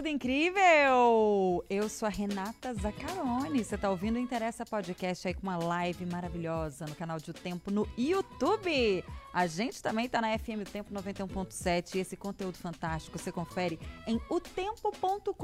Tudo 0.00 0.08
incrível? 0.08 1.62
Eu 1.68 1.86
sou 1.90 2.06
a 2.06 2.10
Renata 2.10 2.72
Zaccaroni. 2.72 3.62
Você 3.62 3.76
tá 3.76 3.90
ouvindo 3.90 4.16
o 4.16 4.18
Interessa 4.18 4.64
Podcast 4.64 5.28
aí 5.28 5.34
com 5.34 5.42
uma 5.42 5.58
live 5.58 6.06
maravilhosa 6.06 6.86
no 6.86 6.94
canal 6.94 7.18
de 7.18 7.30
O 7.30 7.34
Tempo 7.34 7.70
no 7.70 7.86
YouTube. 7.98 9.04
A 9.30 9.46
gente 9.46 9.82
também 9.82 10.08
tá 10.08 10.22
na 10.22 10.38
FM 10.38 10.66
Tempo 10.72 10.90
91.7 10.94 11.96
e 11.96 11.98
esse 11.98 12.16
conteúdo 12.16 12.56
fantástico 12.56 13.18
você 13.18 13.30
confere 13.30 13.78
em 14.06 14.18
otempo.com.br 14.30 15.34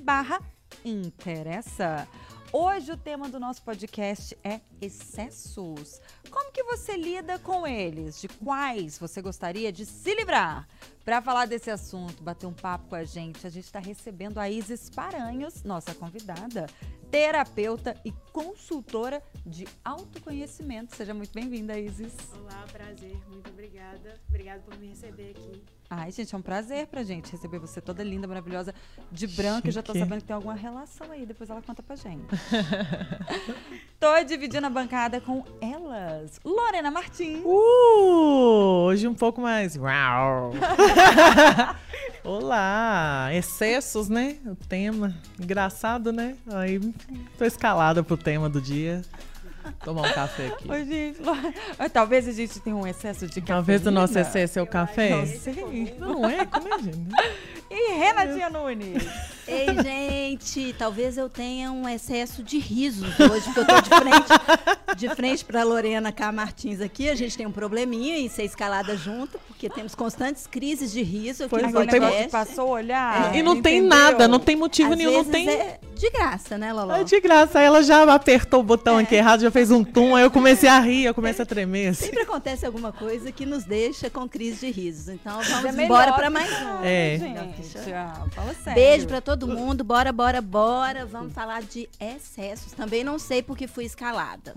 barra 0.00 0.40
interessa. 0.84 2.06
Hoje 2.56 2.92
o 2.92 2.96
tema 2.96 3.28
do 3.28 3.40
nosso 3.40 3.60
podcast 3.64 4.38
é 4.44 4.60
excessos. 4.80 6.00
Como 6.30 6.52
que 6.52 6.62
você 6.62 6.96
lida 6.96 7.36
com 7.36 7.66
eles? 7.66 8.20
De 8.20 8.28
quais 8.28 8.96
você 8.96 9.20
gostaria 9.20 9.72
de 9.72 9.84
se 9.84 10.14
livrar? 10.14 10.68
Para 11.04 11.20
falar 11.20 11.46
desse 11.46 11.68
assunto, 11.68 12.22
bater 12.22 12.46
um 12.46 12.52
papo 12.52 12.90
com 12.90 12.94
a 12.94 13.02
gente, 13.02 13.44
a 13.44 13.50
gente 13.50 13.64
está 13.64 13.80
recebendo 13.80 14.38
a 14.38 14.48
Isis 14.48 14.88
Paranhos, 14.88 15.64
nossa 15.64 15.96
convidada, 15.96 16.66
terapeuta 17.10 18.00
e 18.04 18.12
consultora 18.32 19.20
de 19.44 19.66
autoconhecimento. 19.84 20.94
Seja 20.94 21.12
muito 21.12 21.32
bem-vinda, 21.32 21.76
Isis. 21.76 22.14
Olá, 22.38 22.64
prazer, 22.70 23.20
muito 23.30 23.50
obrigada. 23.50 24.20
Obrigada 24.28 24.62
por 24.62 24.78
me 24.78 24.90
receber 24.90 25.30
aqui. 25.30 25.60
Ai, 25.88 26.10
gente, 26.10 26.34
é 26.34 26.38
um 26.38 26.42
prazer 26.42 26.86
pra 26.86 27.02
gente 27.02 27.30
receber 27.30 27.58
você 27.58 27.80
toda 27.80 28.02
linda, 28.02 28.26
maravilhosa, 28.26 28.74
de 29.12 29.26
branco. 29.26 29.68
Eu 29.68 29.72
já 29.72 29.82
tô 29.82 29.92
sabendo 29.92 30.20
que 30.20 30.26
tem 30.26 30.34
alguma 30.34 30.54
relação 30.54 31.10
aí, 31.10 31.26
depois 31.26 31.50
ela 31.50 31.62
conta 31.62 31.82
pra 31.82 31.94
gente. 31.94 32.24
tô 34.00 34.24
dividindo 34.24 34.66
a 34.66 34.70
bancada 34.70 35.20
com 35.20 35.44
elas. 35.60 36.40
Lorena 36.44 36.90
Martins. 36.90 37.42
Uh, 37.44 38.86
hoje 38.86 39.06
um 39.06 39.14
pouco 39.14 39.40
mais. 39.40 39.76
Olá! 42.24 43.28
Excessos, 43.34 44.08
né? 44.08 44.38
O 44.46 44.56
tema. 44.56 45.14
Engraçado, 45.38 46.12
né? 46.12 46.36
Aí 46.46 46.80
tô 47.36 47.44
escalada 47.44 48.02
pro 48.02 48.16
tema 48.16 48.48
do 48.48 48.60
dia. 48.60 49.02
Tomar 49.84 50.02
um 50.02 50.12
café 50.12 50.46
aqui. 50.48 50.70
Oi, 50.70 50.84
gente. 50.84 51.20
Talvez 51.92 52.28
a 52.28 52.32
gente 52.32 52.60
tenha 52.60 52.76
um 52.76 52.86
excesso 52.86 53.26
de 53.26 53.40
café. 53.40 53.52
Talvez 53.54 53.86
o 53.86 53.90
nosso 53.90 54.18
excesso 54.18 54.58
é 54.58 54.62
o 54.62 54.66
café. 54.66 55.10
Não 55.10 55.26
sei. 55.26 55.96
Não 55.98 56.28
é? 56.28 56.44
Como 56.46 56.74
é, 56.74 56.78
gente? 56.78 56.98
E 57.70 57.92
Renatinha 57.94 58.48
Nunes? 58.50 59.02
Ei, 59.46 59.66
gente, 59.82 60.74
talvez 60.78 61.18
eu 61.18 61.28
tenha 61.28 61.70
um 61.70 61.86
excesso 61.88 62.42
de 62.42 62.58
risos 62.58 63.08
hoje, 63.20 63.44
porque 63.52 63.60
eu 63.60 63.66
tô 63.66 63.80
de 63.80 63.90
frente, 63.90 64.96
de 64.96 65.08
frente 65.14 65.44
pra 65.44 65.62
Lorena 65.64 66.10
K. 66.12 66.32
Martins 66.32 66.80
aqui. 66.80 67.10
A 67.10 67.14
gente 67.14 67.36
tem 67.36 67.46
um 67.46 67.52
probleminha 67.52 68.16
em 68.16 68.28
ser 68.28 68.44
escalada 68.44 68.96
junto, 68.96 69.38
porque 69.48 69.68
temos 69.68 69.94
constantes 69.94 70.46
crises 70.46 70.92
de 70.92 71.02
riso 71.02 71.44
aqui 71.44 71.50
Pois 71.50 71.62
no 71.72 71.80
é, 71.82 71.86
tem- 71.86 72.00
podcast. 72.00 72.30
passou 72.30 72.68
a 72.68 72.70
olhar. 72.78 73.34
e 73.36 73.42
não 73.42 73.60
tem 73.60 73.78
entendeu? 73.78 73.98
nada, 73.98 74.28
não 74.28 74.38
tem 74.38 74.56
motivo 74.56 74.92
Às 74.92 74.98
nenhum, 74.98 75.12
não 75.12 75.24
tem. 75.24 75.48
é 75.48 75.78
de 75.94 76.10
graça, 76.10 76.56
né, 76.56 76.72
Loló? 76.72 76.96
É 76.96 77.04
de 77.04 77.20
graça. 77.20 77.58
Aí 77.58 77.66
ela 77.66 77.82
já 77.82 78.02
apertou 78.14 78.60
o 78.60 78.62
botão 78.62 78.96
aqui 78.98 79.14
errado, 79.14 79.40
já 79.40 79.50
fez 79.50 79.70
um 79.70 79.84
tum, 79.84 80.16
aí 80.16 80.22
eu 80.24 80.30
comecei 80.30 80.68
a 80.68 80.80
rir, 80.80 81.04
eu 81.04 81.14
começo 81.14 81.42
a 81.42 81.46
tremer. 81.46 81.88
Assim. 81.88 82.06
Sempre 82.06 82.22
acontece 82.22 82.64
alguma 82.64 82.92
coisa 82.92 83.30
que 83.30 83.44
nos 83.44 83.64
deixa 83.64 84.08
com 84.08 84.26
crise 84.28 84.66
de 84.66 84.72
risos. 84.72 85.08
Então 85.08 85.34
vamos 85.42 85.64
É 85.66 85.72
melhor 85.72 85.84
embora 85.84 86.12
pra 86.14 86.30
mais 86.30 86.50
um. 86.50 86.82
É. 86.82 87.18
Gente, 87.18 87.53
ah, 87.94 88.26
fala 88.30 88.54
sério. 88.54 88.82
Beijo 88.82 89.06
pra 89.06 89.20
todo 89.20 89.46
mundo, 89.46 89.84
bora, 89.84 90.12
bora, 90.12 90.40
bora. 90.40 91.06
Vamos 91.06 91.32
falar 91.32 91.62
de 91.62 91.88
excessos. 92.00 92.72
Também 92.72 93.04
não 93.04 93.18
sei 93.18 93.42
porque 93.42 93.66
fui 93.66 93.84
escalada. 93.84 94.54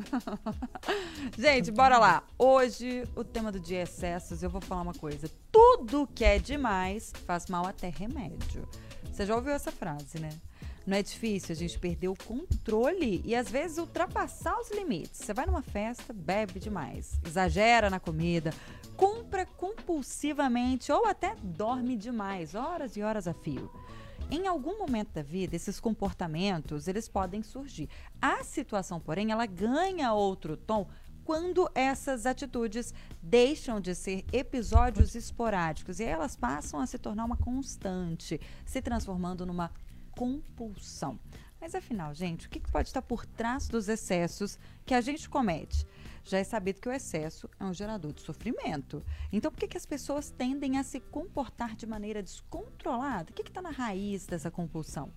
Gente, 1.38 1.72
bora 1.72 1.98
lá. 1.98 2.24
Hoje, 2.38 3.04
o 3.16 3.24
tema 3.24 3.52
do 3.52 3.60
dia 3.60 3.80
é 3.80 3.84
excessos. 3.84 4.44
Eu 4.44 4.50
vou 4.50 4.62
falar 4.62 4.82
uma 4.82 4.94
coisa. 4.94 5.30
Tudo 5.52 6.08
que 6.14 6.24
é 6.24 6.40
demais 6.40 7.14
faz 7.26 7.48
mal 7.48 7.66
até 7.66 7.90
remédio. 7.90 8.68
Você 9.12 9.26
já 9.26 9.36
ouviu 9.36 9.54
essa 9.54 9.72
frase, 9.72 10.20
né? 10.20 10.30
Não 10.88 10.96
é 10.96 11.04
difícil 11.04 11.52
a 11.52 11.56
gente 11.56 11.78
perder 11.78 12.08
o 12.08 12.16
controle 12.16 13.22
e 13.26 13.36
às 13.36 13.52
vezes 13.52 13.78
ultrapassar 13.78 14.58
os 14.58 14.72
limites. 14.72 15.20
Você 15.20 15.34
vai 15.34 15.46
numa 15.46 15.62
festa, 15.62 16.14
bebe 16.14 16.62
demais, 16.62 17.20
exagera 17.26 17.90
na 17.90 18.00
comida, 18.00 18.54
compra 18.96 19.46
compulsivamente 19.46 20.90
ou 20.90 21.06
até 21.06 21.36
dorme 21.44 21.98
demais, 21.98 22.56
horas 22.56 22.96
e 22.96 23.04
horas 23.04 23.28
a 23.28 23.34
fio. 23.34 23.70
Em 24.32 24.48
algum 24.48 24.78
momento 24.78 25.12
da 25.12 25.22
vida, 25.22 25.58
esses 25.58 25.78
comportamentos, 25.78 26.88
eles 26.88 27.10
podem 27.10 27.44
surgir. 27.44 27.90
A 28.22 28.42
situação, 28.46 28.98
porém, 28.98 29.30
ela 29.30 29.46
ganha 29.46 30.14
outro 30.14 30.56
tom 30.56 30.88
quando 31.26 31.70
essas 31.76 32.26
atitudes 32.26 32.94
deixam 33.22 33.82
de 33.82 33.94
ser 33.94 34.24
episódios 34.32 35.16
esporádicos 35.16 36.00
e 36.00 36.06
elas 36.06 36.38
passam 36.38 36.80
a 36.80 36.86
se 36.86 36.98
tornar 36.98 37.26
uma 37.26 37.36
constante, 37.36 38.40
se 38.66 38.82
transformando 38.82 39.46
numa 39.46 39.70
compulsão. 40.18 41.20
Mas 41.62 41.76
afinal, 41.76 42.14
gente, 42.14 42.48
o 42.48 42.50
que 42.50 42.60
pode 42.60 42.90
estar 42.90 43.04
por 43.04 43.26
trás 43.26 43.68
dos 43.68 43.88
excessos 43.88 44.58
que 44.86 44.96
a 44.96 45.02
gente 45.02 45.30
comete? 45.30 45.86
Já 46.24 46.40
é 46.40 46.44
sabido 46.44 46.82
que 46.82 46.90
o 46.90 46.92
excesso 46.92 47.50
é 47.60 47.64
um 47.64 47.74
gerador 47.74 48.12
de 48.12 48.22
sofrimento. 48.22 49.04
Então, 49.32 49.52
por 49.52 49.60
que, 49.60 49.68
que 49.68 49.78
as 49.78 49.86
pessoas 49.86 50.30
tendem 50.30 50.78
a 50.78 50.84
se 50.84 51.00
comportar 51.00 51.76
de 51.76 51.86
maneira 51.86 52.22
descontrolada? 52.22 53.32
O 53.32 53.34
que 53.34 53.44
está 53.44 53.62
na 53.62 53.70
raiz 53.70 54.26
dessa 54.26 54.52
compulsão? 54.52 55.14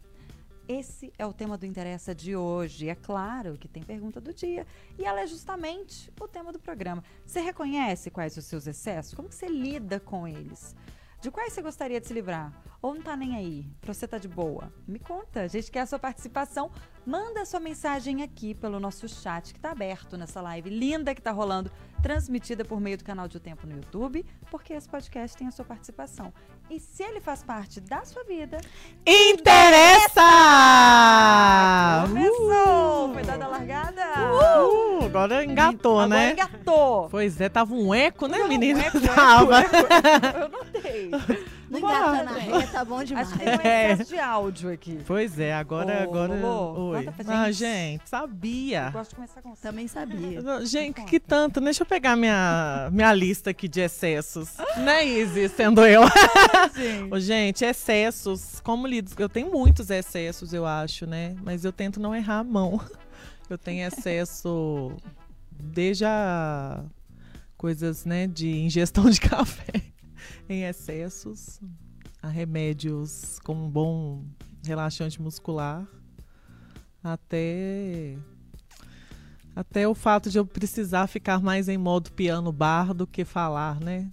Esse 0.68 1.12
é 1.18 1.26
o 1.26 1.32
tema 1.32 1.58
do 1.58 1.66
Interessa 1.66 2.14
de 2.14 2.36
hoje. 2.36 2.88
É 2.88 2.94
claro 2.94 3.58
que 3.58 3.66
tem 3.66 3.82
pergunta 3.82 4.20
do 4.20 4.32
dia. 4.32 4.64
E 4.96 5.04
ela 5.04 5.22
é 5.22 5.26
justamente 5.26 6.12
o 6.20 6.28
tema 6.28 6.52
do 6.52 6.60
programa. 6.60 7.02
Você 7.26 7.40
reconhece 7.40 8.08
quais 8.08 8.36
os 8.36 8.44
seus 8.44 8.68
excessos? 8.68 9.12
Como 9.12 9.32
você 9.32 9.48
lida 9.48 9.98
com 9.98 10.28
eles? 10.28 10.76
De 11.20 11.30
quais 11.30 11.52
você 11.52 11.60
gostaria 11.62 12.00
de 12.00 12.06
se 12.06 12.14
livrar? 12.14 12.50
Ou 12.82 12.94
não 12.94 13.02
tá 13.02 13.14
nem 13.14 13.36
aí? 13.36 13.66
Pra 13.78 13.92
você 13.92 14.08
tá 14.08 14.16
de 14.16 14.26
boa? 14.26 14.72
Me 14.88 14.98
conta, 14.98 15.42
a 15.42 15.46
gente 15.48 15.70
quer 15.70 15.80
a 15.80 15.86
sua 15.86 15.98
participação. 15.98 16.70
Manda 17.04 17.42
a 17.42 17.44
sua 17.44 17.60
mensagem 17.60 18.22
aqui 18.22 18.54
pelo 18.54 18.80
nosso 18.80 19.06
chat 19.06 19.52
que 19.52 19.60
tá 19.60 19.70
aberto 19.72 20.16
nessa 20.16 20.40
live 20.40 20.70
linda 20.70 21.14
que 21.14 21.20
tá 21.20 21.30
rolando, 21.30 21.70
transmitida 22.02 22.64
por 22.64 22.80
meio 22.80 22.96
do 22.96 23.04
canal 23.04 23.28
de 23.28 23.36
O 23.36 23.40
Tempo 23.40 23.66
no 23.66 23.74
YouTube, 23.76 24.24
porque 24.50 24.72
esse 24.72 24.88
podcast 24.88 25.36
tem 25.36 25.46
a 25.46 25.50
sua 25.50 25.64
participação. 25.64 26.32
E 26.70 26.78
se 26.80 27.02
ele 27.02 27.20
faz 27.20 27.42
parte 27.42 27.80
da 27.80 28.02
sua 28.04 28.22
vida, 28.24 28.58
Interessa! 29.04 30.22
começou! 32.06 33.12
Foi 33.12 33.22
dada 33.24 33.44
a 33.44 33.48
largada? 33.48 34.02
Uh, 34.32 35.04
agora 35.06 35.44
engatou, 35.44 36.00
Agora 36.00 36.08
né? 36.20 36.32
engatou! 36.32 37.08
Pois 37.10 37.38
é, 37.40 37.48
tava 37.48 37.74
um 37.74 37.94
eco, 37.94 38.26
né, 38.26 38.38
Não, 38.38 38.48
menina? 38.48 38.80
eco, 38.84 38.96
eco, 39.04 39.06
tava. 39.14 39.60
eco, 39.60 39.76
eco. 39.76 40.38
Eu 40.38 40.48
notei. 40.48 40.59
Não 41.70 41.78
engata 41.78 42.24
na 42.24 42.32
reta, 42.32 42.66
tá 42.72 42.84
bom 42.84 43.04
demais. 43.04 43.28
Acho 43.28 43.38
que 43.38 43.44
tem 43.44 43.54
um 43.54 43.60
excesso 43.60 44.04
de 44.12 44.18
áudio 44.18 44.72
aqui. 44.72 44.98
Pois 45.06 45.38
é, 45.38 45.54
agora, 45.54 46.00
Ô, 46.00 46.02
agora. 46.02 46.34
Lolo, 46.34 46.88
Oi. 46.90 47.08
Ah, 47.28 47.50
gente. 47.52 47.58
gente, 47.58 48.00
Eu 48.02 48.08
sabia. 48.08 48.90
gosto 48.90 49.10
de 49.10 49.16
começar 49.16 49.40
com 49.40 49.54
você. 49.54 49.62
Também 49.62 49.86
sabia. 49.86 50.66
Gente, 50.66 51.02
que 51.04 51.20
tanto. 51.20 51.60
Deixa 51.60 51.82
eu 51.82 51.86
pegar 51.86 52.16
minha, 52.16 52.88
minha 52.92 53.12
lista 53.12 53.50
aqui 53.50 53.68
de 53.68 53.80
excessos. 53.80 54.56
né, 54.78 55.04
Izzy, 55.04 55.48
sendo 55.48 55.86
eu. 55.86 56.02
Gente. 56.74 57.14
Ô, 57.14 57.20
gente, 57.20 57.64
excessos. 57.64 58.60
Como 58.64 58.86
lido? 58.86 59.12
Eu 59.16 59.28
tenho 59.28 59.50
muitos 59.50 59.90
excessos, 59.90 60.52
eu 60.52 60.66
acho, 60.66 61.06
né? 61.06 61.36
Mas 61.44 61.64
eu 61.64 61.72
tento 61.72 62.00
não 62.00 62.14
errar 62.14 62.38
a 62.40 62.44
mão. 62.44 62.80
Eu 63.48 63.56
tenho 63.58 63.86
excesso 63.86 64.92
desde 65.52 66.04
a 66.04 66.82
coisas, 67.56 68.04
né, 68.04 68.26
de 68.26 68.48
ingestão 68.48 69.10
de 69.10 69.20
café 69.20 69.82
em 70.52 70.64
excessos, 70.64 71.60
a 72.22 72.28
remédios 72.28 73.38
com 73.44 73.54
um 73.54 73.70
bom 73.70 74.24
relaxante 74.64 75.20
muscular, 75.20 75.86
até 77.02 78.18
até 79.54 79.86
o 79.86 79.94
fato 79.94 80.30
de 80.30 80.38
eu 80.38 80.46
precisar 80.46 81.06
ficar 81.06 81.40
mais 81.40 81.68
em 81.68 81.76
modo 81.76 82.12
piano 82.12 82.52
bar 82.52 82.94
do 82.94 83.06
que 83.06 83.24
falar, 83.24 83.80
né? 83.80 84.10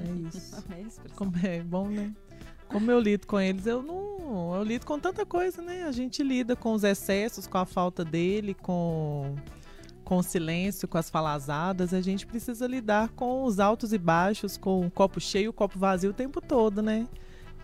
É 0.00 0.28
isso. 0.28 0.56
É. 0.70 1.08
Como 1.14 1.32
é 1.38 1.62
bom, 1.62 1.88
né? 1.88 2.14
Como 2.68 2.90
eu 2.90 2.98
lido 2.98 3.26
com 3.26 3.40
eles, 3.40 3.66
eu 3.66 3.82
não. 3.82 4.54
Eu 4.54 4.62
lido 4.64 4.84
com 4.84 4.98
tanta 4.98 5.24
coisa, 5.24 5.62
né? 5.62 5.84
A 5.84 5.92
gente 5.92 6.22
lida 6.22 6.56
com 6.56 6.72
os 6.72 6.84
excessos, 6.84 7.46
com 7.46 7.58
a 7.58 7.64
falta 7.64 8.04
dele, 8.04 8.54
com, 8.54 9.36
com 10.06 10.18
o 10.18 10.22
silêncio, 10.22 10.86
com 10.86 10.96
as 10.96 11.10
falazadas. 11.10 11.92
A 11.92 12.00
gente 12.00 12.24
precisa 12.28 12.64
lidar 12.68 13.08
com 13.10 13.42
os 13.42 13.58
altos 13.58 13.92
e 13.92 13.98
baixos, 13.98 14.56
com 14.56 14.86
o 14.86 14.90
copo 14.90 15.20
cheio 15.20 15.46
e 15.46 15.48
o 15.48 15.52
copo 15.52 15.76
vazio 15.80 16.10
o 16.10 16.14
tempo 16.14 16.40
todo, 16.40 16.80
né? 16.80 17.08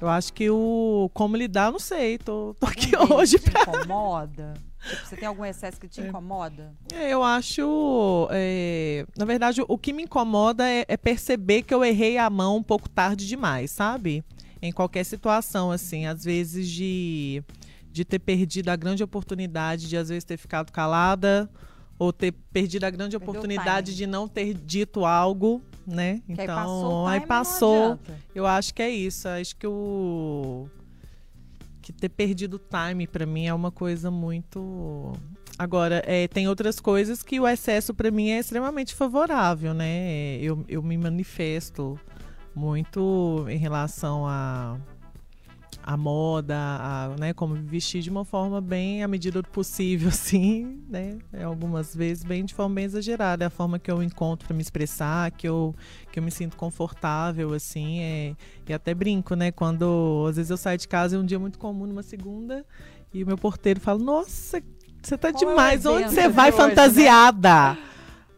Eu 0.00 0.08
acho 0.08 0.32
que 0.32 0.50
o 0.50 1.08
como 1.14 1.36
lidar, 1.36 1.70
não 1.70 1.78
sei. 1.78 2.18
Tô, 2.18 2.56
tô 2.58 2.66
aqui 2.66 2.90
hoje 2.96 3.38
te 3.38 3.48
incomoda? 3.48 4.54
Tipo, 4.84 5.06
você 5.06 5.16
tem 5.16 5.28
algum 5.28 5.44
excesso 5.44 5.78
que 5.80 5.86
te 5.86 6.00
É. 6.00 6.08
incomoda? 6.08 6.74
É, 6.92 7.10
eu 7.10 7.22
acho. 7.22 8.26
é, 8.32 9.06
na 9.16 9.24
verdade, 9.24 9.62
o 9.68 9.78
que 9.78 9.92
me 9.92 10.02
incomoda 10.02 10.68
é, 10.68 10.84
é 10.88 10.96
perceber 10.96 11.62
que 11.62 11.72
eu 11.72 11.84
errei 11.84 12.18
a 12.18 12.28
mão 12.28 12.56
um 12.56 12.62
pouco 12.64 12.88
tarde 12.88 13.24
demais, 13.28 13.70
sabe? 13.70 14.24
Em 14.60 14.72
qualquer 14.72 15.04
situação, 15.04 15.70
assim, 15.70 16.06
às 16.06 16.24
vezes 16.24 16.68
de, 16.68 17.40
de 17.92 18.04
ter 18.04 18.18
perdido 18.18 18.70
a 18.70 18.74
grande 18.76 19.04
oportunidade 19.04 19.88
de 19.88 19.96
às 19.96 20.08
vezes 20.08 20.24
ter 20.24 20.36
ficado 20.36 20.72
calada 20.72 21.48
ou 22.02 22.12
ter 22.12 22.32
perdido 22.52 22.82
a 22.82 22.90
grande 22.90 23.16
Perdeu 23.16 23.30
oportunidade 23.30 23.94
de 23.94 24.08
não 24.08 24.26
ter 24.26 24.54
dito 24.54 25.04
algo, 25.04 25.62
né? 25.86 26.20
Que 26.26 26.32
aí 26.32 26.44
então, 26.44 26.56
passou 26.56 27.06
aí 27.06 27.20
time, 27.20 27.20
não 27.20 27.28
passou. 27.28 28.00
Eu 28.34 28.44
acho 28.44 28.74
que 28.74 28.82
é 28.82 28.90
isso. 28.90 29.28
Acho 29.28 29.54
que 29.54 29.64
o 29.68 30.66
que 31.80 31.92
ter 31.92 32.08
perdido 32.08 32.54
o 32.54 32.58
time 32.58 33.06
pra 33.06 33.24
mim 33.24 33.46
é 33.46 33.54
uma 33.54 33.70
coisa 33.70 34.10
muito. 34.10 35.12
Agora, 35.56 36.02
é, 36.04 36.26
tem 36.26 36.48
outras 36.48 36.80
coisas 36.80 37.22
que 37.22 37.38
o 37.38 37.46
excesso 37.46 37.94
pra 37.94 38.10
mim 38.10 38.30
é 38.30 38.40
extremamente 38.40 38.96
favorável, 38.96 39.72
né? 39.72 40.38
Eu, 40.40 40.64
eu 40.68 40.82
me 40.82 40.98
manifesto 40.98 41.96
muito 42.52 43.46
em 43.48 43.58
relação 43.58 44.26
a 44.26 44.76
a 45.82 45.96
moda, 45.96 46.56
a, 46.56 47.16
né, 47.18 47.32
como 47.32 47.54
me 47.54 47.62
vestir 47.62 48.02
de 48.02 48.10
uma 48.10 48.24
forma 48.24 48.60
bem 48.60 49.02
à 49.02 49.08
medida 49.08 49.42
do 49.42 49.48
possível, 49.48 50.08
assim, 50.10 50.80
né? 50.88 51.18
É, 51.32 51.42
Algumas 51.42 51.94
vezes 51.94 52.24
bem 52.24 52.44
de 52.44 52.54
forma 52.54 52.76
bem 52.76 52.84
exagerada, 52.84 53.44
é 53.44 53.46
a 53.46 53.50
forma 53.50 53.78
que 53.78 53.90
eu 53.90 54.02
encontro 54.02 54.46
para 54.46 54.54
me 54.54 54.62
expressar, 54.62 55.30
que 55.32 55.48
eu 55.48 55.74
que 56.10 56.18
eu 56.18 56.22
me 56.22 56.30
sinto 56.30 56.56
confortável, 56.56 57.52
assim, 57.52 58.00
é, 58.00 58.36
e 58.68 58.72
até 58.72 58.94
brinco, 58.94 59.34
né? 59.34 59.50
Quando 59.50 60.26
às 60.28 60.36
vezes 60.36 60.50
eu 60.50 60.56
saio 60.56 60.78
de 60.78 60.86
casa 60.86 61.16
é 61.16 61.18
um 61.18 61.26
dia 61.26 61.38
muito 61.38 61.58
comum, 61.58 61.86
numa 61.86 62.02
segunda, 62.02 62.64
e 63.12 63.22
o 63.24 63.26
meu 63.26 63.36
porteiro 63.36 63.80
fala: 63.80 63.98
Nossa, 63.98 64.62
você 65.02 65.18
tá 65.18 65.32
Qual 65.32 65.42
é 65.42 65.46
demais, 65.46 65.84
onde 65.86 66.04
evento 66.04 66.14
você 66.14 66.28
vai 66.28 66.50
hoje, 66.50 66.58
né?" 66.58 66.68
fantasiada? 66.68 67.78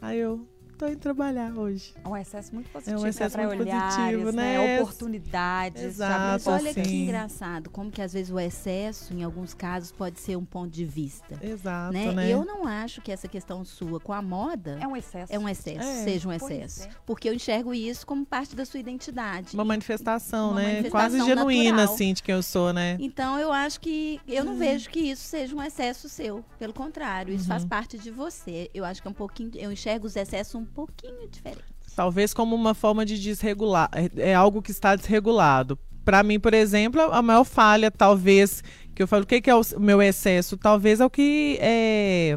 Aí 0.01 0.19
eu 0.19 0.47
tô 0.85 0.91
indo 0.91 0.99
trabalhar 0.99 1.53
hoje. 1.57 1.95
É 2.05 2.09
um 2.09 2.17
excesso 2.17 2.55
muito 2.55 2.69
positivo. 2.71 2.97
É 2.97 3.01
um 3.01 3.07
excesso 3.07 3.37
atrai 3.37 3.47
muito 3.47 3.63
olhares, 3.69 3.97
positivo, 3.97 4.33
né? 4.33 4.59
né? 4.59 4.83
Oportunidades. 4.83 5.83
Exato. 5.83 6.21
Mas 6.33 6.47
olha 6.47 6.75
que 6.75 6.81
assim. 6.81 7.03
engraçado, 7.05 7.71
como 7.71 7.91
que 7.91 8.03
às 8.03 8.13
vezes 8.13 8.31
o 8.31 8.39
excesso, 8.39 9.13
em 9.15 9.23
alguns 9.23 9.55
casos, 9.55 9.91
pode 9.93 10.21
ser 10.21 10.37
um 10.37 10.45
ponto 10.45 10.71
de 10.71 10.85
vista. 10.85 11.39
Exato, 11.43 11.93
né? 11.93 12.13
né? 12.13 12.31
Eu 12.33 12.45
não 12.45 12.67
acho 12.67 13.01
que 13.01 13.11
essa 13.11 13.27
questão 13.29 13.65
sua 13.65 13.99
com 14.01 14.13
a 14.13 14.21
moda 14.21 14.79
É 14.81 14.87
um 14.87 14.97
excesso. 14.97 15.33
é 15.33 15.39
um 15.39 15.49
excesso, 15.49 15.87
É. 15.89 16.05
seja 16.05 16.29
um 16.29 16.33
excesso. 16.33 16.85
é. 16.85 16.89
Porque 17.07 17.29
eu 17.29 17.35
enxergo 17.35 17.73
isso 17.73 18.07
como 18.07 18.25
parte 18.27 18.55
da 18.55 18.65
sua 18.65 18.81
identidade. 18.81 19.55
Uma 19.55 19.65
manifestação, 19.65 20.51
Uma 20.51 20.61
né? 20.61 20.67
manifestação 20.75 20.91
Quase 20.91 21.25
genuína, 21.25 21.71
natural. 21.77 21.95
assim, 21.95 22.13
de 22.13 22.23
quem 22.23 22.35
eu 22.35 22.43
sou, 22.43 22.73
né? 22.73 22.97
Então 23.01 23.39
eu 23.39 23.53
acho 23.53 23.81
que 23.81 24.21
eu 24.29 24.43
Hum. 24.43 24.47
não 24.47 24.57
vejo 24.57 24.91
que 24.91 25.01
isso 25.01 25.23
seja 25.23 25.55
um 25.55 25.63
excesso 25.63 26.09
seu. 26.09 26.45
Pelo 26.59 26.73
contrário, 26.73 27.33
isso 27.33 27.45
Uhum. 27.45 27.49
faz 27.49 27.65
parte 27.65 27.99
de 27.99 28.11
você. 28.11 28.71
Eu 28.75 28.85
acho 28.85 29.01
que 29.01 29.09
é 29.09 29.11
um 29.11 29.15
pouquinho, 29.15 29.51
eu 29.55 29.73
enxergo 29.73 30.07
os 30.07 30.17
excessos 30.17 30.55
um 30.55 30.65
pouquinho 30.75 31.29
diferente. 31.29 31.63
Talvez 31.95 32.35
como 32.35 32.57
uma 32.57 32.75
forma 32.75 33.07
de 33.07 33.21
desregular. 33.21 33.89
É, 33.93 34.31
é 34.31 34.35
algo 34.35 34.61
que 34.61 34.71
está 34.71 34.97
desregulado. 34.97 35.79
Para 36.05 36.23
mim, 36.23 36.39
por 36.39 36.53
exemplo, 36.53 37.01
a 37.01 37.23
maior 37.23 37.45
falha, 37.45 37.91
talvez, 37.91 38.63
que 38.95 39.03
eu 39.03 39.09
falo, 39.09 39.23
o 39.23 39.27
que, 39.27 39.49
é 39.49 39.55
o 39.55 39.63
meu 39.79 40.03
excesso? 40.03 40.57
Talvez 40.57 41.01
é 41.01 41.07
o 41.07 41.11
que 41.11 41.57
é, 41.61 42.37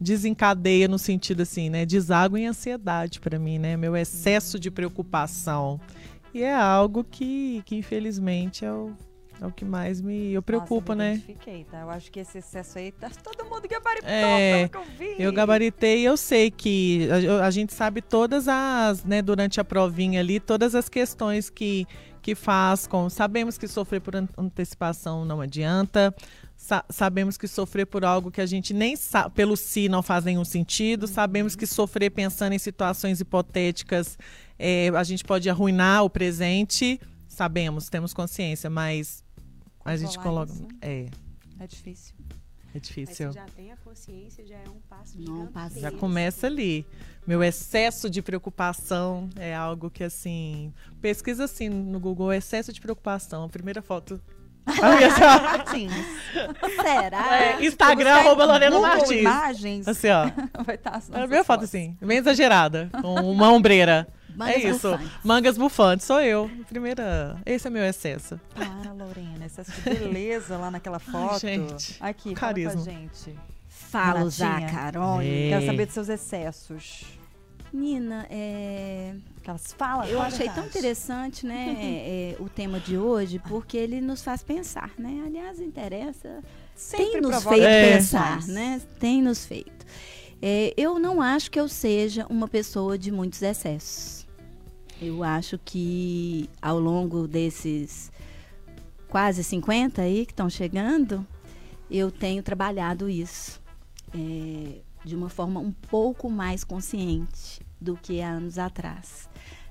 desencadeia 0.00 0.88
no 0.88 0.98
sentido 0.98 1.42
assim, 1.42 1.70
né? 1.70 1.86
Deságua 1.86 2.40
em 2.40 2.46
ansiedade 2.46 3.20
para 3.20 3.38
mim, 3.38 3.58
né? 3.58 3.76
Meu 3.76 3.96
excesso 3.96 4.58
de 4.58 4.70
preocupação. 4.70 5.80
E 6.32 6.42
é 6.42 6.54
algo 6.54 7.04
que, 7.04 7.62
que 7.64 7.76
infelizmente, 7.76 8.64
o, 8.64 8.92
é 9.40 9.46
o 9.46 9.52
que 9.52 9.64
mais 9.64 10.00
me 10.00 10.32
eu 10.32 10.42
preocupa, 10.42 10.94
Nossa, 10.94 11.04
eu 11.06 11.10
né? 11.10 11.14
identifiquei, 11.14 11.64
tá? 11.64 11.80
Eu 11.80 11.90
acho 11.90 12.10
que 12.10 12.18
esse 12.20 12.38
excesso 12.38 12.78
aí, 12.78 12.90
tá 12.92 13.08
todo 13.22 13.44
mundo 13.48 13.68
gabaritou, 13.68 14.08
É, 14.10 14.68
pelo 14.68 14.84
que 14.84 14.90
eu 14.90 14.96
vi. 14.98 15.22
Eu 15.22 15.32
gabaritei 15.32 16.00
e 16.00 16.04
eu 16.04 16.16
sei 16.16 16.50
que 16.50 17.08
a, 17.40 17.46
a 17.46 17.50
gente 17.50 17.72
sabe 17.72 18.02
todas 18.02 18.48
as, 18.48 19.04
né, 19.04 19.22
durante 19.22 19.60
a 19.60 19.64
provinha 19.64 20.20
ali, 20.20 20.40
todas 20.40 20.74
as 20.74 20.88
questões 20.88 21.48
que, 21.50 21.86
que 22.20 22.34
faz 22.34 22.86
com. 22.86 23.08
Sabemos 23.08 23.56
que 23.56 23.68
sofrer 23.68 24.00
por 24.00 24.16
an- 24.16 24.28
antecipação 24.36 25.24
não 25.24 25.40
adianta. 25.40 26.12
sa- 26.56 26.84
sabemos 26.90 27.36
que 27.38 27.46
sofrer 27.46 27.86
por 27.86 28.04
algo 28.04 28.32
que 28.32 28.40
a 28.40 28.46
gente 28.46 28.74
nem 28.74 28.96
sabe, 28.96 29.30
pelo 29.36 29.56
si 29.56 29.88
não 29.88 30.02
faz 30.02 30.24
nenhum 30.24 30.44
sentido. 30.44 31.06
Sabemos 31.06 31.54
que 31.54 31.64
sofrer 31.66 32.10
pensando 32.10 32.52
em 32.54 32.58
situações 32.58 33.20
hipotéticas, 33.20 34.18
é, 34.58 34.88
a 34.88 35.04
gente 35.04 35.22
pode 35.22 35.48
arruinar 35.48 36.02
o 36.04 36.10
presente. 36.10 37.00
Sabemos, 37.28 37.88
temos 37.88 38.12
consciência, 38.12 38.68
mas 38.68 39.22
a 39.88 39.96
gente 39.96 40.18
coloca. 40.18 40.52
isso. 40.52 40.66
É, 40.80 41.06
É 41.60 41.66
difícil. 41.66 42.14
é 42.20 42.34
Mas 42.74 42.82
difícil. 42.82 43.28
você 43.32 43.38
já 43.38 43.46
tem 43.46 43.72
a 43.72 43.76
consciência, 43.78 44.46
já 44.46 44.56
é 44.56 44.68
um 44.68 44.80
passo 44.88 45.20
Não, 45.20 45.46
passo. 45.48 45.80
Já 45.80 45.90
começa 45.90 46.46
ali. 46.46 46.86
Meu 47.26 47.42
excesso 47.42 48.08
de 48.08 48.22
preocupação 48.22 49.28
é 49.36 49.54
algo 49.54 49.90
que, 49.90 50.04
assim. 50.04 50.72
Pesquisa 51.00 51.44
assim 51.44 51.68
no 51.68 51.98
Google, 52.00 52.32
excesso 52.32 52.72
de 52.72 52.80
preocupação. 52.80 53.44
A 53.44 53.48
primeira 53.48 53.82
foto. 53.82 54.20
Sim. 55.70 55.88
Será? 56.82 57.36
É, 57.38 57.64
Instagram, 57.64 58.14
arroba 58.14 58.44
Lorena 58.44 58.78
Martins. 58.78 59.20
Imagens. 59.20 59.88
Assim, 59.88 60.08
ó. 60.10 60.30
Vai 60.64 60.74
estar 60.74 60.90
as 60.96 61.08
É 61.08 61.12
a 61.12 61.16
nossas 61.16 61.30
minha 61.30 61.44
foto 61.44 61.60
fotos. 61.60 61.64
assim, 61.74 61.96
bem 62.00 62.18
exagerada, 62.18 62.90
com 63.00 63.14
uma 63.14 63.50
ombreira. 63.50 64.06
Mangas 64.36 64.54
é 64.54 64.68
isso. 64.68 64.90
bufantes. 64.90 65.10
Mangas 65.24 65.58
bufantes, 65.58 66.06
sou 66.06 66.20
eu. 66.20 66.48
Primeira. 66.68 67.36
Esse 67.44 67.66
é 67.66 67.70
meu 67.70 67.82
excesso. 67.84 68.38
Para, 68.54 68.92
Lorena. 68.92 69.46
Excesso 69.46 69.72
de 69.72 69.80
beleza 69.82 70.56
lá 70.56 70.70
naquela 70.70 71.00
foto. 71.00 71.40
gente. 71.40 71.96
Aqui, 72.00 72.34
Carisma. 72.34 72.70
fala 72.70 72.84
com 72.84 72.90
a 72.90 72.92
gente. 72.94 73.38
Fala, 73.68 74.30
já. 74.30 74.60
Carol. 74.70 75.20
É. 75.22 75.48
Quero 75.48 75.66
saber 75.66 75.86
dos 75.86 75.94
seus 75.94 76.08
excessos. 76.08 77.17
Nina, 77.72 78.26
é, 78.30 79.14
Aquelas 79.38 79.72
falas. 79.72 80.10
eu 80.10 80.20
achei 80.20 80.48
tão 80.48 80.66
interessante 80.66 81.46
né, 81.46 81.76
é, 81.78 82.36
o 82.40 82.48
tema 82.48 82.80
de 82.80 82.96
hoje, 82.96 83.38
porque 83.38 83.76
ele 83.76 84.00
nos 84.00 84.22
faz 84.22 84.42
pensar, 84.42 84.90
né? 84.98 85.22
Aliás, 85.26 85.60
interessa 85.60 86.42
Sempre 86.74 87.12
tem 87.12 87.20
nos 87.20 87.44
feito 87.44 87.64
É. 87.64 87.96
pensar, 87.96 88.46
né? 88.46 88.80
Tem 88.98 89.22
nos 89.22 89.44
feito. 89.44 89.86
É, 90.40 90.72
eu 90.76 90.98
não 90.98 91.20
acho 91.20 91.50
que 91.50 91.58
eu 91.58 91.68
seja 91.68 92.26
uma 92.30 92.46
pessoa 92.46 92.96
de 92.96 93.10
muitos 93.10 93.42
excessos. 93.42 94.26
Eu 95.00 95.22
acho 95.22 95.58
que 95.64 96.48
ao 96.60 96.78
longo 96.78 97.26
desses 97.26 98.10
quase 99.08 99.42
50 99.42 100.02
aí 100.02 100.26
que 100.26 100.32
estão 100.32 100.48
chegando, 100.50 101.26
eu 101.90 102.10
tenho 102.10 102.42
trabalhado 102.42 103.08
isso 103.08 103.60
é, 104.14 104.80
de 105.04 105.16
uma 105.16 105.28
forma 105.28 105.60
um 105.60 105.72
pouco 105.72 106.30
mais 106.30 106.64
consciente 106.64 107.60
do 107.80 107.96
que 107.96 108.20
há 108.20 108.30
anos 108.30 108.58
atrás. 108.58 109.28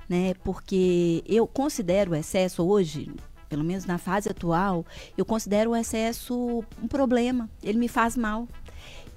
Né? 0.07 0.33
Porque 0.43 1.23
eu 1.27 1.45
considero 1.45 2.11
o 2.11 2.15
excesso 2.15 2.63
hoje, 2.63 3.11
pelo 3.49 3.63
menos 3.63 3.85
na 3.85 3.97
fase 3.97 4.29
atual, 4.29 4.85
eu 5.17 5.25
considero 5.25 5.71
o 5.71 5.75
excesso 5.75 6.63
um 6.81 6.87
problema. 6.87 7.49
Ele 7.61 7.77
me 7.77 7.87
faz 7.87 8.15
mal. 8.15 8.47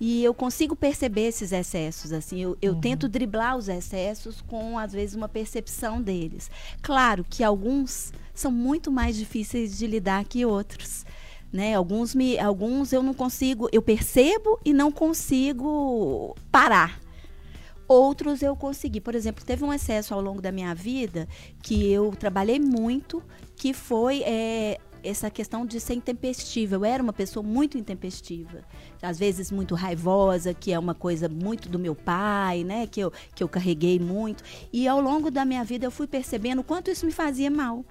E 0.00 0.24
eu 0.24 0.32
consigo 0.32 0.74
perceber 0.74 1.26
esses 1.26 1.52
excessos, 1.52 2.10
assim, 2.10 2.40
eu, 2.40 2.56
eu 2.62 2.74
tento 2.74 3.06
driblar 3.06 3.54
os 3.54 3.68
excessos 3.68 4.40
com, 4.40 4.78
às 4.78 4.94
vezes, 4.94 5.14
uma 5.14 5.28
percepção 5.28 6.00
deles. 6.00 6.50
Claro 6.80 7.22
que 7.28 7.44
alguns 7.44 8.10
são 8.32 8.50
muito 8.50 8.90
mais 8.90 9.14
difíceis 9.14 9.76
de 9.76 9.86
lidar 9.86 10.24
que 10.24 10.46
outros. 10.46 11.04
Né? 11.52 11.74
Alguns, 11.74 12.14
me, 12.14 12.38
alguns 12.38 12.92
eu 12.92 13.02
não 13.02 13.12
consigo, 13.12 13.68
eu 13.72 13.82
percebo 13.82 14.58
e 14.64 14.72
não 14.72 14.92
consigo 14.92 16.36
parar. 16.50 17.00
Outros 17.88 18.40
eu 18.40 18.54
consegui. 18.54 19.00
Por 19.00 19.16
exemplo, 19.16 19.44
teve 19.44 19.64
um 19.64 19.72
excesso 19.72 20.14
ao 20.14 20.20
longo 20.20 20.40
da 20.40 20.52
minha 20.52 20.72
vida 20.74 21.26
que 21.60 21.90
eu 21.90 22.12
trabalhei 22.16 22.60
muito, 22.60 23.20
que 23.56 23.74
foi 23.74 24.22
é, 24.22 24.78
essa 25.02 25.30
questão 25.30 25.64
de 25.66 25.80
ser 25.80 25.94
intempestiva. 25.94 26.76
Eu 26.76 26.84
era 26.84 27.02
uma 27.02 27.12
pessoa 27.12 27.42
muito 27.42 27.76
intempestiva. 27.78 28.62
Às 29.02 29.18
vezes 29.18 29.50
muito 29.50 29.74
raivosa, 29.74 30.52
que 30.54 30.72
é 30.72 30.78
uma 30.78 30.94
coisa 30.94 31.28
muito 31.28 31.68
do 31.68 31.78
meu 31.78 31.94
pai, 31.94 32.64
né? 32.64 32.86
Que 32.86 33.00
eu, 33.00 33.12
que 33.34 33.42
eu 33.42 33.48
carreguei 33.48 33.98
muito. 33.98 34.42
E 34.72 34.86
ao 34.86 35.00
longo 35.00 35.30
da 35.30 35.44
minha 35.44 35.64
vida 35.64 35.86
eu 35.86 35.90
fui 35.90 36.06
percebendo 36.06 36.60
o 36.60 36.64
quanto 36.64 36.90
isso 36.90 37.06
me 37.06 37.12
fazia 37.12 37.50
mal. 37.50 37.84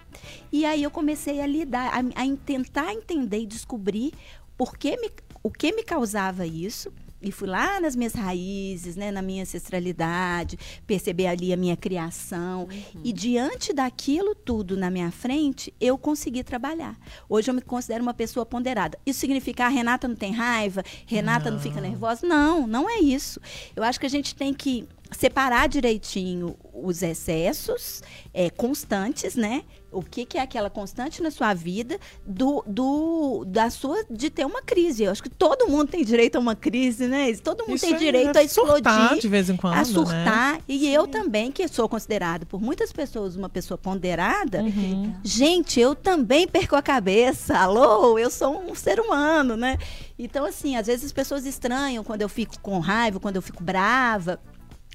E 0.52 0.66
aí 0.66 0.84
eu 0.84 0.92
comecei 0.92 1.42
a 1.42 1.46
lidar, 1.48 1.92
a, 1.94 2.22
a 2.22 2.26
en- 2.26 2.36
tentar 2.36 2.94
entender 2.94 3.40
e 3.42 3.46
descobrir 3.46 4.14
por 4.58 4.78
que 4.78 4.96
me, 4.98 5.10
o 5.42 5.50
que 5.50 5.72
me 5.72 5.84
causava 5.84 6.46
isso. 6.46 6.92
E 7.22 7.32
fui 7.32 7.48
lá 7.48 7.82
nas 7.82 7.96
minhas 7.96 8.14
raízes, 8.14 8.96
né, 8.96 9.12
na 9.12 9.22
minha 9.22 9.44
ancestralidade, 9.44 10.58
perceber 10.88 11.28
ali 11.28 11.52
a 11.52 11.58
minha 11.58 11.76
criação. 11.76 12.68
E 13.04 13.12
diante 13.12 13.74
daquilo 13.74 14.34
tudo 14.34 14.78
na 14.78 14.90
minha 14.90 15.12
frente, 15.12 15.74
eu 15.82 15.98
consegui 15.98 16.44
trabalhar. 16.44 16.98
Hoje 17.28 17.50
eu 17.50 17.54
me 17.54 17.62
considero 17.62 18.02
uma 18.02 18.14
pessoa 18.14 18.46
ponderada. 18.46 18.98
Isso 19.06 19.20
significa, 19.20 19.66
ah, 19.66 19.70
Renata 19.70 20.08
não 20.08 20.16
tem 20.16 20.32
raiva, 20.32 20.84
Renata 21.06 21.52
não, 21.52 21.60
fica 21.60 21.82
nervosa? 21.82 22.26
Não, 22.26 22.66
não 22.66 22.90
é 22.90 23.00
isso. 23.00 23.40
Eu 23.76 23.84
acho 23.84 24.00
que 24.00 24.06
a 24.06 24.10
gente 24.10 24.34
tem 24.34 24.54
que 24.54 24.88
separar 25.12 25.68
direitinho 25.68 26.56
os 26.74 27.02
excessos 27.02 28.02
é, 28.34 28.50
constantes, 28.50 29.36
né? 29.36 29.64
O 29.92 30.04
que, 30.04 30.24
que 30.24 30.38
é 30.38 30.42
aquela 30.42 30.70
constante 30.70 31.22
na 31.22 31.32
sua 31.32 31.54
vida 31.54 32.00
do, 32.26 32.64
do 32.68 33.44
da 33.46 33.72
sua 33.72 34.06
de 34.10 34.30
ter 34.30 34.46
uma 34.46 34.62
crise. 34.62 35.04
Eu 35.04 35.12
acho 35.12 35.24
que 35.24 35.30
todo 35.30 35.68
mundo 35.68 35.90
tem 35.90 36.04
direito 36.06 36.36
a 36.36 36.40
uma 36.40 36.56
crise, 36.56 37.08
né? 37.08 37.36
Todo 37.38 37.62
mundo 37.62 37.76
Isso 37.76 37.86
tem 37.86 37.96
é 37.96 37.98
direito 37.98 38.38
a 38.38 38.48
surtar 38.48 38.78
explodir, 38.78 39.22
de 39.22 39.28
vez 39.28 39.50
em 39.50 39.58
quando, 39.58 39.74
a 39.74 39.78
né? 39.78 39.84
surtar. 39.86 40.62
E 40.68 40.88
eu 40.94 41.08
também, 41.08 41.52
que 41.52 41.68
sou 41.68 41.90
considerada 41.90 42.46
por 42.46 42.62
muitas 42.62 42.92
pessoas 42.92 43.36
uma 43.36 43.50
pessoa 43.50 43.78
ponderada, 43.78 44.60
Uhum. 44.70 45.16
Gente, 45.24 45.80
eu 45.80 45.96
também 45.96 46.48
perco 46.48 46.76
a 46.76 46.82
cabeça. 46.82 47.58
Alô, 47.58 48.18
eu 48.20 48.30
sou 48.30 48.62
um 48.62 48.76
ser 48.76 49.00
humano, 49.00 49.56
né? 49.58 49.78
Então, 50.18 50.46
assim, 50.46 50.76
às 50.76 50.88
vezes 50.88 51.06
as 51.06 51.12
pessoas 51.12 51.46
estranham 51.46 52.04
quando 52.04 52.22
eu 52.22 52.30
fico 52.30 52.60
com 52.60 52.80
raiva, 52.80 53.20
quando 53.20 53.38
eu 53.38 53.42
fico 53.42 53.64
brava. 53.64 54.40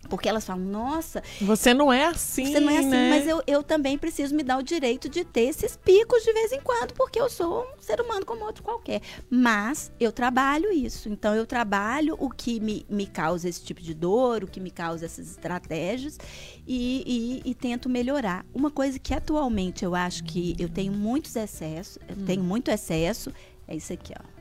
Porque 0.08 0.28
elas 0.28 0.44
falam, 0.44 0.64
nossa, 0.64 1.22
Você 1.40 1.72
não 1.74 1.92
é 1.92 2.04
assim, 2.06 2.44
você 2.46 2.60
não 2.60 2.70
é 2.70 2.78
assim, 2.78 2.90
né? 2.90 3.08
mas 3.10 3.26
eu, 3.26 3.42
eu 3.46 3.62
também 3.62 3.96
preciso 3.98 4.34
me 4.34 4.42
dar 4.42 4.58
o 4.58 4.62
direito 4.62 5.08
de 5.08 5.24
ter 5.24 5.42
esses 5.42 5.76
picos 5.76 6.22
de 6.22 6.32
vez 6.32 6.52
em 6.52 6.60
quando, 6.60 6.92
porque 6.94 7.20
eu 7.20 7.28
sou 7.30 7.62
um 7.62 7.80
ser 7.82 8.00
humano 8.00 8.24
como 8.26 8.44
outro 8.44 8.62
qualquer. 8.62 9.00
Mas 9.30 9.90
eu 9.98 10.12
trabalho 10.12 10.72
isso. 10.72 11.08
Então, 11.08 11.34
eu 11.34 11.46
trabalho 11.46 12.16
o 12.18 12.30
que 12.30 12.60
me, 12.60 12.84
me 12.88 13.06
causa 13.06 13.48
esse 13.48 13.62
tipo 13.62 13.80
de 13.80 13.94
dor, 13.94 14.44
o 14.44 14.46
que 14.46 14.60
me 14.60 14.70
causa 14.70 15.04
essas 15.06 15.28
estratégias 15.30 16.18
e, 16.66 17.42
e- 17.44 17.50
e 17.50 17.54
tento 17.54 17.88
melhorar. 17.88 18.44
Uma 18.54 18.70
coisa 18.70 18.98
que 18.98 19.12
atualmente 19.14 19.84
eu 19.84 19.94
acho 19.94 20.24
que 20.24 20.54
eu 20.58 20.68
tenho 20.68 20.92
muitos 20.92 21.34
excessos, 21.36 21.98
eu 22.08 22.16
Hum. 22.16 22.24
tenho 22.24 22.42
muito 22.44 22.70
excesso, 22.70 23.32
é 23.66 23.74
isso 23.76 23.92
aqui, 23.92 24.12
ó. 24.18 24.33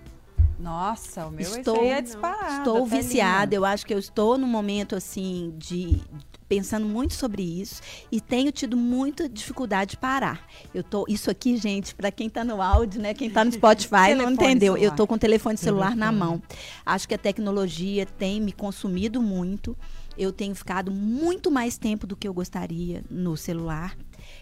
Nossa, 0.64 1.26
o 1.26 1.32
meu 1.32 1.58
Estou- 1.58 1.84
é 1.84 2.02
disparado. 2.02 2.60
Estou 2.60 2.88
tá 2.88 2.96
viciada, 2.96 3.54
eu 3.54 3.66
acho 3.66 3.86
que 3.86 3.94
eu 3.94 4.00
estou 4.00 4.38
num 4.38 4.48
momento 4.48 4.96
assim 4.96 5.54
de 5.58 6.02
pensando 6.48 6.86
muito 6.86 7.14
sobre 7.16 7.42
isso 7.42 7.82
e 8.12 8.22
tenho 8.22 8.52
tido 8.52 8.78
muita 8.78 9.28
dificuldade 9.28 9.92
de 9.92 9.98
parar. 9.98 10.48
Eu 10.74 10.84
tô 10.84 11.04
isso 11.10 11.30
aqui, 11.30 11.58
gente, 11.58 11.94
para 11.94 12.12
quem 12.12 12.28
está 12.28 12.46
no 12.46 12.62
áudio, 12.62 13.02
né, 13.02 13.14
quem 13.14 13.28
está 13.28 13.44
no 13.44 13.52
Spotify 13.52 14.14
não 14.16 14.32
entendeu. 14.32 14.74
Eu 14.74 14.78
celular. 14.78 14.94
estou 14.94 15.08
com 15.08 15.16
o 15.16 15.20
telefone 15.20 15.58
celular 15.58 15.96
na 15.96 16.12
mão. 16.12 16.42
Acho 16.86 17.08
que 17.08 17.14
a 17.14 17.18
tecnologia 17.18 18.06
tem 18.06 18.40
me 18.40 18.54
consumido 18.54 19.22
muito. 19.22 19.76
Eu 20.18 20.32
tenho 20.32 20.56
ficado 20.56 20.92
muito 20.92 21.52
mais 21.52 21.78
tempo 21.78 22.08
do 22.08 22.16
que 22.16 22.28
eu 22.28 22.34
gostaria 22.34 23.04
no 23.10 23.36
celular. 23.36 23.98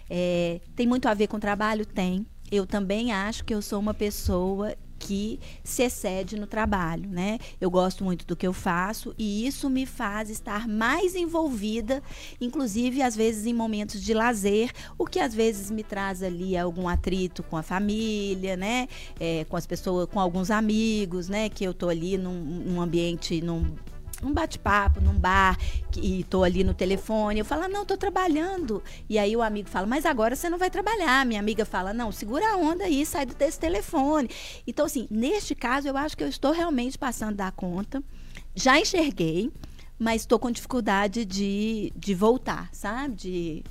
É, 0.10 0.60
tem 0.76 0.86
muito 0.86 1.08
a 1.08 1.14
ver 1.14 1.28
com 1.28 1.38
o 1.38 1.40
trabalho? 1.40 1.86
Tem. 1.86 2.26
Eu 2.52 2.68
também 2.68 3.12
acho 3.14 3.46
que 3.46 3.54
eu 3.54 3.62
sou 3.62 3.80
uma 3.80 3.94
pessoa 3.94 4.76
que 5.02 5.40
se 5.64 5.82
excede 5.82 6.40
no 6.40 6.46
trabalho, 6.46 7.10
né? 7.10 7.40
Eu 7.60 7.72
gosto 7.72 8.04
muito 8.04 8.24
do 8.28 8.36
que 8.36 8.46
eu 8.46 8.54
faço 8.54 9.16
e 9.18 9.48
isso 9.48 9.68
me 9.68 9.88
faz 9.88 10.30
estar 10.30 10.68
mais 10.68 11.16
envolvida, 11.16 12.04
inclusive 12.40 13.02
às 13.02 13.16
vezes 13.16 13.48
em 13.48 13.54
momentos 13.54 14.00
de 14.00 14.14
lazer, 14.14 14.72
o 15.00 15.08
que 15.08 15.20
às 15.20 15.34
vezes 15.34 15.72
me 15.72 15.84
traz 15.84 16.22
ali 16.22 16.56
algum 16.56 16.88
atrito 16.88 17.42
com 17.42 17.58
a 17.58 17.64
família, 17.64 18.56
né? 18.56 18.88
É, 19.20 19.44
com 19.46 19.58
as 19.58 19.66
pessoas, 19.66 20.08
com 20.08 20.20
alguns 20.20 20.52
amigos, 20.52 21.28
né? 21.28 21.50
Que 21.50 21.64
eu 21.64 21.74
tô 21.74 21.90
ali 21.90 22.16
num, 22.16 22.40
num 22.40 22.80
ambiente, 22.80 23.42
num 23.42 23.74
um 24.24 24.34
bate-papo 24.34 25.02
num 25.02 25.14
bar 25.14 25.58
que- 25.92 26.00
e 26.00 26.24
tô 26.24 26.44
ali 26.44 26.64
no 26.64 26.74
telefone, 26.74 27.40
eu 27.40 27.46
falo, 27.46 27.64
ah, 27.64 27.68
não, 27.68 27.86
tô 27.86 27.98
trabalhando. 27.98 28.82
E 29.10 29.18
aí 29.18 29.36
o 29.36 29.42
amigo 29.42 29.70
fala, 29.70 29.88
mas 29.88 30.06
agora 30.06 30.36
você 30.36 30.50
não 30.50 30.58
vai 30.58 30.70
trabalhar. 30.70 31.26
Minha 31.26 31.40
amiga 31.40 31.66
fala, 31.66 31.94
não, 31.94 32.12
segura 32.12 32.54
a 32.54 32.58
onda 32.58 32.84
aí, 32.86 33.06
sai 33.06 33.26
do 33.26 33.34
desse 33.36 33.60
telefone. 33.60 34.30
Então, 34.68 34.86
assim, 34.86 35.08
neste 35.10 35.56
caso, 35.56 35.88
eu 35.88 35.98
acho 35.98 36.16
que 36.16 36.24
eu 36.24 36.28
estou 36.30 36.52
realmente 36.52 36.98
passando 36.98 37.36
da 37.36 37.52
conta. 37.52 38.04
Já 38.56 38.80
enxerguei, 38.80 39.52
mas 39.98 40.22
estou 40.22 40.38
com 40.40 40.52
dificuldade 40.52 41.26
de, 41.26 41.92
de 41.96 42.14
voltar, 42.14 42.70
sabe? 42.74 43.16
De, 43.16 43.64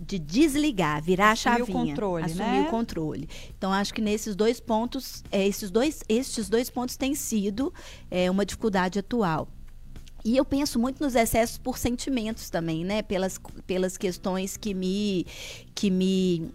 de 0.00 0.18
desligar, 0.18 1.00
virar 1.02 1.32
Assumir 1.32 1.52
a 1.60 1.62
o 1.62 1.66
chavinha. 1.66 1.86
controle, 1.94 2.24
assumir 2.24 2.40
né? 2.44 2.60
o 2.66 2.70
controle. 2.70 3.28
Então, 3.56 3.72
acho 3.72 3.92
que 3.94 4.00
nesses 4.00 4.34
dois 4.34 4.58
pontos, 4.60 5.22
é, 5.30 5.46
esses 5.46 5.70
dois, 5.70 6.00
estes 6.08 6.48
dois 6.48 6.68
pontos 6.70 6.96
têm 6.96 7.14
sido 7.14 7.72
é, 8.10 8.30
uma 8.30 8.44
dificuldade 8.44 8.98
atual. 8.98 9.48
E 10.24 10.36
eu 10.36 10.44
penso 10.44 10.78
muito 10.78 11.02
nos 11.02 11.14
excessos 11.14 11.58
por 11.58 11.76
sentimentos 11.78 12.48
também, 12.48 12.84
né? 12.84 13.02
Pelas, 13.02 13.40
pelas 13.66 13.96
questões 13.96 14.56
que 14.56 14.72
me 14.74 15.26
que 15.74 15.90
me 15.90 16.50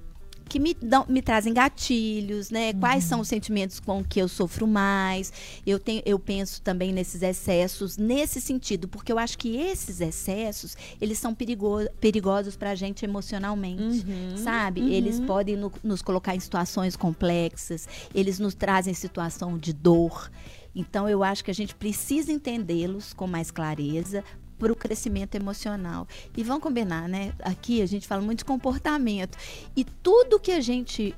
que 0.49 0.59
me, 0.59 0.73
dão, 0.73 1.05
me 1.09 1.21
trazem 1.21 1.53
gatilhos, 1.53 2.49
né? 2.49 2.71
Quais 2.71 3.03
são 3.03 3.19
os 3.19 3.27
sentimentos 3.27 3.81
com 3.81 4.01
que 4.01 4.17
eu 4.21 4.29
sofro 4.29 4.65
mais? 4.65 5.33
Eu 5.65 5.77
tenho, 5.77 6.01
eu 6.05 6.17
penso 6.17 6.61
também 6.61 6.93
nesses 6.93 7.21
excessos 7.21 7.97
nesse 7.97 8.39
sentido, 8.39 8.87
porque 8.87 9.11
eu 9.11 9.19
acho 9.19 9.37
que 9.37 9.57
esses 9.57 9.99
excessos 9.99 10.77
eles 11.01 11.17
são 11.19 11.35
perigo, 11.35 11.79
perigosos 11.99 12.55
para 12.55 12.71
a 12.71 12.75
gente 12.75 13.03
emocionalmente, 13.03 14.05
sabe? 14.37 14.79
Eles 14.93 15.19
podem 15.19 15.57
no- 15.57 15.71
nos 15.83 16.01
colocar 16.01 16.33
em 16.33 16.39
situações 16.39 16.95
complexas, 16.95 17.85
eles 18.15 18.39
nos 18.39 18.55
trazem 18.55 18.93
situação 18.93 19.57
de 19.57 19.73
dor. 19.73 20.31
Então, 20.79 21.09
eu 21.09 21.23
acho 21.23 21.43
que 21.43 21.49
a 21.51 21.53
gente 21.53 21.73
precisa 21.73 22.31
entendê-los 22.31 23.11
com 23.13 23.25
mais 23.25 23.49
clareza 23.49 24.23
para 24.59 24.71
o 24.71 24.75
crescimento 24.75 25.35
emocional. 25.35 26.07
E 26.35 26.43
vamos 26.43 26.61
combinar, 26.63 27.09
né? 27.09 27.33
Aqui 27.39 27.81
a 27.81 27.85
gente 27.85 28.07
fala 28.07 28.21
muito 28.21 28.39
de 28.39 28.45
comportamento. 28.45 29.37
E 29.75 29.83
tudo 29.83 30.39
que 30.39 30.51
a 30.51 30.61
gente 30.61 31.15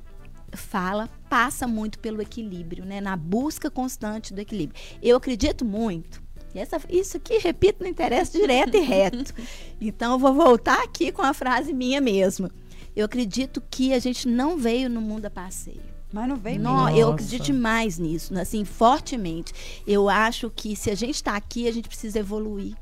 fala 0.52 1.08
passa 1.28 1.66
muito 1.66 1.98
pelo 1.98 2.20
equilíbrio, 2.22 2.84
né? 2.84 3.00
Na 3.00 3.16
busca 3.16 3.70
constante 3.70 4.32
do 4.34 4.40
equilíbrio. 4.40 4.80
Eu 5.02 5.16
acredito 5.16 5.64
muito. 5.64 6.22
essa- 6.54 6.80
isso 6.88 7.16
aqui, 7.16 7.38
repito, 7.38 7.84
não 7.84 7.88
interessa 7.90 8.36
direto 8.36 8.76
e 8.76 8.80
reto. 8.80 9.32
Então, 9.80 10.12
eu 10.14 10.18
vou 10.18 10.34
voltar 10.34 10.82
aqui 10.82 11.12
com 11.12 11.22
a 11.22 11.32
frase 11.32 11.72
minha 11.72 12.00
mesmo. 12.00 12.50
Eu 12.96 13.04
acredito 13.06 13.62
que 13.70 13.92
a 13.94 13.98
gente 14.00 14.26
não 14.26 14.58
veio 14.58 14.90
no 14.90 15.00
mundo 15.00 15.26
a 15.26 15.30
passeio. 15.30 15.80
Mas 16.12 16.28
não 16.28 16.36
veio 16.36 16.60
Não, 16.60 16.84
mesmo. 16.86 16.98
eu 16.98 17.12
acredito 17.12 17.44
demais 17.44 17.98
nisso, 17.98 18.36
assim, 18.38 18.64
fortemente. 18.64 19.52
Eu 19.86 20.08
acho 20.08 20.50
que 20.50 20.74
se 20.74 20.90
a 20.90 20.94
gente 20.94 21.14
está 21.16 21.36
aqui, 21.36 21.68
a 21.68 21.72
gente 21.72 21.88
precisa 21.88 22.18
evoluir. 22.18 22.74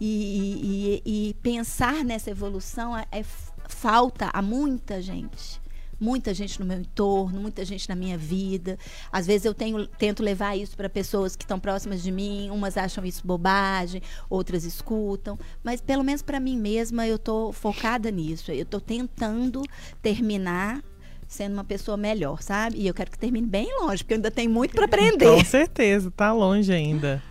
E, 0.00 1.00
e- 1.04 1.28
e 1.30 1.34
pensar 1.34 2.04
nessa 2.04 2.30
evolução 2.30 2.96
é, 2.96 3.06
é 3.12 3.24
falta 3.68 4.28
a 4.32 4.42
muita 4.42 5.00
gente. 5.00 5.62
Muita 6.00 6.34
gente 6.34 6.58
no 6.60 6.66
meu 6.66 6.78
entorno, 6.80 7.40
muita 7.40 7.64
gente 7.64 7.88
na 7.88 7.94
minha 7.94 8.18
vida. 8.18 8.76
Às 9.12 9.26
vezes 9.26 9.44
eu 9.44 9.54
tenho, 9.54 9.86
tento 9.86 10.22
levar 10.22 10.56
isso 10.56 10.76
para 10.76 10.88
pessoas 10.88 11.36
que 11.36 11.44
estão 11.44 11.58
próximas 11.58 12.02
de 12.02 12.10
mim, 12.10 12.50
umas 12.50 12.76
acham 12.76 13.04
isso 13.04 13.24
bobagem, 13.26 14.02
outras 14.28 14.64
escutam, 14.64 15.38
mas 15.62 15.80
pelo 15.80 16.02
menos 16.02 16.20
para 16.20 16.40
mim 16.40 16.58
mesma 16.58 17.06
eu 17.06 17.18
tô 17.18 17.52
focada 17.52 18.10
nisso. 18.10 18.50
Eu 18.50 18.66
tô 18.66 18.80
tentando 18.80 19.62
terminar 20.02 20.82
sendo 21.28 21.54
uma 21.54 21.64
pessoa 21.64 21.96
melhor, 21.96 22.42
sabe? 22.42 22.78
E 22.78 22.86
eu 22.86 22.94
quero 22.94 23.10
que 23.10 23.18
termine 23.18 23.46
bem 23.46 23.68
longe, 23.80 24.02
porque 24.04 24.14
eu 24.14 24.18
ainda 24.18 24.30
tenho 24.30 24.50
muito 24.50 24.74
para 24.74 24.84
aprender. 24.84 25.26
Com 25.26 25.44
certeza, 25.44 26.10
tá 26.10 26.32
longe 26.32 26.72
ainda. 26.72 27.22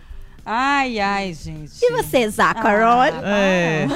Ai, 0.46 0.98
ai, 1.00 1.32
gente. 1.32 1.72
E 1.82 1.90
você, 1.92 2.28
Zacarol? 2.28 3.00
Ah, 3.00 3.08
É. 3.38 3.86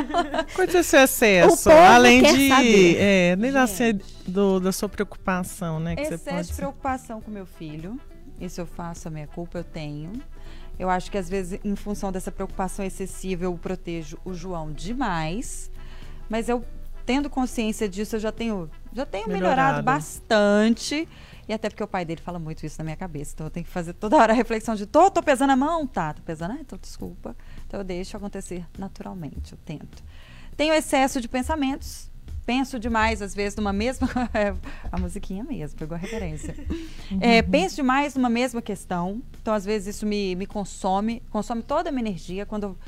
Qual 0.54 0.66
é 0.66 0.80
o 0.80 0.82
seu 0.82 1.00
excesso? 1.02 1.70
Além 1.70 2.22
de. 2.22 2.48
saber. 2.48 2.96
É, 2.98 3.36
nem 3.36 3.52
da, 3.52 3.66
ser- 3.66 4.00
do- 4.26 4.58
da 4.58 4.72
sua 4.72 4.88
preocupação, 4.88 5.78
né? 5.78 5.94
Que 5.96 6.06
você 6.06 6.14
Excesso 6.14 6.36
pode 6.36 6.46
de 6.48 6.54
preocupação 6.54 7.20
com 7.20 7.30
meu 7.30 7.44
filho. 7.44 8.00
Isso 8.40 8.58
eu 8.60 8.66
faço, 8.66 9.08
a 9.08 9.10
minha 9.10 9.26
culpa 9.26 9.58
eu 9.58 9.64
tenho. 9.64 10.12
Eu 10.78 10.88
acho 10.88 11.10
que 11.10 11.18
às 11.18 11.28
vezes, 11.28 11.60
em 11.62 11.76
função 11.76 12.10
dessa 12.10 12.30
preocupação 12.32 12.82
excessiva, 12.84 13.44
eu 13.44 13.52
protejo 13.58 14.16
o 14.24 14.32
João 14.32 14.72
demais. 14.72 15.70
Mas 16.30 16.48
eu, 16.48 16.64
tendo 17.08 17.30
consciência 17.30 17.88
disso, 17.88 18.16
eu 18.16 18.20
já 18.20 18.30
tenho, 18.30 18.70
já 18.92 19.06
tenho 19.06 19.26
melhorado, 19.28 19.56
Melhorado. 19.78 19.82
bastante. 19.82 21.08
E 21.48 21.54
até 21.54 21.70
porque 21.70 21.82
o 21.82 21.86
pai 21.88 22.04
dele 22.04 22.20
fala 22.20 22.38
muito 22.38 22.66
isso 22.66 22.76
na 22.78 22.84
minha 22.84 22.96
cabeça. 22.96 23.32
Então 23.32 23.46
eu 23.46 23.50
tenho 23.50 23.64
que 23.64 23.72
fazer 23.72 23.94
toda 23.94 24.14
hora 24.18 24.34
a 24.34 24.36
reflexão 24.36 24.74
de 24.74 24.84
tô, 24.84 25.10
tô 25.10 25.22
pesando 25.22 25.48
a 25.50 25.56
mão? 25.56 25.86
Tá, 25.86 26.12
tô 26.12 26.20
pesando. 26.20 26.52
Ah, 26.52 26.58
então 26.60 26.78
desculpa. 26.78 27.34
Então 27.66 27.80
eu 27.80 27.84
deixo 27.84 28.14
acontecer 28.14 28.62
naturalmente, 28.78 29.52
eu 29.52 29.58
tento. 29.64 30.04
Tenho 30.54 30.74
excesso 30.74 31.18
de 31.18 31.28
pensamentos. 31.28 32.10
Penso 32.44 32.78
demais, 32.78 33.22
às 33.22 33.34
vezes, 33.34 33.56
numa 33.56 33.72
mesma. 33.72 34.06
a 34.92 34.98
musiquinha 34.98 35.42
mesmo, 35.44 35.78
pegou 35.78 35.94
a 35.94 35.98
referência. 35.98 36.54
É, 37.22 37.40
penso 37.40 37.76
demais 37.76 38.14
numa 38.14 38.28
mesma 38.28 38.60
questão. 38.60 39.22
Então, 39.40 39.54
às 39.54 39.64
vezes, 39.64 39.96
isso 39.96 40.04
me, 40.06 40.34
me 40.34 40.44
consome, 40.46 41.22
consome 41.30 41.62
toda 41.62 41.88
a 41.88 41.92
minha 41.92 42.02
energia. 42.06 42.44
quando 42.44 42.64
eu- 42.64 42.78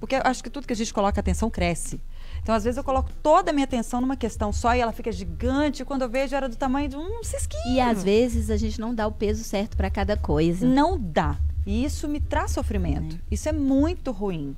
Porque 0.00 0.16
eu 0.16 0.22
acho 0.24 0.42
que 0.42 0.50
tudo 0.50 0.66
que 0.66 0.72
a 0.72 0.76
gente 0.76 0.92
coloca 0.92 1.20
atenção 1.20 1.48
cresce. 1.48 2.00
Então, 2.42 2.54
às 2.54 2.64
vezes, 2.64 2.78
eu 2.78 2.84
coloco 2.84 3.10
toda 3.22 3.50
a 3.50 3.52
minha 3.52 3.64
atenção 3.64 4.00
numa 4.00 4.16
questão 4.16 4.52
só 4.52 4.74
e 4.74 4.80
ela 4.80 4.92
fica 4.92 5.12
gigante. 5.12 5.82
E 5.82 5.84
quando 5.84 6.02
eu 6.02 6.08
vejo, 6.08 6.34
era 6.34 6.48
do 6.48 6.56
tamanho 6.56 6.88
de 6.88 6.96
um 6.96 7.22
cisquinho. 7.22 7.74
E 7.74 7.80
às 7.80 8.02
vezes 8.02 8.50
a 8.50 8.56
gente 8.56 8.80
não 8.80 8.94
dá 8.94 9.06
o 9.06 9.12
peso 9.12 9.44
certo 9.44 9.76
para 9.76 9.90
cada 9.90 10.16
coisa. 10.16 10.66
Não 10.66 10.98
dá. 10.98 11.36
E 11.66 11.84
isso 11.84 12.08
me 12.08 12.20
traz 12.20 12.52
sofrimento. 12.52 13.18
Isso 13.30 13.48
é 13.48 13.52
muito 13.52 14.10
ruim. 14.10 14.56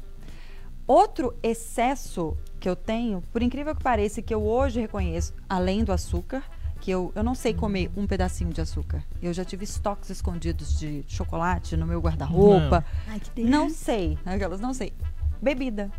Outro 0.87 1.35
excesso 1.43 2.37
que 2.59 2.69
eu 2.69 2.77
tenho, 2.77 3.23
por 3.33 3.43
incrível 3.43 3.75
que 3.75 3.83
pareça, 3.83 4.21
que 4.21 4.35
eu 4.35 4.43
hoje 4.45 4.81
reconheço, 4.81 5.33
além 5.49 5.83
do 5.85 5.93
açúcar, 5.93 6.43
que 6.81 6.91
eu, 6.91 7.13
eu 7.15 7.23
não 7.23 7.35
sei 7.35 7.55
comer 7.55 7.91
um 7.97 8.07
pedacinho 8.07 8.53
de 8.53 8.61
açúcar. 8.61 9.05
Eu 9.23 9.33
já 9.33 9.45
tive 9.45 9.65
estoques 9.65 10.11
escondidos 10.11 10.79
de 10.79 11.05
chocolate 11.07 11.77
no 11.77 11.87
meu 11.87 12.01
guarda-roupa. 12.01 12.85
Ai, 13.07 13.21
que 13.21 13.31
delícia. 13.31 13.57
Não 13.57 13.69
sei. 13.71 14.19
Aquelas, 14.25 14.61
não 14.61 14.73
sei. 14.73 14.93
bebida. 15.41 15.91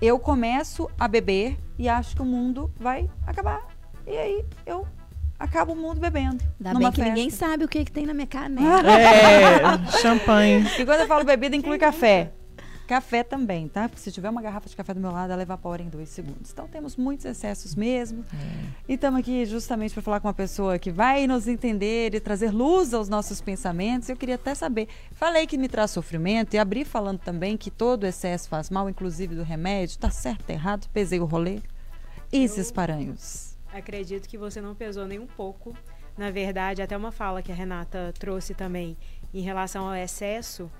Eu 0.00 0.18
começo 0.18 0.88
a 0.98 1.08
beber 1.08 1.56
e 1.78 1.88
acho 1.88 2.14
que 2.14 2.22
o 2.22 2.24
mundo 2.24 2.70
vai 2.78 3.08
acabar. 3.26 3.66
E 4.06 4.16
aí 4.16 4.44
eu 4.66 4.86
acabo 5.38 5.72
o 5.72 5.76
mundo 5.76 6.00
bebendo. 6.00 6.42
Ainda 6.60 6.74
numa 6.74 6.80
bem 6.80 6.90
que 6.90 6.96
festa. 6.96 7.14
ninguém 7.14 7.30
sabe 7.30 7.64
o 7.64 7.68
que, 7.68 7.84
que 7.84 7.92
tem 7.92 8.06
na 8.06 8.14
minha 8.14 8.26
caneca. 8.26 8.90
É, 8.90 9.86
champanhe. 10.00 10.66
E 10.78 10.84
quando 10.84 11.00
eu 11.00 11.06
falo 11.06 11.24
bebida, 11.24 11.56
inclui 11.56 11.78
café. 11.78 12.32
Café 12.86 13.24
também, 13.24 13.68
tá? 13.68 13.88
Porque 13.88 14.00
se 14.00 14.12
tiver 14.12 14.30
uma 14.30 14.40
garrafa 14.40 14.68
de 14.68 14.76
café 14.76 14.94
do 14.94 15.00
meu 15.00 15.10
lado, 15.10 15.32
ela 15.32 15.42
evapora 15.42 15.82
em 15.82 15.88
dois 15.88 16.08
segundos. 16.08 16.52
Então 16.52 16.68
temos 16.68 16.96
muitos 16.96 17.26
excessos 17.26 17.74
mesmo. 17.74 18.24
E 18.88 18.94
estamos 18.94 19.20
aqui 19.20 19.44
justamente 19.44 19.92
para 19.92 20.02
falar 20.02 20.20
com 20.20 20.28
uma 20.28 20.34
pessoa 20.34 20.78
que 20.78 20.90
vai 20.90 21.26
nos 21.26 21.48
entender 21.48 22.14
e 22.14 22.20
trazer 22.20 22.52
luz 22.52 22.94
aos 22.94 23.08
nossos 23.08 23.40
pensamentos. 23.40 24.08
Eu 24.08 24.16
queria 24.16 24.36
até 24.36 24.54
saber. 24.54 24.88
Falei 25.12 25.46
que 25.46 25.58
me 25.58 25.68
traz 25.68 25.90
sofrimento 25.90 26.54
e 26.54 26.58
abri 26.58 26.84
falando 26.84 27.18
também 27.18 27.56
que 27.56 27.70
todo 27.70 28.06
excesso 28.06 28.48
faz 28.48 28.70
mal, 28.70 28.88
inclusive 28.88 29.34
do 29.34 29.42
remédio. 29.42 29.98
Tá 29.98 30.10
certo, 30.10 30.48
errado? 30.50 30.88
Pesei 30.92 31.18
o 31.18 31.24
rolê. 31.24 31.60
Esses 32.32 32.70
paranhos. 32.70 33.56
Acredito 33.72 34.28
que 34.28 34.38
você 34.38 34.60
não 34.60 34.74
pesou 34.74 35.06
nem 35.06 35.18
um 35.18 35.26
pouco. 35.26 35.74
Na 36.16 36.30
verdade, 36.30 36.80
até 36.80 36.96
uma 36.96 37.12
fala 37.12 37.42
que 37.42 37.52
a 37.52 37.54
Renata 37.54 38.14
trouxe 38.18 38.54
também 38.54 38.96
em 39.34 39.42
relação 39.42 39.86
ao 39.86 39.94
excesso, 39.94 40.70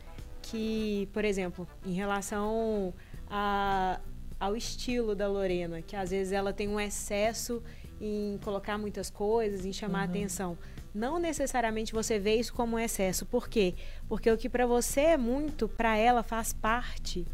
que, 0.50 1.08
por 1.12 1.24
exemplo, 1.24 1.66
em 1.84 1.92
relação 1.92 2.92
a- 3.28 4.00
ao 4.38 4.56
estilo 4.56 5.14
da 5.14 5.26
Lorena, 5.28 5.82
que 5.82 5.96
às 5.96 6.10
vezes 6.10 6.32
ela 6.32 6.52
tem 6.52 6.68
um 6.68 6.78
excesso 6.78 7.62
em 8.00 8.38
colocar 8.44 8.76
muitas 8.78 9.08
coisas, 9.10 9.64
em 9.64 9.72
chamar 9.72 10.04
atenção. 10.04 10.56
Não 10.94 11.18
necessariamente 11.18 11.92
você 11.92 12.18
vê 12.18 12.36
isso 12.36 12.52
como 12.54 12.76
um 12.76 12.78
excesso. 12.78 13.26
Por 13.26 13.48
quê? 13.48 13.74
Porque 14.08 14.30
o 14.30 14.36
que 14.36 14.48
para 14.48 14.66
você 14.66 15.00
é 15.00 15.16
muito, 15.16 15.68
para 15.68 15.96
ela 15.96 16.22
faz 16.22 16.52
parte 16.52 17.26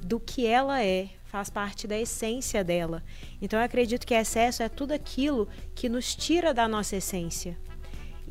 do 0.00 0.18
que 0.18 0.46
ela 0.46 0.82
é, 0.82 1.08
faz 1.24 1.48
parte 1.48 1.86
da 1.86 1.96
essência 1.98 2.64
dela. 2.64 3.02
Então 3.40 3.58
eu 3.58 3.64
acredito 3.64 4.06
que 4.06 4.14
excesso 4.14 4.62
é 4.62 4.68
tudo 4.68 4.92
aquilo 4.92 5.48
que 5.74 5.88
nos 5.88 6.14
tira 6.14 6.52
da 6.52 6.66
nossa 6.66 6.96
essência. 6.96 7.56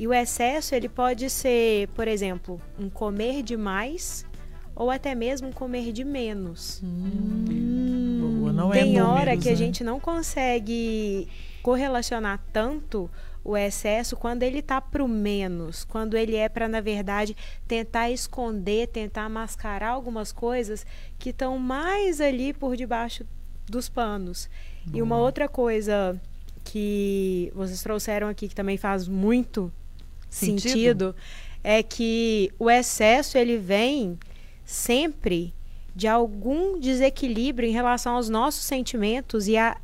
E 0.02 0.06
o 0.08 0.12
excesso 0.12 0.74
ele 0.74 0.88
pode 0.88 1.30
ser, 1.30 1.86
por 1.90 2.08
exemplo, 2.08 2.60
um 2.76 2.90
comer 2.90 3.40
demais 3.40 4.26
ou 4.74 4.90
até 4.90 5.14
mesmo 5.14 5.46
um 5.46 5.52
comer 5.52 5.92
de 5.92 6.02
menos. 6.02 6.80
Não 6.82 8.74
é 8.74 8.80
Tem 8.80 9.00
hora 9.00 9.26
números, 9.26 9.44
que 9.44 9.48
a 9.48 9.52
né? 9.52 9.56
gente 9.56 9.84
não 9.84 10.00
consegue 10.00 11.28
correlacionar 11.62 12.44
tanto 12.52 13.08
o 13.44 13.56
excesso 13.56 14.16
quando 14.16 14.42
ele 14.42 14.60
tá 14.60 14.80
pro 14.80 15.06
menos, 15.06 15.84
quando 15.84 16.16
ele 16.16 16.34
é 16.34 16.48
para 16.48 16.66
na 16.66 16.80
verdade 16.80 17.36
tentar 17.68 18.10
esconder, 18.10 18.88
tentar 18.88 19.28
mascarar 19.28 19.90
algumas 19.90 20.32
coisas 20.32 20.84
que 21.16 21.30
estão 21.30 21.58
mais 21.58 22.20
ali 22.20 22.52
por 22.52 22.76
debaixo 22.76 23.24
dos 23.66 23.88
panos. 23.88 24.50
E 24.92 25.00
uma 25.00 25.16
outra 25.16 25.48
coisa 25.48 26.20
que 26.64 27.52
vocês 27.54 27.80
trouxeram 27.80 28.26
aqui 28.26 28.48
que 28.48 28.54
também 28.56 28.76
faz 28.76 29.06
muito 29.06 29.72
Sentido? 30.32 30.68
sentido, 30.68 31.16
é 31.62 31.82
que 31.82 32.50
o 32.58 32.70
excesso 32.70 33.36
ele 33.36 33.58
vem 33.58 34.18
sempre 34.64 35.54
de 35.94 36.08
algum 36.08 36.80
desequilíbrio 36.80 37.68
em 37.68 37.72
relação 37.72 38.16
aos 38.16 38.28
nossos 38.28 38.64
sentimentos 38.64 39.46
e 39.46 39.56
a 39.56 39.76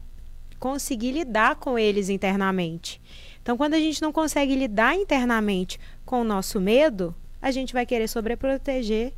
conseguir 0.59 1.13
lidar 1.13 1.57
com 1.57 1.79
eles 1.79 2.09
internamente. 2.09 3.01
Então, 3.43 3.57
quando 3.57 3.75
a 3.75 3.79
gente 3.79 4.01
não 4.03 4.11
consegue 4.11 4.57
lidar 4.57 4.95
internamente 4.95 5.79
com 6.05 6.23
o 6.23 6.25
nosso 6.25 6.61
medo, 6.61 7.15
a 7.41 7.51
gente 7.51 7.73
vai 7.73 7.87
querer 7.87 8.09
sobreproteger, 8.09 9.13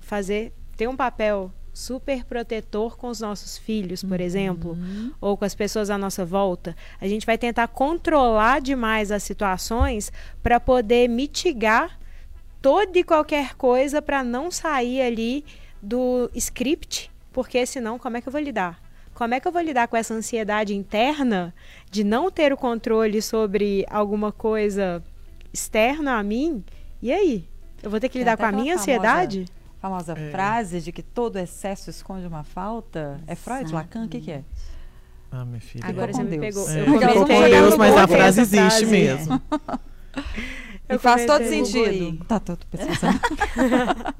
fazer 0.00 0.52
ter 0.76 0.88
um 0.88 0.96
papel 0.96 1.52
super 1.76 2.24
protetor 2.24 2.96
com 2.96 3.08
os 3.08 3.20
nossos 3.20 3.58
filhos, 3.58 4.02
por 4.02 4.18
exemplo, 4.18 4.78
ou 5.20 5.36
com 5.36 5.44
as 5.44 5.54
pessoas 5.54 5.90
à 5.90 5.98
nossa 5.98 6.24
volta. 6.24 6.74
A 6.98 7.06
gente 7.06 7.26
vai 7.26 7.36
tentar 7.36 7.68
controlar 7.68 8.62
demais 8.62 9.12
as 9.12 9.22
situações 9.22 10.10
para 10.42 10.58
poder 10.58 11.06
mitigar 11.06 12.00
toda 12.62 12.98
e 12.98 13.04
qualquer 13.04 13.54
coisa 13.56 14.00
para 14.00 14.24
não 14.24 14.50
sair 14.50 15.02
ali 15.02 15.44
do 15.82 16.30
script, 16.34 17.10
porque 17.30 17.66
senão 17.66 17.98
como 17.98 18.16
é 18.16 18.22
que 18.22 18.28
eu 18.28 18.32
vou 18.32 18.40
lidar? 18.40 18.80
Como 19.12 19.34
é 19.34 19.40
que 19.40 19.46
eu 19.46 19.52
vou 19.52 19.60
lidar 19.60 19.86
com 19.86 19.98
essa 19.98 20.14
ansiedade 20.14 20.74
interna 20.74 21.54
de 21.90 22.02
não 22.02 22.30
ter 22.30 22.54
o 22.54 22.56
controle 22.56 23.20
sobre 23.20 23.84
alguma 23.90 24.32
coisa 24.32 25.04
externa 25.52 26.18
a 26.18 26.22
mim? 26.22 26.64
E 27.02 27.12
aí? 27.12 27.44
Eu 27.82 27.90
vou 27.90 28.00
ter 28.00 28.08
que 28.08 28.18
lidar 28.18 28.38
com 28.38 28.46
a 28.46 28.52
minha 28.52 28.76
ansiedade? 28.76 29.44
Famosa 29.44 29.65
É. 30.16 30.30
frase 30.30 30.80
de 30.80 30.92
que 30.92 31.02
todo 31.02 31.36
excesso 31.38 31.90
esconde 31.90 32.26
uma 32.26 32.44
falta. 32.44 33.20
É 33.26 33.34
Freud, 33.34 33.72
Lacan? 33.72 34.04
O 34.04 34.08
que, 34.08 34.20
que 34.20 34.30
é? 34.32 34.44
Ah, 35.30 35.44
minha 35.44 35.60
filha. 35.60 35.84
Agora 35.86 36.12
com 36.12 36.18
você 36.18 36.24
me 36.24 36.38
Deus. 36.38 36.40
pegou. 36.40 36.70
É, 36.70 36.80
Eu 36.80 36.84
Ficou 36.84 37.26
com 37.26 37.32
eu 37.32 37.50
Deus, 37.50 37.76
mas 37.76 37.96
a 37.96 38.08
frase 38.08 38.40
existe 38.40 38.86
frase. 38.86 38.88
mesmo. 38.90 39.42
E 40.88 40.98
faz 40.98 41.26
todo 41.26 41.44
sentido. 41.44 42.24
Tá 42.26 42.38
todo 42.38 42.64
pesquisando. 42.66 43.18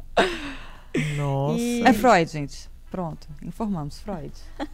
Nossa. 1.16 1.59
E- 1.61 1.83
É 1.83 1.92
Freud, 1.92 2.30
gente. 2.30 2.68
Pronto, 2.90 3.28
informamos. 3.42 4.00
Freud. 4.00 4.33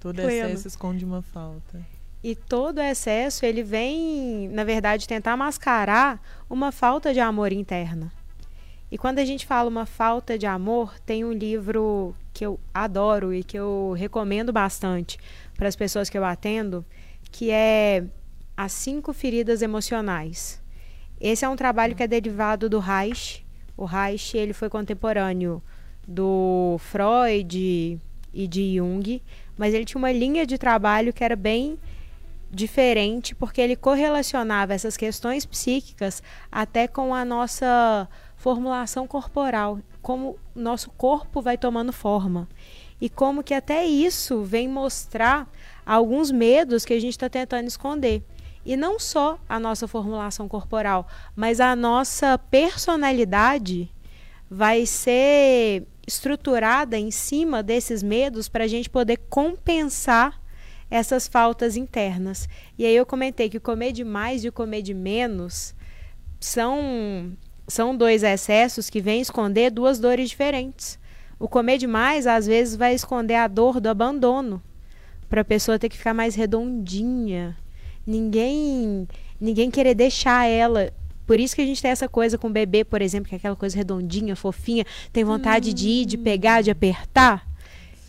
Todo 0.00 0.16
Pleno. 0.16 0.30
excesso 0.50 0.68
esconde 0.68 1.04
uma 1.04 1.22
falta. 1.22 1.80
E 2.22 2.34
todo 2.34 2.80
excesso, 2.80 3.44
ele 3.44 3.62
vem, 3.62 4.48
na 4.48 4.64
verdade, 4.64 5.06
tentar 5.06 5.36
mascarar 5.36 6.20
uma 6.48 6.72
falta 6.72 7.12
de 7.12 7.20
amor 7.20 7.52
interna. 7.52 8.10
E 8.96 8.98
quando 8.98 9.18
a 9.18 9.26
gente 9.26 9.44
fala 9.44 9.68
uma 9.68 9.84
falta 9.84 10.38
de 10.38 10.46
amor, 10.46 10.98
tem 11.00 11.22
um 11.22 11.30
livro 11.30 12.14
que 12.32 12.46
eu 12.46 12.58
adoro 12.72 13.34
e 13.34 13.44
que 13.44 13.54
eu 13.54 13.94
recomendo 13.94 14.54
bastante 14.54 15.18
para 15.54 15.68
as 15.68 15.76
pessoas 15.76 16.08
que 16.08 16.16
eu 16.16 16.24
atendo, 16.24 16.82
que 17.30 17.50
é 17.50 18.04
As 18.56 18.72
Cinco 18.72 19.12
Feridas 19.12 19.60
Emocionais. 19.60 20.62
Esse 21.20 21.44
é 21.44 21.48
um 21.50 21.56
trabalho 21.56 21.94
que 21.94 22.02
é 22.02 22.06
derivado 22.06 22.70
do 22.70 22.78
Reich. 22.78 23.44
O 23.76 23.84
Reich, 23.84 24.34
ele 24.34 24.54
foi 24.54 24.70
contemporâneo 24.70 25.62
do 26.08 26.78
Freud 26.78 28.00
e 28.32 28.48
de 28.48 28.76
Jung, 28.76 29.22
mas 29.58 29.74
ele 29.74 29.84
tinha 29.84 29.98
uma 29.98 30.10
linha 30.10 30.46
de 30.46 30.56
trabalho 30.56 31.12
que 31.12 31.22
era 31.22 31.36
bem 31.36 31.78
diferente, 32.50 33.34
porque 33.34 33.60
ele 33.60 33.76
correlacionava 33.76 34.72
essas 34.72 34.96
questões 34.96 35.44
psíquicas 35.44 36.22
até 36.50 36.88
com 36.88 37.14
a 37.14 37.26
nossa 37.26 38.08
formulação 38.46 39.08
corporal, 39.08 39.80
como 40.00 40.38
nosso 40.54 40.88
corpo 40.90 41.42
vai 41.42 41.58
tomando 41.58 41.92
forma. 41.92 42.48
E 43.00 43.10
como 43.10 43.42
que 43.42 43.52
até 43.52 43.84
isso 43.84 44.44
vem 44.44 44.68
mostrar 44.68 45.50
alguns 45.84 46.30
medos 46.30 46.84
que 46.84 46.94
a 46.94 47.00
gente 47.00 47.14
está 47.14 47.28
tentando 47.28 47.66
esconder. 47.66 48.22
E 48.64 48.76
não 48.76 49.00
só 49.00 49.36
a 49.48 49.58
nossa 49.58 49.88
formulação 49.88 50.46
corporal, 50.46 51.08
mas 51.34 51.58
a 51.58 51.74
nossa 51.74 52.38
personalidade 52.38 53.92
vai 54.48 54.86
ser 54.86 55.84
estruturada 56.06 56.96
em 56.96 57.10
cima 57.10 57.64
desses 57.64 58.00
medos 58.00 58.48
para 58.48 58.62
a 58.62 58.68
gente 58.68 58.88
poder 58.88 59.16
compensar 59.28 60.40
essas 60.88 61.26
faltas 61.26 61.76
internas. 61.76 62.48
E 62.78 62.86
aí 62.86 62.94
eu 62.94 63.04
comentei 63.04 63.50
que 63.50 63.58
comer 63.58 63.90
de 63.90 64.04
mais 64.04 64.44
e 64.44 64.52
comer 64.52 64.82
de 64.82 64.94
menos 64.94 65.74
são, 66.38 67.36
são 67.66 67.96
dois 67.96 68.22
excessos 68.22 68.88
que 68.88 69.00
vêm 69.00 69.20
esconder 69.20 69.70
duas 69.70 69.98
dores 69.98 70.30
diferentes. 70.30 70.98
O 71.38 71.48
comer 71.48 71.78
demais, 71.78 72.26
às 72.26 72.46
vezes, 72.46 72.76
vai 72.76 72.94
esconder 72.94 73.34
a 73.34 73.48
dor 73.48 73.80
do 73.80 73.88
abandono, 73.88 74.62
para 75.28 75.40
a 75.40 75.44
pessoa 75.44 75.78
ter 75.78 75.88
que 75.88 75.98
ficar 75.98 76.14
mais 76.14 76.34
redondinha. 76.34 77.56
Ninguém, 78.06 79.08
ninguém 79.40 79.70
querer 79.70 79.94
deixar 79.94 80.46
ela. 80.46 80.92
Por 81.26 81.40
isso 81.40 81.56
que 81.56 81.62
a 81.62 81.66
gente 81.66 81.82
tem 81.82 81.90
essa 81.90 82.08
coisa 82.08 82.38
com 82.38 82.46
o 82.46 82.52
bebê, 82.52 82.84
por 82.84 83.02
exemplo, 83.02 83.28
que 83.28 83.34
é 83.34 83.38
aquela 83.38 83.56
coisa 83.56 83.76
redondinha, 83.76 84.36
fofinha, 84.36 84.86
tem 85.12 85.24
vontade 85.24 85.74
de 85.74 85.88
ir, 85.88 86.06
de 86.06 86.16
pegar, 86.16 86.62
de 86.62 86.70
apertar. 86.70 87.46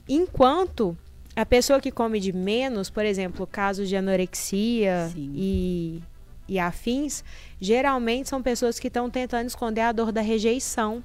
Enquanto 0.08 0.96
a 1.36 1.46
pessoa 1.46 1.82
que 1.82 1.92
come 1.92 2.20
de 2.20 2.32
menos, 2.32 2.90
por 2.90 3.04
exemplo, 3.04 3.46
casos 3.48 3.90
de 3.90 3.96
anorexia 3.96 5.10
Sim. 5.12 5.32
e, 5.36 6.02
e 6.48 6.60
afins, 6.60 7.24
geralmente 7.60 8.30
são 8.30 8.42
pessoas 8.42 8.80
que 8.80 8.88
estão 8.88 9.10
tentando 9.10 9.48
esconder 9.48 9.82
a 9.82 9.92
dor 9.92 10.12
da 10.12 10.22
rejeição, 10.22 11.04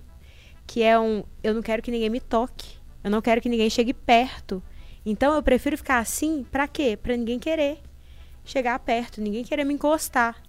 que 0.66 0.82
é 0.82 0.98
um 0.98 1.24
eu 1.42 1.54
não 1.54 1.62
quero 1.62 1.82
que 1.82 1.90
ninguém 1.90 2.10
me 2.10 2.20
toque, 2.20 2.76
eu 3.02 3.10
não 3.10 3.20
quero 3.20 3.40
que 3.40 3.48
ninguém 3.48 3.68
chegue 3.68 3.92
perto. 3.92 4.62
Então 5.04 5.34
eu 5.34 5.42
prefiro 5.42 5.76
ficar 5.76 5.98
assim, 5.98 6.46
pra 6.50 6.68
quê? 6.68 6.96
Pra 7.00 7.16
ninguém 7.16 7.38
querer 7.38 7.80
chegar 8.44 8.78
perto, 8.78 9.20
ninguém 9.20 9.44
querer 9.44 9.64
me 9.64 9.74
encostar. 9.74 10.40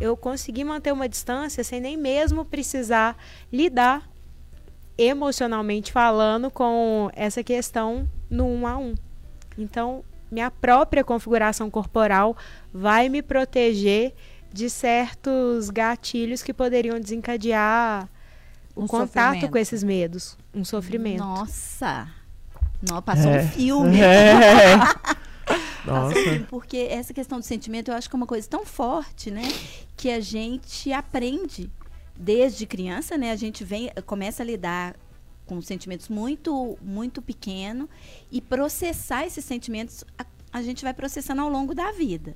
Eu 0.00 0.16
consegui 0.16 0.64
manter 0.64 0.92
uma 0.92 1.08
distância 1.08 1.62
sem 1.62 1.80
nem 1.80 1.96
mesmo 1.96 2.44
precisar 2.44 3.16
lidar 3.52 4.10
emocionalmente 4.98 5.92
falando 5.92 6.50
com 6.50 7.10
essa 7.14 7.42
questão 7.42 8.08
no 8.28 8.46
um 8.46 8.66
a 8.66 8.76
um. 8.76 8.94
Então, 9.56 10.04
minha 10.30 10.50
própria 10.50 11.04
configuração 11.04 11.70
corporal 11.70 12.36
vai 12.72 13.08
me 13.08 13.22
proteger 13.22 14.14
de 14.54 14.70
certos 14.70 15.68
gatilhos 15.68 16.40
que 16.40 16.54
poderiam 16.54 17.00
desencadear 17.00 18.08
o 18.76 18.84
Um 18.84 18.86
contato 18.86 19.32
sofrimento. 19.34 19.50
com 19.50 19.58
esses 19.58 19.82
medos, 19.82 20.38
um 20.54 20.64
sofrimento. 20.64 21.18
Nossa! 21.18 22.08
Não, 22.88 23.02
passou 23.02 23.32
É. 23.32 23.42
um 23.42 23.48
filme. 23.48 23.98
É. 24.00 24.76
Passou 25.84 26.18
um 26.22 26.24
Nossa. 26.24 26.46
Porque 26.48 26.86
essa 26.90 27.12
questão 27.12 27.38
do 27.40 27.44
sentimento 27.44 27.90
eu 27.90 27.94
acho 27.96 28.08
que 28.08 28.14
é 28.14 28.18
uma 28.18 28.26
coisa 28.26 28.48
tão 28.48 28.64
forte, 28.64 29.30
né? 29.30 29.42
Que 29.96 30.08
a 30.10 30.20
gente 30.20 30.90
aprende 30.92 31.68
desde 32.16 32.64
criança, 32.64 33.18
né? 33.18 33.32
A 33.32 33.36
gente 33.36 33.62
vem, 33.64 33.90
começa 34.06 34.42
a 34.42 34.46
lidar 34.46 34.94
com 35.46 35.60
sentimentos 35.60 36.08
muito, 36.08 36.78
muito 36.80 37.20
pequeno 37.20 37.88
e 38.32 38.40
processar 38.40 39.26
esses 39.26 39.44
sentimentos 39.44 40.04
a, 40.18 40.24
a 40.52 40.62
gente 40.62 40.82
vai 40.84 40.94
processando 40.94 41.42
ao 41.42 41.50
longo 41.50 41.74
da 41.74 41.90
vida. 41.92 42.34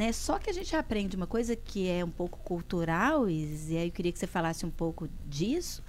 Né? 0.00 0.12
Só 0.12 0.38
que 0.38 0.48
a 0.48 0.52
gente 0.54 0.74
aprende 0.74 1.14
uma 1.14 1.26
coisa 1.26 1.54
que 1.54 1.86
é 1.86 2.02
um 2.02 2.10
pouco 2.10 2.38
cultural, 2.38 3.28
Isis, 3.28 3.68
e 3.68 3.76
aí 3.76 3.88
eu 3.88 3.92
queria 3.92 4.10
que 4.10 4.18
você 4.18 4.26
falasse 4.26 4.64
um 4.64 4.70
pouco 4.70 5.06
disso, 5.26 5.84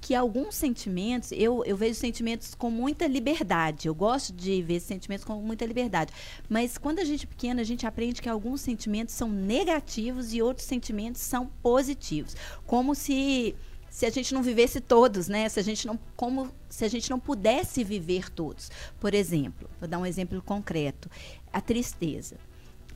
que 0.00 0.14
alguns 0.14 0.54
sentimentos, 0.54 1.30
eu, 1.30 1.62
eu 1.66 1.76
vejo 1.76 1.94
sentimentos 1.94 2.54
com 2.54 2.70
muita 2.70 3.06
liberdade. 3.06 3.86
Eu 3.86 3.94
gosto 3.94 4.32
de 4.32 4.62
ver 4.62 4.80
sentimentos 4.80 5.26
com 5.26 5.34
muita 5.42 5.66
liberdade. 5.66 6.10
Mas 6.48 6.78
quando 6.78 7.00
a 7.00 7.04
gente 7.04 7.26
é 7.26 7.28
pequena, 7.28 7.60
a 7.60 7.64
gente 7.64 7.86
aprende 7.86 8.22
que 8.22 8.30
alguns 8.30 8.62
sentimentos 8.62 9.14
são 9.14 9.28
negativos 9.28 10.32
e 10.32 10.40
outros 10.40 10.66
sentimentos 10.66 11.20
são 11.20 11.44
positivos. 11.62 12.34
Como 12.64 12.94
se 12.94 13.54
se 13.90 14.06
a 14.06 14.10
gente 14.10 14.32
não 14.32 14.42
vivesse 14.42 14.80
todos, 14.80 15.28
né? 15.28 15.46
Se 15.50 15.60
a 15.60 15.62
gente 15.62 15.86
não 15.86 15.98
como 16.16 16.50
se 16.70 16.82
a 16.82 16.88
gente 16.88 17.10
não 17.10 17.20
pudesse 17.20 17.84
viver 17.84 18.30
todos. 18.30 18.70
Por 18.98 19.12
exemplo, 19.12 19.68
vou 19.78 19.86
dar 19.86 19.98
um 19.98 20.06
exemplo 20.06 20.40
concreto, 20.40 21.10
a 21.52 21.60
tristeza. 21.60 22.38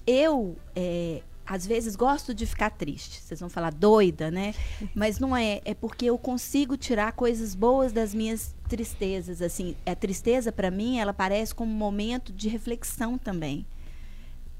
Eu 0.07 0.57
é, 0.77 1.23
às 1.47 1.67
vezes 1.67 1.95
gosto 1.95 2.33
de 2.35 2.47
ficar 2.47 2.71
triste. 2.71 3.21
Vocês 3.21 3.41
vão 3.41 3.49
falar 3.49 3.73
doida, 3.73 4.31
né? 4.31 4.55
Mas 4.95 5.19
não 5.19 5.37
é. 5.37 5.61
É 5.65 5.75
porque 5.75 6.07
eu 6.07 6.19
consigo 6.19 6.77
tirar 6.77 7.13
coisas 7.13 7.55
boas 7.55 7.93
das 7.93 8.15
minhas 8.15 8.55
tristezas. 8.69 9.43
Assim, 9.43 9.77
a 9.85 9.95
tristeza 9.95 10.51
para 10.51 10.71
mim 10.71 10.99
ela 10.99 11.13
parece 11.13 11.55
como 11.55 11.71
um 11.71 11.77
momento 11.77 12.33
de 12.33 12.49
reflexão 12.49 13.19
também. 13.19 13.67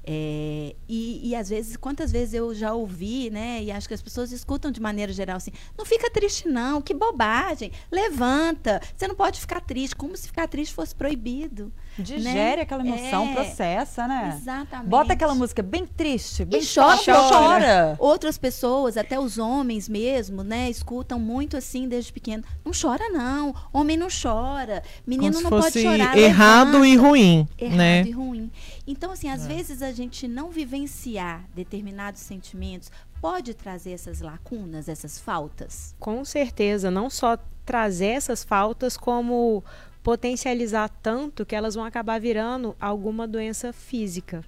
É, 0.07 0.75
e, 0.87 1.29
e 1.29 1.35
às 1.35 1.49
vezes, 1.49 1.75
quantas 1.75 2.11
vezes 2.11 2.35
eu 2.35 2.53
já 2.53 2.75
ouvi, 2.75 3.31
né? 3.31 3.63
E 3.63 3.71
acho 3.71 3.87
que 3.87 3.93
as 3.93 4.03
pessoas 4.03 4.31
escutam 4.31 4.69
de 4.69 4.79
maneira 4.79 5.11
geral 5.11 5.37
assim: 5.37 5.51
não 5.75 5.83
fica 5.83 6.11
triste, 6.11 6.47
não, 6.47 6.79
que 6.79 6.93
bobagem, 6.93 7.71
levanta, 7.91 8.79
você 8.95 9.07
não 9.07 9.15
pode 9.15 9.39
ficar 9.41 9.61
triste, 9.61 9.95
como 9.95 10.15
se 10.15 10.27
ficar 10.27 10.47
triste 10.47 10.75
fosse 10.75 10.93
proibido. 10.93 11.73
Digere 11.97 12.61
aquela 12.61 12.85
emoção, 12.85 13.27
É. 13.29 13.33
processa, 13.33 14.07
né? 14.07 14.33
Exatamente. 14.37 14.89
Bota 14.89 15.13
aquela 15.13 15.33
música 15.33 15.63
bem 15.63 15.85
triste, 15.85 16.43
bem 16.43 16.61
E 16.61 16.65
chora, 16.65 16.97
chora. 17.03 17.29
chora. 17.29 17.95
Outras 17.99 18.37
pessoas, 18.37 18.97
até 18.97 19.19
os 19.19 19.37
homens 19.37 19.87
mesmo, 19.87 20.43
né, 20.43 20.69
escutam 20.69 21.17
muito 21.19 21.55
assim 21.55 21.87
desde 21.87 22.11
pequeno. 22.11 22.43
Não 22.63 22.71
chora, 22.79 23.09
não. 23.09 23.55
Homem 23.71 23.95
não 23.97 24.07
chora. 24.09 24.81
Como 24.81 25.03
Menino 25.07 25.37
se 25.37 25.43
não 25.43 25.49
pode 25.49 25.81
chorar. 25.81 26.17
errado 26.17 26.79
levanta. 26.79 26.87
e 26.87 26.95
ruim, 26.95 27.47
Errado 27.57 27.77
né? 27.77 28.03
e 28.03 28.11
ruim. 28.11 28.51
Então, 28.85 29.11
assim, 29.11 29.29
às 29.29 29.47
vezes 29.47 29.81
a 29.81 29.91
gente 29.91 30.27
não 30.27 30.49
vivenciar 30.49 31.45
determinados 31.55 32.21
sentimentos 32.21 32.91
pode 33.21 33.53
trazer 33.53 33.91
essas 33.93 34.21
lacunas, 34.21 34.87
essas 34.87 35.17
faltas. 35.19 35.95
Com 35.99 36.23
certeza, 36.25 36.91
não 36.91 37.09
só 37.09 37.37
trazer 37.65 38.07
essas 38.07 38.43
faltas, 38.43 38.95
como 38.95 39.63
potencializar 40.05 40.87
tanto 40.87 41.43
que 41.43 41.55
elas 41.55 41.73
vão 41.73 41.83
acabar 41.83 42.21
virando 42.21 42.75
alguma 42.79 43.27
doença 43.27 43.73
física. 43.73 44.45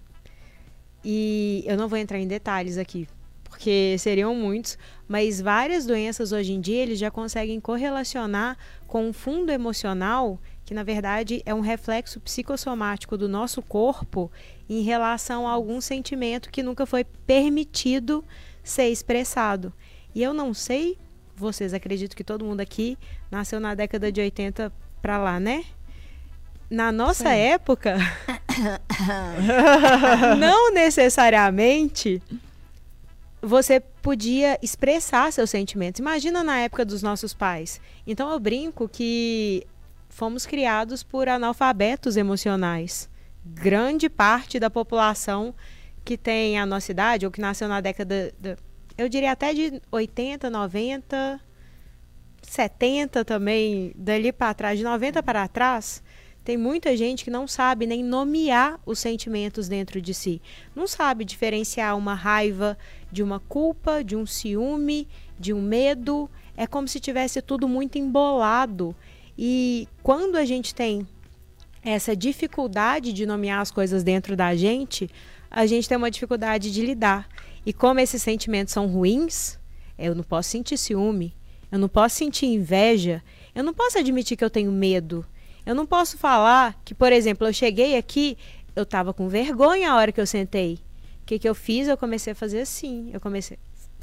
E 1.04 1.64
eu 1.66 1.76
não 1.76 1.88
vou 1.88 1.98
entrar 1.98 2.20
em 2.20 2.28
detalhes 2.28 2.78
aqui, 2.78 3.08
porque 3.44 3.96
seriam 3.98 4.36
muitos, 4.36 4.78
mas 5.08 5.42
várias 5.42 5.84
doenças 5.84 6.32
hoje 6.32 6.54
em 6.54 6.62
dia 6.62 6.84
eles 6.84 7.00
já 7.00 7.10
conseguem 7.10 7.60
correlacionar 7.60 8.56
com 8.86 9.10
um 9.10 9.12
fundo 9.12 9.52
emocional 9.52 10.40
que 10.64 10.76
na 10.76 10.84
verdade 10.84 11.42
é 11.44 11.56
um 11.56 11.62
reflexo 11.62 12.20
psicossomático 12.20 13.18
do 13.18 13.28
nosso 13.28 13.64
corpo 13.64 14.32
em 14.70 14.84
relação 14.84 15.48
a 15.48 15.52
algum 15.52 15.82
sentimento 15.82 16.52
que 16.52 16.62
nunca 16.62 16.86
foi 16.86 17.04
permitido 17.04 18.24
ser 18.64 18.90
expressado. 18.90 19.74
E 20.14 20.22
eu 20.22 20.36
não 20.36 20.54
sei, 20.54 21.00
vocês 21.36 21.74
acredito 21.74 22.16
que 22.16 22.24
todo 22.24 22.46
mundo 22.46 22.62
aqui 22.62 22.96
nasceu 23.32 23.60
na 23.60 23.74
década 23.74 24.12
de 24.12 24.22
80 24.22 24.72
para 25.08 25.18
lá, 25.20 25.40
né? 25.40 25.64
Na 26.70 26.92
nossa 26.92 27.30
época, 27.34 27.96
não 30.38 30.74
necessariamente 30.74 32.22
você 33.42 33.80
podia 33.80 34.60
expressar 34.62 35.32
seus 35.32 35.50
sentimentos. 35.50 36.00
Imagina 36.00 36.44
na 36.44 36.60
época 36.60 36.84
dos 36.84 37.02
nossos 37.02 37.34
pais. 37.34 37.80
Então 38.06 38.30
eu 38.30 38.38
brinco 38.38 38.90
que 38.90 39.66
fomos 40.10 40.46
criados 40.46 41.04
por 41.04 41.30
analfabetos 41.30 42.18
emocionais. 42.18 43.10
Grande 43.46 44.10
parte 44.10 44.60
da 44.60 44.70
população 44.70 45.56
que 46.04 46.18
tem 46.18 46.60
a 46.60 46.66
nossa 46.66 46.92
idade, 46.92 47.26
ou 47.26 47.32
que 47.32 47.40
nasceu 47.40 47.70
na 47.70 47.80
década, 47.80 48.34
da- 48.38 48.58
eu 48.98 49.08
diria 49.08 49.32
até 49.32 49.54
de 49.54 49.82
80, 49.90 50.50
90, 50.50 51.40
70 52.48 53.26
também, 53.26 53.92
dali 53.96 54.32
para 54.32 54.54
trás, 54.54 54.78
de 54.78 54.84
90 54.84 55.22
para 55.22 55.48
trás, 55.48 56.02
tem 56.44 56.56
muita 56.56 56.96
gente 56.96 57.26
que 57.26 57.30
não 57.30 57.46
sabe 57.46 57.86
nem 57.86 58.02
nomear 58.02 58.80
os 58.86 59.00
sentimentos 59.00 59.68
dentro 59.68 60.02
de 60.02 60.14
si. 60.14 60.42
Não 60.74 60.88
sabe 60.88 61.26
diferenciar 61.26 61.98
uma 61.98 62.14
raiva 62.14 62.78
de 63.12 63.22
uma 63.22 63.38
culpa, 63.38 64.02
de 64.02 64.16
um 64.16 64.26
ciúme, 64.26 65.10
de 65.38 65.52
um 65.52 65.62
medo. 65.62 66.30
É 66.56 66.66
como 66.66 66.88
se 66.88 67.02
tivesse 67.02 67.42
tudo 67.42 67.68
muito 67.68 67.98
embolado. 67.98 68.96
E 69.38 69.90
quando 70.02 70.38
a 70.38 70.46
gente 70.46 70.74
tem 70.74 71.06
essa 71.84 72.16
dificuldade 72.16 73.12
de 73.12 73.26
nomear 73.26 73.60
as 73.60 73.70
coisas 73.70 74.02
dentro 74.02 74.38
da 74.38 74.56
gente, 74.56 75.10
a 75.52 75.66
gente 75.66 75.88
tem 75.88 75.98
uma 75.98 76.10
dificuldade 76.10 76.72
de 76.72 76.86
lidar. 76.86 77.28
E 77.66 77.74
como 77.74 78.00
esses 78.00 78.22
sentimentos 78.22 78.74
são 78.74 78.88
ruins, 78.88 79.60
eu 80.00 80.16
não 80.16 80.24
posso 80.24 80.50
sentir 80.50 80.78
ciúme, 80.78 81.36
eu 81.72 81.78
não 81.80 81.88
posso 81.90 82.16
sentir 82.16 82.46
inveja, 82.48 83.24
eu 83.56 83.64
não 83.64 83.74
posso 83.74 83.98
admitir 83.98 84.38
que 84.38 84.44
eu 84.44 84.50
tenho 84.50 84.72
medo. 84.72 85.26
Eu 85.66 85.76
não 85.76 85.86
posso 85.86 86.18
falar 86.18 86.80
que, 86.86 86.94
por 86.96 87.12
exemplo, 87.12 87.46
eu 87.48 87.52
cheguei 87.54 87.98
aqui, 87.98 88.38
eu 88.76 88.84
estava 88.84 89.14
com 89.14 89.28
vergonha 89.28 89.92
a 89.92 89.96
hora 89.98 90.12
que 90.12 90.22
eu 90.22 90.28
sentei. 90.28 90.80
O 91.24 91.26
que, 91.26 91.38
que 91.40 91.50
eu 91.50 91.54
fiz? 91.56 91.88
Eu 91.90 91.98
comecei 91.98 92.32
a 92.32 92.36
fazer 92.36 92.62
assim. 92.62 93.10
Eu 93.14 93.20
comecei. 93.20 93.58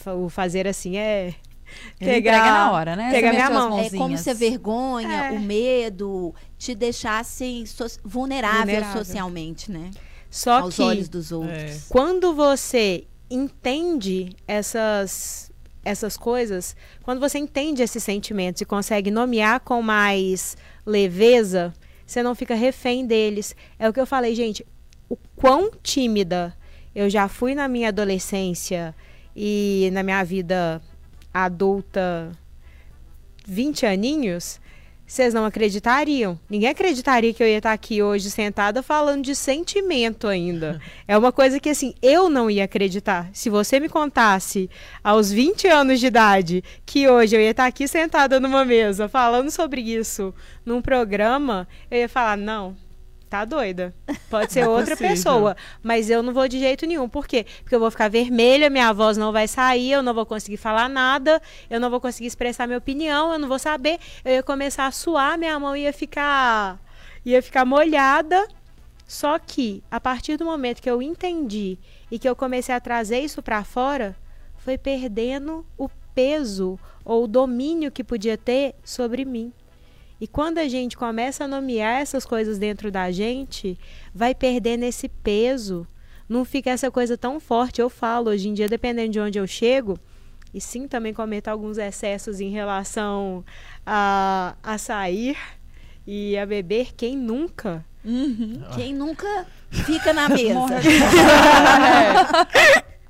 O 0.07 0.29
fazer 0.29 0.67
assim 0.69 0.99
é. 0.99 1.35
Ele 1.99 2.19
entrega 2.19 2.43
na 2.43 2.73
hora, 2.73 2.95
né? 2.95 3.11
Pegar 3.11 3.33
minha 3.33 3.49
mão. 3.49 3.79
É 3.79 3.85
como 3.89 3.99
mãozinhas. 4.01 4.21
se 4.21 4.31
a 4.31 4.35
vergonha, 4.35 5.09
É. 5.29 5.33
o 5.33 5.41
medo 5.41 6.35
te 6.59 6.75
deixassem 6.75 7.65
so 7.65 7.87
vulnerável, 8.05 8.61
Vulnerável. 8.67 9.05
socialmente, 9.05 9.73
né? 9.73 9.91
Só 10.31 10.61
Aos 10.61 10.77
que 10.77 10.83
olhos 10.83 11.09
dos 11.09 11.33
outros. 11.33 11.55
É. 11.57 11.79
quando 11.89 12.35
você 12.35 13.05
entende 13.31 14.37
essas 14.47 15.51
essas 15.85 16.17
coisas, 16.17 16.77
quando 17.03 17.21
você 17.21 17.39
entende 17.39 17.83
esses 17.83 18.03
sentimentos 18.03 18.63
e 18.63 18.65
consegue 18.65 19.11
nomear 19.11 19.61
com 19.61 19.83
mais 19.83 20.57
leveza, 20.87 21.73
você 22.07 22.23
não 22.23 22.35
fica 22.35 22.55
refém 22.55 23.07
deles. 23.07 23.55
É 23.79 23.89
o 23.89 23.93
que 23.93 24.01
eu 24.01 24.07
falei, 24.07 24.35
gente, 24.35 24.65
o 25.09 25.17
quão 25.37 25.71
tímida 25.83 26.57
eu 26.95 27.11
já 27.11 27.29
fui 27.29 27.55
na 27.55 27.69
minha 27.69 27.89
adolescência 27.89 28.95
e 29.35 29.91
na 29.93 30.03
minha 30.03 30.23
vida 30.25 30.81
adulta 31.33 32.31
20 33.47 33.85
aninhos, 33.85 34.61
vocês 35.15 35.33
não 35.33 35.45
acreditariam. 35.45 36.39
Ninguém 36.51 36.71
acreditaria 36.71 37.33
que 37.33 37.41
eu 37.43 37.47
ia 37.47 37.59
estar 37.59 37.73
aqui 37.73 38.03
hoje 38.03 38.31
sentada 38.31 38.83
falando 38.83 39.23
de 39.23 39.35
sentimento 39.35 40.27
ainda. 40.27 40.81
É 41.07 41.19
uma 41.19 41.31
coisa 41.31 41.61
que, 41.61 41.69
assim, 41.69 41.95
eu 42.01 42.31
não 42.31 42.51
ia 42.51 42.65
acreditar. 42.65 43.29
Se 43.33 43.51
você 43.51 43.79
me 43.79 43.91
contasse 43.91 44.71
aos 45.03 45.31
20 45.31 45.67
anos 45.69 46.01
de 46.01 46.07
idade 46.07 46.65
que 46.87 47.07
hoje 47.07 47.37
eu 47.37 47.41
ia 47.41 47.51
estar 47.51 47.67
aqui 47.67 47.87
sentada 47.87 48.41
numa 48.41 48.65
mesa 48.65 49.07
falando 49.07 49.51
sobre 49.51 49.83
isso 49.83 50.35
num 50.65 50.81
programa, 50.81 51.69
eu 51.91 51.99
ia 51.99 52.09
falar: 52.09 52.39
não, 52.39 52.75
tá 53.35 53.45
doida. 53.45 53.95
Pode 54.31 54.53
ser 54.53 54.61
é 54.61 54.69
outra 54.69 54.97
possível. 54.97 55.11
pessoa. 55.11 55.57
Mas 55.83 56.09
eu 56.09 56.23
não 56.23 56.33
vou 56.33 56.47
de 56.47 56.59
jeito 56.59 56.87
nenhum. 56.87 57.09
Por 57.09 57.27
quê? 57.27 57.45
Porque 57.63 57.75
eu 57.75 57.81
vou 57.81 57.91
ficar 57.91 58.09
vermelha, 58.09 58.71
minha 58.71 58.93
voz 58.93 59.17
não 59.17 59.33
vai 59.33 59.49
sair, 59.49 59.93
eu 59.93 60.03
não 60.03 60.15
vou 60.15 60.25
conseguir 60.25 60.57
falar 60.57 60.89
nada, 60.89 61.43
eu 61.69 61.81
não 61.81 61.91
vou 61.91 62.01
conseguir 62.01 62.29
expressar 62.29 62.67
minha 62.67 62.79
opinião, 62.79 63.33
eu 63.33 63.39
não 63.39 63.49
vou 63.49 63.59
saber. 63.59 63.99
Eu 64.25 64.33
ia 64.33 64.43
começar 64.43 64.87
a 64.87 64.93
suar, 64.93 65.37
minha 65.37 65.59
mão 65.59 65.77
ia 65.77 65.93
ficar 65.93 66.79
ia 67.25 67.43
ficar 67.43 67.65
molhada. 67.65 68.47
Só 69.07 69.39
que 69.39 69.83
a 69.91 70.01
partir 70.01 70.37
do 70.37 70.45
momento 70.45 70.81
que 70.81 70.91
eu 70.91 71.03
entendi 71.03 71.79
e 72.11 72.19
que 72.19 72.29
eu 72.29 72.37
comecei 72.37 72.75
a 72.75 72.81
trazer 72.81 73.19
isso 73.19 73.43
para 73.43 73.63
fora, 73.65 74.17
foi 74.57 74.79
perdendo 74.79 75.67
o 75.77 75.91
peso 76.15 76.79
ou 77.05 77.25
o 77.25 77.29
domínio 77.29 77.91
que 77.91 78.03
podia 78.03 78.39
ter 78.39 78.75
sobre 78.83 79.25
mim. 79.25 79.53
E 80.21 80.29
quando 80.29 80.59
a 80.59 80.69
gente 80.69 80.97
começa 80.97 81.45
a 81.45 81.49
nomear 81.49 82.01
essas 82.01 82.25
coisas 82.25 82.57
dentro 82.59 82.91
da 82.91 83.11
gente, 83.11 83.79
vai 84.15 84.35
perdendo 84.35 84.85
esse 84.85 85.09
peso. 85.09 85.87
Não 86.29 86.45
fica 86.45 86.71
essa 86.71 86.91
coisa 86.91 87.19
tão 87.19 87.41
forte. 87.41 87.81
Eu 87.81 87.91
falo, 87.91 88.31
hoje 88.31 88.49
em 88.49 88.55
dia, 88.55 88.69
dependendo 88.69 89.11
de 89.11 89.21
onde 89.21 89.39
eu 89.39 89.47
chego, 89.47 89.99
E 90.55 90.61
sim, 90.61 90.87
também 90.87 91.13
cometo 91.13 91.49
alguns 91.49 91.79
excessos 91.79 92.41
em 92.41 92.49
relação 92.51 93.45
a, 93.85 94.55
a 94.63 94.79
sair 94.79 95.37
e 96.07 96.39
a 96.39 96.47
beber. 96.47 96.95
Quem 96.97 97.17
nunca? 97.17 97.85
Quem 98.77 98.95
nunca 98.95 99.47
fica 99.71 100.13
na 100.13 100.29
mesa? 100.31 100.55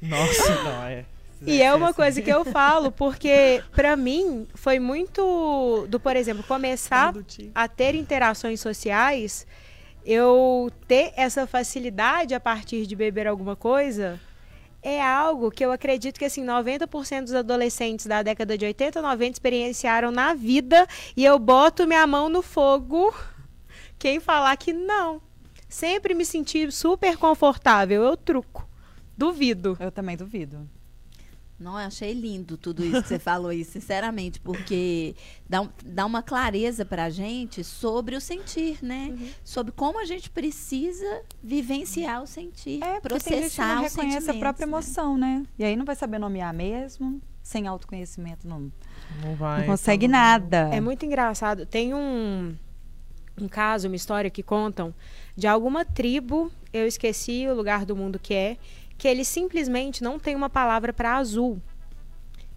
Nossa, 0.01 0.63
não, 0.63 0.83
é. 0.89 1.05
E 1.47 1.63
é 1.63 1.75
uma 1.75 1.93
coisa 1.93 2.23
que 2.23 2.31
eu 2.31 2.45
falo, 2.45 2.91
porque 2.91 3.63
pra 3.73 3.97
mim 3.97 4.47
foi 4.55 4.79
muito 4.79 5.87
do, 5.89 6.01
por 6.01 6.17
exemplo, 6.17 6.43
começar 6.45 7.13
a 7.55 7.69
ter 7.69 7.95
interações 7.95 8.61
sociais, 8.61 9.47
eu 10.05 10.71
ter 10.87 11.13
essa 11.17 11.47
facilidade 11.47 12.35
a 12.35 12.41
partir 12.41 12.87
de 12.87 12.97
beber 12.97 13.27
alguma 13.27 13.57
coisa, 13.57 14.21
é 14.83 15.03
algo 15.03 15.51
que 15.51 15.65
eu 15.65 15.73
acredito 15.73 16.19
que 16.19 16.27
assim, 16.27 16.45
90% 16.45 17.23
dos 17.23 17.35
adolescentes 17.35 18.07
da 18.07 18.23
década 18.23 18.57
de 18.57 18.67
80, 18.67 19.01
90 19.01 19.33
experienciaram 19.33 20.11
na 20.11 20.35
vida 20.35 20.87
e 21.17 21.25
eu 21.25 21.39
boto 21.39 21.87
minha 21.87 22.07
mão 22.07 22.29
no 22.29 22.43
fogo 22.43 23.15
quem 23.99 24.21
falar 24.21 24.57
que 24.57 24.73
não. 24.73 25.23
Sempre 25.69 26.15
me 26.15 26.25
senti 26.25 26.71
super 26.71 27.17
confortável, 27.17 28.03
eu 28.03 28.17
truco. 28.17 28.69
Duvido. 29.17 29.77
Eu 29.81 29.91
também 29.91 30.17
duvido. 30.17 30.69
Não, 31.59 31.73
eu 31.79 31.87
achei 31.87 32.13
lindo 32.13 32.57
tudo 32.57 32.85
isso 32.85 33.01
que 33.03 33.09
você 33.09 33.19
falou 33.19 33.51
aí, 33.51 33.65
sinceramente, 33.65 34.41
porque 34.41 35.15
dá, 35.49 35.67
dá 35.85 36.05
uma 36.05 36.21
clareza 36.23 36.85
pra 36.85 37.09
gente 37.09 37.63
sobre 37.63 38.17
o 38.17 38.21
sentir, 38.21 38.79
né? 38.83 39.09
Uhum. 39.13 39.29
Sobre 39.45 39.73
como 39.73 40.01
a 40.01 40.05
gente 40.05 40.29
precisa 40.31 41.23
vivenciar 41.43 42.23
o 42.23 42.27
sentir, 42.27 42.83
É, 42.83 43.01
porque 43.01 43.21
tem 43.21 43.43
gente 43.43 43.51
que 43.51 43.57
processar 43.57 43.75
não 43.77 43.83
reconhece 43.85 44.31
a 44.31 44.35
própria 44.35 44.67
né? 44.67 44.71
emoção, 44.73 45.17
né? 45.17 45.45
E 45.59 45.65
aí 45.65 45.77
não 45.77 45.85
vai 45.85 45.95
saber 45.95 46.19
nomear 46.19 46.53
mesmo, 46.53 47.21
sem 47.43 47.67
autoconhecimento 47.69 48.49
não, 48.49 48.73
Não 49.23 49.35
vai. 49.37 49.61
não 49.61 49.67
consegue 49.67 50.07
bom. 50.07 50.13
nada. 50.13 50.69
É 50.73 50.81
muito 50.81 51.07
engraçado. 51.07 51.65
Tem 51.67 51.95
um, 51.95 52.55
um 53.41 53.47
caso, 53.49 53.87
uma 53.87 53.97
história 53.97 54.29
que 54.31 54.43
contam 54.43 54.93
de 55.37 55.47
alguma 55.47 55.85
tribo, 55.85 56.51
eu 56.73 56.87
esqueci 56.87 57.47
o 57.49 57.55
lugar 57.55 57.85
do 57.85 57.95
mundo 57.95 58.19
que 58.19 58.35
é, 58.35 58.57
que 59.05 59.09
eles 59.09 59.29
simplesmente 59.29 60.03
não 60.03 60.19
têm 60.19 60.35
uma 60.35 60.49
palavra 60.49 60.91
para 60.91 61.17
azul. 61.19 61.61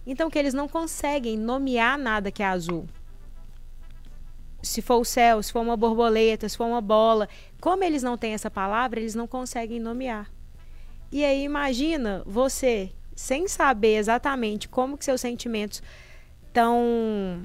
Então 0.06 0.30
que 0.30 0.38
eles 0.38 0.54
não 0.54 0.66
conseguem 0.66 1.36
nomear 1.36 1.98
nada 1.98 2.32
que 2.32 2.42
é 2.42 2.46
azul. 2.46 2.88
Se 4.62 4.80
for 4.80 4.96
o 4.96 5.04
céu, 5.04 5.42
se 5.42 5.52
for 5.52 5.60
uma 5.60 5.76
borboleta, 5.76 6.48
se 6.48 6.56
for 6.56 6.64
uma 6.64 6.80
bola, 6.80 7.28
como 7.60 7.84
eles 7.84 8.02
não 8.02 8.16
têm 8.16 8.32
essa 8.32 8.50
palavra, 8.50 8.98
eles 8.98 9.14
não 9.14 9.26
conseguem 9.26 9.78
nomear. 9.78 10.32
E 11.12 11.22
aí 11.22 11.44
imagina 11.44 12.22
você 12.24 12.92
sem 13.14 13.46
saber 13.46 13.96
exatamente 13.96 14.70
como 14.70 14.96
que 14.96 15.04
seus 15.04 15.20
sentimentos 15.20 15.82
estão 16.46 17.42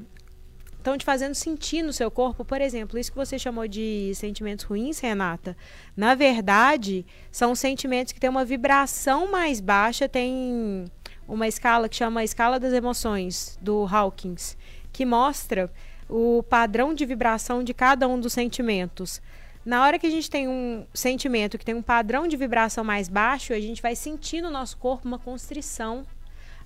estão 0.84 0.98
te 0.98 1.06
fazendo 1.06 1.34
sentir 1.34 1.82
no 1.82 1.94
seu 1.94 2.12
corpo, 2.12 2.44
por 2.44 2.60
exemplo, 2.60 3.00
isso 3.00 3.12
que 3.12 3.18
você 3.18 3.40
chamou 3.40 3.68
de 3.68 4.12
sentimentos 4.16 4.66
ruins, 4.66 5.00
Renata. 5.00 5.56
Na 5.96 6.14
verdade, 6.14 7.06
são 7.32 7.56
sentimentos 7.56 8.12
que 8.12 8.20
têm 8.20 8.30
uma 8.30 8.44
vibração 8.44 9.32
mais 9.32 9.62
baixa, 9.62 10.10
tem 10.10 10.86
uma 11.26 11.48
escala 11.48 11.88
que 11.88 11.96
chama 11.96 12.20
a 12.20 12.24
escala 12.24 12.60
das 12.60 12.74
emoções 12.74 13.58
do 13.62 13.88
Hawkins, 13.90 14.58
que 14.92 15.06
mostra 15.06 15.72
o 16.10 16.44
padrão 16.44 16.94
de 16.94 17.06
vibração 17.06 17.64
de 17.64 17.74
cada 17.74 18.06
um 18.08 18.20
dos 18.20 18.34
sentimentos. 18.34 19.22
Na 19.66 19.84
hora 19.84 19.98
que 19.98 20.06
a 20.06 20.12
gente 20.12 20.30
tem 20.30 20.50
um 20.50 20.86
sentimento 20.94 21.58
que 21.58 21.64
tem 21.64 21.74
um 21.74 21.82
padrão 21.82 22.28
de 22.28 22.36
vibração 22.36 22.84
mais 22.84 23.08
baixo, 23.08 23.54
a 23.54 23.60
gente 23.62 23.82
vai 23.82 23.96
sentir 23.96 24.42
no 24.42 24.52
nosso 24.52 24.78
corpo 24.78 25.08
uma 25.08 25.18
constrição. 25.18 26.06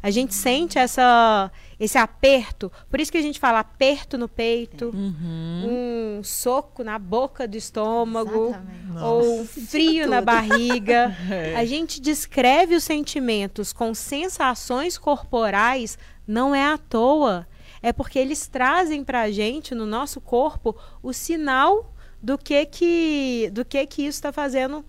A 0.01 0.12
gente 0.12 0.33
sente 0.33 0.77
essa, 0.77 1.51
esse 1.79 1.97
aperto. 1.97 2.71
Por 2.89 2.99
isso 2.99 3.12
que 3.12 3.17
a 3.17 3.21
gente 3.21 3.39
fala 3.39 3.60
aperto 3.60 4.17
no 4.17 4.29
peito, 4.29 4.91
um 4.95 6.21
soco 6.23 6.83
na 6.83 6.99
boca 6.99 7.47
do 7.47 7.57
estômago, 7.57 8.49
Exatamente. 8.49 9.03
ou 9.03 9.41
um 9.41 9.45
frio 9.45 10.07
na 10.07 10.21
barriga. 10.21 11.15
A 11.57 11.65
gente 11.65 11.99
descreve 11.99 12.75
os 12.75 12.83
sentimentos 12.83 13.73
com 13.73 13.93
sensações 13.93 14.97
corporais, 14.97 15.97
não 16.27 16.53
é 16.53 16.65
à 16.65 16.77
toa. 16.77 17.47
É 17.81 17.93
porque 17.93 18.19
eles 18.19 18.47
trazem 18.47 19.03
pra 19.03 19.31
gente, 19.31 19.75
no 19.75 19.86
nosso 19.86 20.19
corpo, 20.19 20.75
o 21.01 21.13
sinal 21.13 21.93
do 22.21 22.38
que 22.38 22.65
que, 22.65 23.49
do 23.53 23.63
que, 23.63 23.86
que 23.86 24.01
isso 24.01 24.17
está 24.17 24.31
fazendo, 24.31 24.83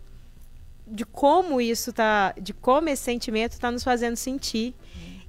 de 0.90 1.05
como 1.05 1.61
isso 1.61 1.92
tá, 1.92 2.35
de 2.40 2.53
como 2.53 2.88
esse 2.88 3.03
sentimento 3.03 3.53
está 3.53 3.70
nos 3.70 3.85
fazendo 3.85 4.16
sentir. 4.16 4.74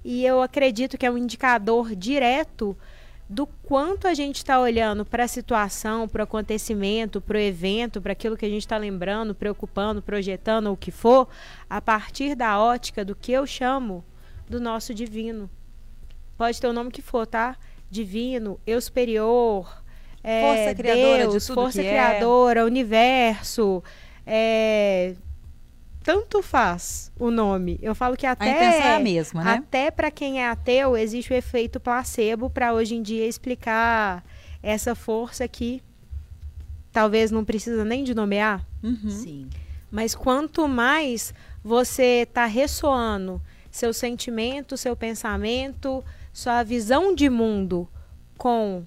E 0.03 0.25
eu 0.25 0.41
acredito 0.41 0.97
que 0.97 1.05
é 1.05 1.11
um 1.11 1.17
indicador 1.17 1.95
direto 1.95 2.77
do 3.29 3.45
quanto 3.45 4.07
a 4.07 4.13
gente 4.15 4.37
está 4.37 4.59
olhando 4.59 5.05
para 5.05 5.25
a 5.25 5.27
situação, 5.27 6.07
para 6.07 6.21
o 6.21 6.23
acontecimento, 6.23 7.21
para 7.21 7.37
o 7.37 7.39
evento, 7.39 8.01
para 8.01 8.13
aquilo 8.13 8.35
que 8.35 8.45
a 8.45 8.49
gente 8.49 8.61
está 8.61 8.75
lembrando, 8.75 9.35
preocupando, 9.35 10.01
projetando, 10.01 10.67
ou 10.67 10.73
o 10.73 10.77
que 10.77 10.89
for, 10.89 11.27
a 11.69 11.79
partir 11.79 12.33
da 12.33 12.59
ótica 12.59 13.05
do 13.05 13.15
que 13.15 13.31
eu 13.31 13.45
chamo 13.45 14.03
do 14.49 14.59
nosso 14.59 14.95
divino. 14.95 15.47
Pode 16.35 16.59
ter 16.59 16.67
o 16.67 16.73
nome 16.73 16.89
que 16.89 17.03
for, 17.03 17.27
tá? 17.27 17.55
Divino, 17.91 18.59
eu 18.65 18.81
superior, 18.81 19.83
é, 20.23 20.41
Força 20.41 20.75
criadora 20.75 21.23
de 21.25 21.29
Deus, 21.29 21.45
tudo 21.45 21.55
força 21.55 21.81
é. 21.81 21.89
criadora, 21.89 22.65
universo, 22.65 23.83
é, 24.25 25.15
tanto 26.03 26.41
faz 26.41 27.11
o 27.19 27.29
nome. 27.29 27.77
Eu 27.81 27.93
falo 27.93 28.15
que 28.17 28.25
até 28.25 28.45
A 28.45 28.49
intenção 28.49 28.87
é 28.89 28.95
a 28.95 28.99
mesma, 28.99 29.43
né? 29.43 29.53
até 29.55 29.91
para 29.91 30.09
quem 30.09 30.41
é 30.41 30.47
ateu, 30.49 30.95
existe 30.97 31.31
o 31.31 31.35
efeito 31.35 31.79
placebo 31.79 32.49
para 32.49 32.73
hoje 32.73 32.95
em 32.95 33.01
dia 33.01 33.25
explicar 33.27 34.23
essa 34.63 34.95
força 34.95 35.47
que 35.47 35.81
talvez 36.91 37.31
não 37.31 37.45
precisa 37.45 37.83
nem 37.85 38.03
de 38.03 38.13
nomear, 38.15 38.65
Uhum. 38.83 39.09
Sim. 39.09 39.49
mas 39.91 40.15
quanto 40.15 40.67
mais 40.67 41.33
você 41.63 42.23
está 42.27 42.45
ressoando 42.45 43.41
seu 43.69 43.93
sentimento, 43.93 44.75
seu 44.77 44.95
pensamento, 44.95 46.03
sua 46.33 46.63
visão 46.63 47.13
de 47.13 47.29
mundo 47.29 47.87
com 48.37 48.83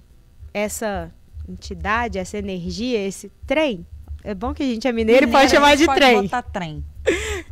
essa 0.53 1.11
entidade, 1.47 2.17
essa 2.17 2.37
energia, 2.37 2.99
esse 3.05 3.29
trem. 3.47 3.85
É 4.23 4.33
bom 4.33 4.53
que 4.53 4.63
a 4.63 4.65
gente 4.65 4.87
é 4.87 4.91
mineiro 4.91 5.27
e 5.27 5.31
pode 5.31 5.51
chamar 5.51 5.75
de 5.75 5.85
pode 5.85 5.99
trem 5.99 6.21
botar 6.23 6.41
trem. 6.41 6.83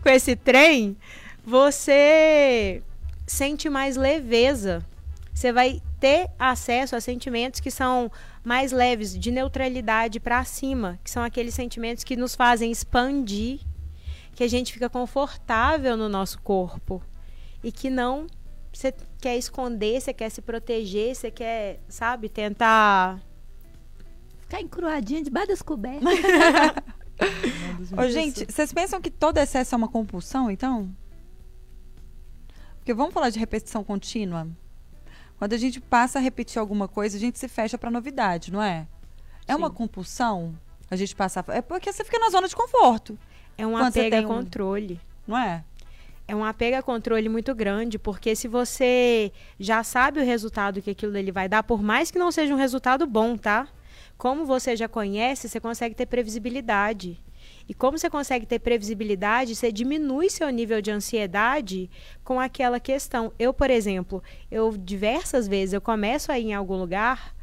Com 0.01 0.09
esse 0.09 0.35
trem, 0.35 0.97
você 1.45 2.81
sente 3.27 3.69
mais 3.69 3.95
leveza. 3.95 4.85
Você 5.33 5.51
vai 5.51 5.81
ter 5.99 6.29
acesso 6.37 6.95
a 6.95 7.01
sentimentos 7.01 7.59
que 7.59 7.71
são 7.71 8.11
mais 8.43 8.71
leves, 8.71 9.17
de 9.17 9.31
neutralidade 9.31 10.19
para 10.19 10.43
cima, 10.43 10.99
que 11.03 11.09
são 11.09 11.23
aqueles 11.23 11.53
sentimentos 11.53 12.03
que 12.03 12.15
nos 12.15 12.35
fazem 12.35 12.71
expandir, 12.71 13.59
que 14.35 14.43
a 14.43 14.47
gente 14.47 14.73
fica 14.73 14.89
confortável 14.89 15.95
no 15.95 16.09
nosso 16.09 16.41
corpo 16.41 17.01
e 17.63 17.71
que 17.71 17.89
não 17.89 18.27
você 18.73 18.93
quer 19.19 19.37
esconder, 19.37 20.01
você 20.01 20.13
quer 20.13 20.29
se 20.29 20.41
proteger, 20.41 21.15
você 21.15 21.29
quer, 21.29 21.81
sabe, 21.89 22.29
tentar 22.29 23.21
Ficar 24.51 24.61
encruadinha 24.63 25.23
debaixo 25.23 25.47
das 25.47 25.61
cobertas. 25.61 26.03
Ô, 27.97 28.07
gente, 28.09 28.45
vocês 28.45 28.71
pensam 28.73 29.01
que 29.01 29.09
todo 29.09 29.37
excesso 29.37 29.75
é 29.75 29.77
uma 29.77 29.87
compulsão, 29.87 30.49
então? 30.49 30.89
Porque 32.77 32.93
vamos 32.93 33.13
falar 33.13 33.29
de 33.29 33.39
repetição 33.39 33.83
contínua? 33.83 34.47
Quando 35.37 35.53
a 35.53 35.57
gente 35.57 35.79
passa 35.79 36.19
a 36.19 36.21
repetir 36.21 36.59
alguma 36.59 36.87
coisa, 36.87 37.17
a 37.17 37.19
gente 37.19 37.37
se 37.39 37.47
fecha 37.47 37.77
para 37.77 37.89
novidade, 37.91 38.51
não 38.51 38.61
é? 38.61 38.87
É 39.47 39.55
uma 39.55 39.69
Sim. 39.69 39.73
compulsão 39.75 40.55
a 40.89 40.95
gente 40.95 41.15
passar. 41.15 41.43
É 41.49 41.61
porque 41.61 41.91
você 41.91 42.03
fica 42.03 42.19
na 42.19 42.29
zona 42.29 42.47
de 42.47 42.55
conforto, 42.55 43.17
é 43.57 43.65
um 43.65 43.75
apego 43.75 44.07
a 44.07 44.09
tem 44.09 44.25
um- 44.25 44.27
controle. 44.27 44.99
não 45.27 45.37
é? 45.37 45.63
É 46.27 46.35
um 46.35 46.45
apego 46.45 46.77
a 46.77 46.81
controle 46.83 47.27
muito 47.27 47.53
grande, 47.53 47.97
porque 47.99 48.35
se 48.35 48.47
você 48.47 49.31
já 49.59 49.83
sabe 49.83 50.19
o 50.19 50.23
resultado 50.23 50.81
que 50.81 50.91
aquilo 50.91 51.11
dele 51.11 51.31
vai 51.31 51.49
dar, 51.49 51.63
por 51.63 51.81
mais 51.81 52.09
que 52.09 52.17
não 52.19 52.31
seja 52.31 52.53
um 52.53 52.57
resultado 52.57 53.05
bom, 53.05 53.35
tá? 53.35 53.67
Como 54.21 54.45
você 54.45 54.75
já 54.75 54.87
conhece, 54.87 55.49
você 55.49 55.59
consegue 55.59 55.95
ter 55.95 56.05
previsibilidade. 56.05 57.19
E 57.67 57.73
como 57.73 57.97
você 57.97 58.07
consegue 58.07 58.45
ter 58.45 58.59
previsibilidade, 58.59 59.55
você 59.55 59.71
diminui 59.71 60.29
seu 60.29 60.47
nível 60.51 60.79
de 60.79 60.91
ansiedade 60.91 61.89
com 62.23 62.39
aquela 62.39 62.79
questão. 62.79 63.33
Eu, 63.39 63.51
por 63.51 63.71
exemplo, 63.71 64.21
eu 64.51 64.77
diversas 64.77 65.47
vezes 65.47 65.73
eu 65.73 65.81
começo 65.81 66.31
a 66.31 66.37
ir 66.37 66.49
em 66.49 66.53
algum 66.53 66.75
lugar, 66.77 67.35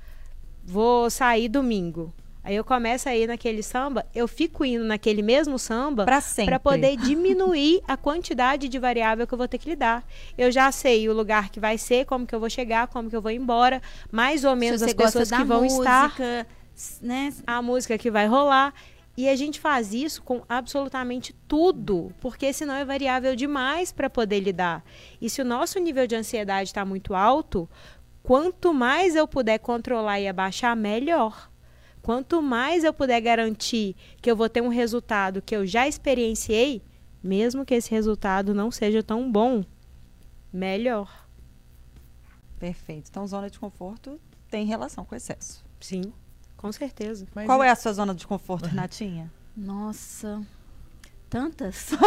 vou 0.64 1.10
sair 1.10 1.48
domingo. 1.48 2.14
Aí 2.44 2.54
eu 2.54 2.62
começo 2.64 3.08
a 3.08 3.16
ir 3.16 3.26
naquele 3.26 3.60
samba, 3.62 4.06
eu 4.14 4.28
fico 4.28 4.64
indo 4.64 4.84
naquele 4.84 5.20
mesmo 5.20 5.58
samba 5.58 6.04
para 6.46 6.60
poder 6.60 6.94
diminuir 7.02 7.82
a 7.88 7.96
quantidade 7.96 8.68
de 8.68 8.78
variável 8.78 9.26
que 9.26 9.34
eu 9.34 9.38
vou 9.38 9.48
ter 9.48 9.58
que 9.58 9.68
lidar. 9.68 10.06
Eu 10.38 10.52
já 10.52 10.70
sei 10.70 11.08
o 11.08 11.12
lugar 11.12 11.50
que 11.50 11.58
vai 11.58 11.76
ser, 11.76 12.06
como 12.06 12.24
que 12.24 12.34
eu 12.34 12.38
vou 12.40 12.48
chegar, 12.48 12.86
como 12.86 13.10
que 13.10 13.16
eu 13.16 13.20
vou 13.20 13.32
embora, 13.32 13.82
mais 14.12 14.44
ou 14.44 14.54
menos 14.54 14.80
as 14.80 14.94
pessoas 14.94 15.28
que 15.28 15.44
vão 15.44 15.64
estar, 15.64 16.04
música, 16.04 16.24
s- 16.24 16.57
né? 17.00 17.32
a 17.46 17.60
música 17.62 17.98
que 17.98 18.10
vai 18.10 18.26
rolar. 18.26 18.74
E 19.16 19.28
a 19.28 19.34
gente 19.34 19.58
faz 19.58 19.92
isso 19.92 20.22
com 20.22 20.42
absolutamente 20.48 21.34
tudo, 21.48 22.14
porque 22.20 22.52
senão 22.52 22.74
é 22.74 22.84
variável 22.84 23.34
demais 23.34 23.90
para 23.90 24.08
poder 24.08 24.38
lidar. 24.38 24.84
E 25.20 25.28
se 25.28 25.42
o 25.42 25.44
nosso 25.44 25.80
nível 25.80 26.06
de 26.06 26.14
ansiedade 26.14 26.68
está 26.68 26.84
muito 26.84 27.14
alto, 27.14 27.68
quanto 28.22 28.72
mais 28.72 29.16
eu 29.16 29.26
puder 29.26 29.58
controlar 29.58 30.20
e 30.20 30.28
abaixar, 30.28 30.76
melhor. 30.76 31.50
Quanto 32.00 32.40
mais 32.40 32.84
eu 32.84 32.92
puder 32.94 33.20
garantir 33.20 33.96
que 34.22 34.30
eu 34.30 34.36
vou 34.36 34.48
ter 34.48 34.60
um 34.60 34.68
resultado 34.68 35.42
que 35.42 35.56
eu 35.56 35.66
já 35.66 35.88
experienciei, 35.88 36.80
mesmo 37.20 37.64
que 37.66 37.74
esse 37.74 37.90
resultado 37.90 38.54
não 38.54 38.70
seja 38.70 39.02
tão 39.02 39.30
bom, 39.30 39.64
melhor. 40.52 41.28
Perfeito. 42.58 43.08
Então, 43.10 43.26
zona 43.26 43.50
de 43.50 43.58
conforto 43.58 44.20
tem 44.48 44.64
relação 44.64 45.04
com 45.04 45.14
excesso. 45.14 45.64
Sim, 45.80 46.12
com 46.58 46.70
certeza. 46.70 47.26
Mas 47.34 47.46
Qual 47.46 47.62
é 47.64 47.70
a 47.70 47.74
sua 47.76 47.92
zona 47.94 48.14
de 48.14 48.26
conforto, 48.26 48.66
Renatinha? 48.68 49.32
Nossa, 49.56 50.42
tantas. 51.30 51.88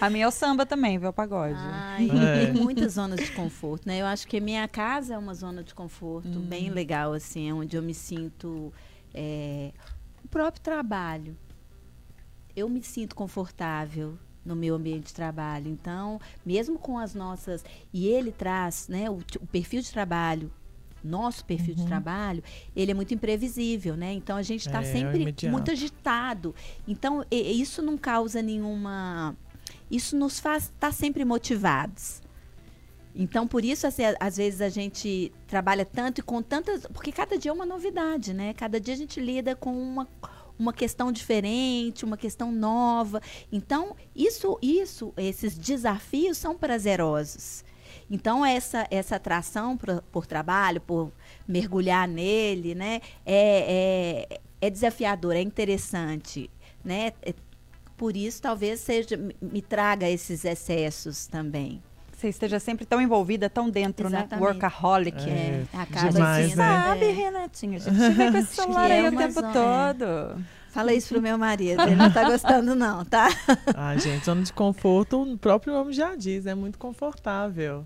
A 0.00 0.08
minha 0.08 0.24
é 0.26 0.28
o 0.28 0.30
samba 0.30 0.64
também, 0.64 0.96
viu? 0.98 1.08
O 1.08 1.12
pagode. 1.12 1.58
Ai, 1.58 2.08
É. 2.08 2.46
tem 2.52 2.62
muitas 2.62 2.92
zonas 2.92 3.18
de 3.18 3.32
conforto, 3.32 3.88
né? 3.88 3.98
Eu 4.00 4.06
acho 4.06 4.28
que 4.28 4.38
minha 4.40 4.68
casa 4.68 5.14
é 5.14 5.18
uma 5.18 5.34
zona 5.34 5.64
de 5.64 5.74
conforto 5.74 6.38
Hum. 6.38 6.42
bem 6.46 6.70
legal, 6.70 7.12
assim, 7.12 7.50
é 7.50 7.52
onde 7.54 7.76
eu 7.76 7.82
me 7.82 7.92
sinto 7.92 8.72
é, 9.12 9.72
o 10.24 10.28
próprio 10.28 10.62
trabalho. 10.62 11.36
Eu 12.54 12.68
me 12.68 12.80
sinto 12.84 13.16
confortável 13.16 14.16
no 14.44 14.54
meu 14.54 14.76
ambiente 14.76 15.06
de 15.06 15.14
trabalho. 15.14 15.68
Então, 15.68 16.20
mesmo 16.46 16.78
com 16.78 16.96
as 16.96 17.12
nossas 17.12 17.64
e 17.92 18.06
ele 18.06 18.30
traz, 18.30 18.86
né, 18.86 19.10
o, 19.10 19.14
o 19.40 19.46
perfil 19.48 19.82
de 19.82 19.90
trabalho 19.90 20.52
nosso 21.04 21.44
perfil 21.44 21.74
Uhum. 21.76 21.82
de 21.82 21.86
trabalho, 21.86 22.42
ele 22.74 22.90
é 22.90 22.94
muito 22.94 23.12
imprevisível, 23.14 23.96
né? 23.96 24.12
Então 24.12 24.36
a 24.36 24.42
gente 24.42 24.66
está 24.66 24.82
É, 24.82 24.88
é 24.88 24.92
sempre 24.92 25.22
imediato. 25.22 25.52
muito 25.52 25.70
agitado. 25.70 26.54
Então 26.86 27.24
e- 27.30 27.60
isso 27.60 27.80
não 27.82 27.96
causa 27.98 28.42
nenhuma 28.42 29.36
isso 29.90 30.16
nos 30.16 30.38
faz 30.38 30.64
estar 30.64 30.92
sempre 30.92 31.24
motivados. 31.24 32.20
Então, 33.14 33.48
por 33.48 33.64
isso, 33.64 33.86
assim, 33.86 34.02
às 34.20 34.36
vezes 34.36 34.60
a 34.60 34.68
gente 34.68 35.32
trabalha 35.46 35.84
tanto 35.84 36.20
e 36.20 36.22
com 36.22 36.40
tantas. 36.42 36.86
Porque 36.92 37.10
cada 37.10 37.36
dia 37.38 37.50
é 37.50 37.54
uma 37.54 37.66
novidade, 37.66 38.32
né? 38.32 38.52
Cada 38.54 38.78
dia 38.78 38.94
a 38.94 38.96
gente 38.96 39.18
lida 39.18 39.56
com 39.56 39.72
uma, 39.72 40.06
uma 40.58 40.72
questão 40.72 41.10
diferente, 41.10 42.04
uma 42.04 42.16
questão 42.16 42.52
nova. 42.52 43.20
Então, 43.50 43.96
isso, 44.14 44.56
isso, 44.62 45.12
esses 45.16 45.56
desafios 45.58 46.36
são 46.38 46.56
prazerosos. 46.56 47.64
Então, 48.10 48.44
essa, 48.44 48.86
essa 48.90 49.16
atração 49.16 49.76
por, 49.76 50.02
por 50.10 50.26
trabalho, 50.26 50.80
por 50.80 51.12
mergulhar 51.46 52.08
nele, 52.08 52.74
né? 52.74 53.00
É, 53.26 54.26
é, 54.30 54.40
é 54.66 54.70
desafiador, 54.70 55.36
é 55.36 55.42
interessante, 55.42 56.50
né? 56.84 57.12
É- 57.22 57.34
por 57.96 58.16
isso, 58.16 58.40
talvez 58.40 58.78
seja 58.80 59.16
me- 59.42 59.60
traga 59.60 60.08
esses 60.08 60.44
excessos 60.44 61.26
também. 61.26 61.82
Você 62.16 62.28
esteja 62.28 62.58
sempre 62.60 62.86
tão 62.86 63.00
envolvida, 63.00 63.50
tão 63.50 63.68
dentro, 63.68 64.08
né? 64.08 64.18
Exatamente. 64.18 64.44
Workaholic. 64.44 65.28
É, 65.28 65.64
acaba 65.72 66.08
demais, 66.12 66.48
sendo- 66.50 66.58
né? 66.58 66.82
Sabe, 66.84 67.04
é. 67.06 67.10
Renatinha? 67.12 67.76
A 67.76 67.80
gente 67.80 68.10
vê 68.14 68.30
com 68.30 68.38
esse 68.38 68.54
celular 68.56 68.90
É 68.90 68.94
aí 69.00 69.04
o 69.08 69.10
uma 69.10 69.20
tempo 69.20 69.32
zona- 69.34 69.52
todo. 69.52 70.44
Fala 70.70 70.92
isso 70.92 71.08
pro 71.08 71.20
meu 71.22 71.36
marido, 71.38 71.82
ele 71.82 71.96
não 71.96 72.12
tá 72.12 72.22
gostando 72.28 72.74
não, 72.74 73.04
tá? 73.04 73.28
Ah, 73.74 73.96
gente, 73.96 74.24
zona 74.24 74.42
de 74.42 74.52
conforto, 74.52 75.22
o 75.22 75.36
próprio 75.38 75.72
nome 75.72 75.92
já 75.92 76.14
diz, 76.14 76.46
é 76.46 76.54
muito 76.54 76.78
confortável. 76.78 77.84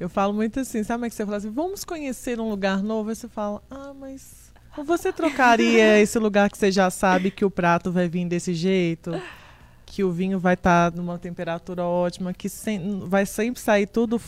Eu 0.00 0.08
falo 0.08 0.32
muito 0.32 0.58
assim, 0.60 0.82
sabe 0.82 0.98
como 0.98 1.06
é 1.06 1.08
que 1.10 1.14
você 1.14 1.24
fala 1.24 1.36
assim, 1.36 1.50
vamos 1.50 1.84
conhecer 1.84 2.40
um 2.40 2.48
lugar 2.48 2.82
novo? 2.82 3.10
Aí 3.10 3.14
você 3.16 3.28
fala, 3.28 3.62
ah, 3.70 3.92
mas 3.98 4.50
você 4.84 5.12
trocaria 5.12 5.98
esse 6.02 6.18
lugar 6.18 6.50
que 6.50 6.58
você 6.58 6.72
já 6.72 6.90
sabe 6.90 7.30
que 7.30 7.44
o 7.44 7.50
prato 7.50 7.92
vai 7.92 8.08
vir 8.08 8.26
desse 8.26 8.52
jeito? 8.54 9.20
Que 9.86 10.02
o 10.02 10.10
vinho 10.10 10.38
vai 10.40 10.54
estar 10.54 10.90
numa 10.92 11.18
temperatura 11.18 11.84
ótima, 11.84 12.32
que 12.32 12.48
sem- 12.48 13.00
vai 13.06 13.26
sempre 13.26 13.60
sair 13.60 13.86
tudo 13.86 14.20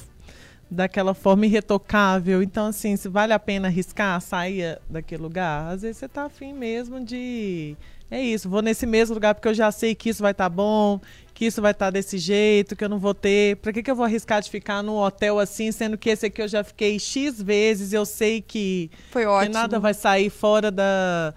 daquela 0.70 1.14
forma 1.14 1.46
irretocável. 1.46 2.42
Então, 2.42 2.66
assim, 2.66 2.96
se 2.96 3.08
vale 3.08 3.32
a 3.32 3.38
pena 3.38 3.68
arriscar 3.68 4.20
sair 4.20 4.78
daquele 4.88 5.22
lugar, 5.22 5.72
às 5.72 5.82
vezes 5.82 5.96
você 5.96 6.08
tá 6.08 6.24
afim 6.26 6.52
mesmo 6.52 7.00
de. 7.04 7.76
É 8.10 8.20
isso, 8.20 8.48
vou 8.48 8.60
nesse 8.62 8.86
mesmo 8.86 9.14
lugar 9.14 9.34
porque 9.34 9.48
eu 9.48 9.54
já 9.54 9.72
sei 9.72 9.94
que 9.94 10.10
isso 10.10 10.22
vai 10.22 10.32
estar 10.32 10.48
bom, 10.48 11.00
que 11.34 11.44
isso 11.46 11.60
vai 11.60 11.72
estar 11.72 11.90
desse 11.90 12.16
jeito, 12.16 12.76
que 12.76 12.84
eu 12.84 12.88
não 12.88 12.98
vou 12.98 13.12
ter. 13.12 13.56
Pra 13.56 13.72
que, 13.72 13.82
que 13.82 13.90
eu 13.90 13.96
vou 13.96 14.04
arriscar 14.04 14.40
de 14.40 14.48
ficar 14.48 14.82
num 14.82 14.96
hotel 14.96 15.40
assim, 15.40 15.72
sendo 15.72 15.98
que 15.98 16.08
esse 16.08 16.26
aqui 16.26 16.40
eu 16.40 16.48
já 16.48 16.62
fiquei 16.62 16.98
X 16.98 17.42
vezes, 17.42 17.92
eu 17.92 18.06
sei 18.06 18.40
que, 18.40 18.90
Foi 19.10 19.22
que 19.22 19.28
ótimo. 19.28 19.52
nada 19.52 19.80
vai 19.80 19.92
sair 19.92 20.30
fora 20.30 20.70
da. 20.70 21.34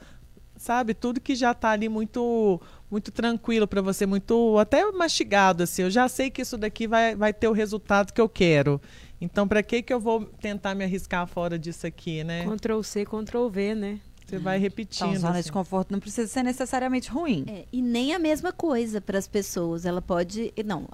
Sabe, 0.55 0.93
tudo 0.93 1.19
que 1.21 1.35
já 1.35 1.53
tá 1.53 1.69
ali 1.71 1.87
muito 1.89 2.59
muito 2.89 3.11
tranquilo 3.11 3.67
para 3.67 3.81
você, 3.81 4.05
muito 4.05 4.57
até 4.59 4.89
mastigado 4.91 5.63
assim. 5.63 5.81
Eu 5.83 5.89
já 5.91 6.07
sei 6.07 6.29
que 6.29 6.41
isso 6.41 6.57
daqui 6.57 6.87
vai, 6.87 7.15
vai 7.15 7.33
ter 7.33 7.47
o 7.47 7.51
resultado 7.51 8.13
que 8.13 8.21
eu 8.21 8.29
quero. 8.29 8.79
Então, 9.19 9.47
para 9.47 9.63
que 9.63 9.81
que 9.81 9.93
eu 9.93 9.99
vou 9.99 10.25
tentar 10.25 10.75
me 10.75 10.83
arriscar 10.83 11.25
fora 11.27 11.57
disso 11.57 11.87
aqui, 11.87 12.23
né? 12.23 12.45
Ctrl 12.45 12.81
C, 12.81 13.03
Ctrl 13.03 13.47
V, 13.49 13.75
né? 13.75 13.99
Você 14.27 14.37
vai 14.37 14.57
repetindo. 14.57 15.07
Então, 15.07 15.21
zona 15.21 15.33
de 15.33 15.39
assim. 15.39 15.51
conforto 15.51 15.91
não 15.91 16.01
precisa 16.01 16.27
ser 16.27 16.43
necessariamente 16.43 17.09
ruim. 17.09 17.45
É, 17.47 17.65
e 17.71 17.81
nem 17.81 18.13
a 18.13 18.19
mesma 18.19 18.51
coisa 18.51 18.99
para 18.99 19.17
as 19.17 19.27
pessoas. 19.27 19.85
Ela 19.85 20.01
pode. 20.01 20.53
Não, 20.65 20.85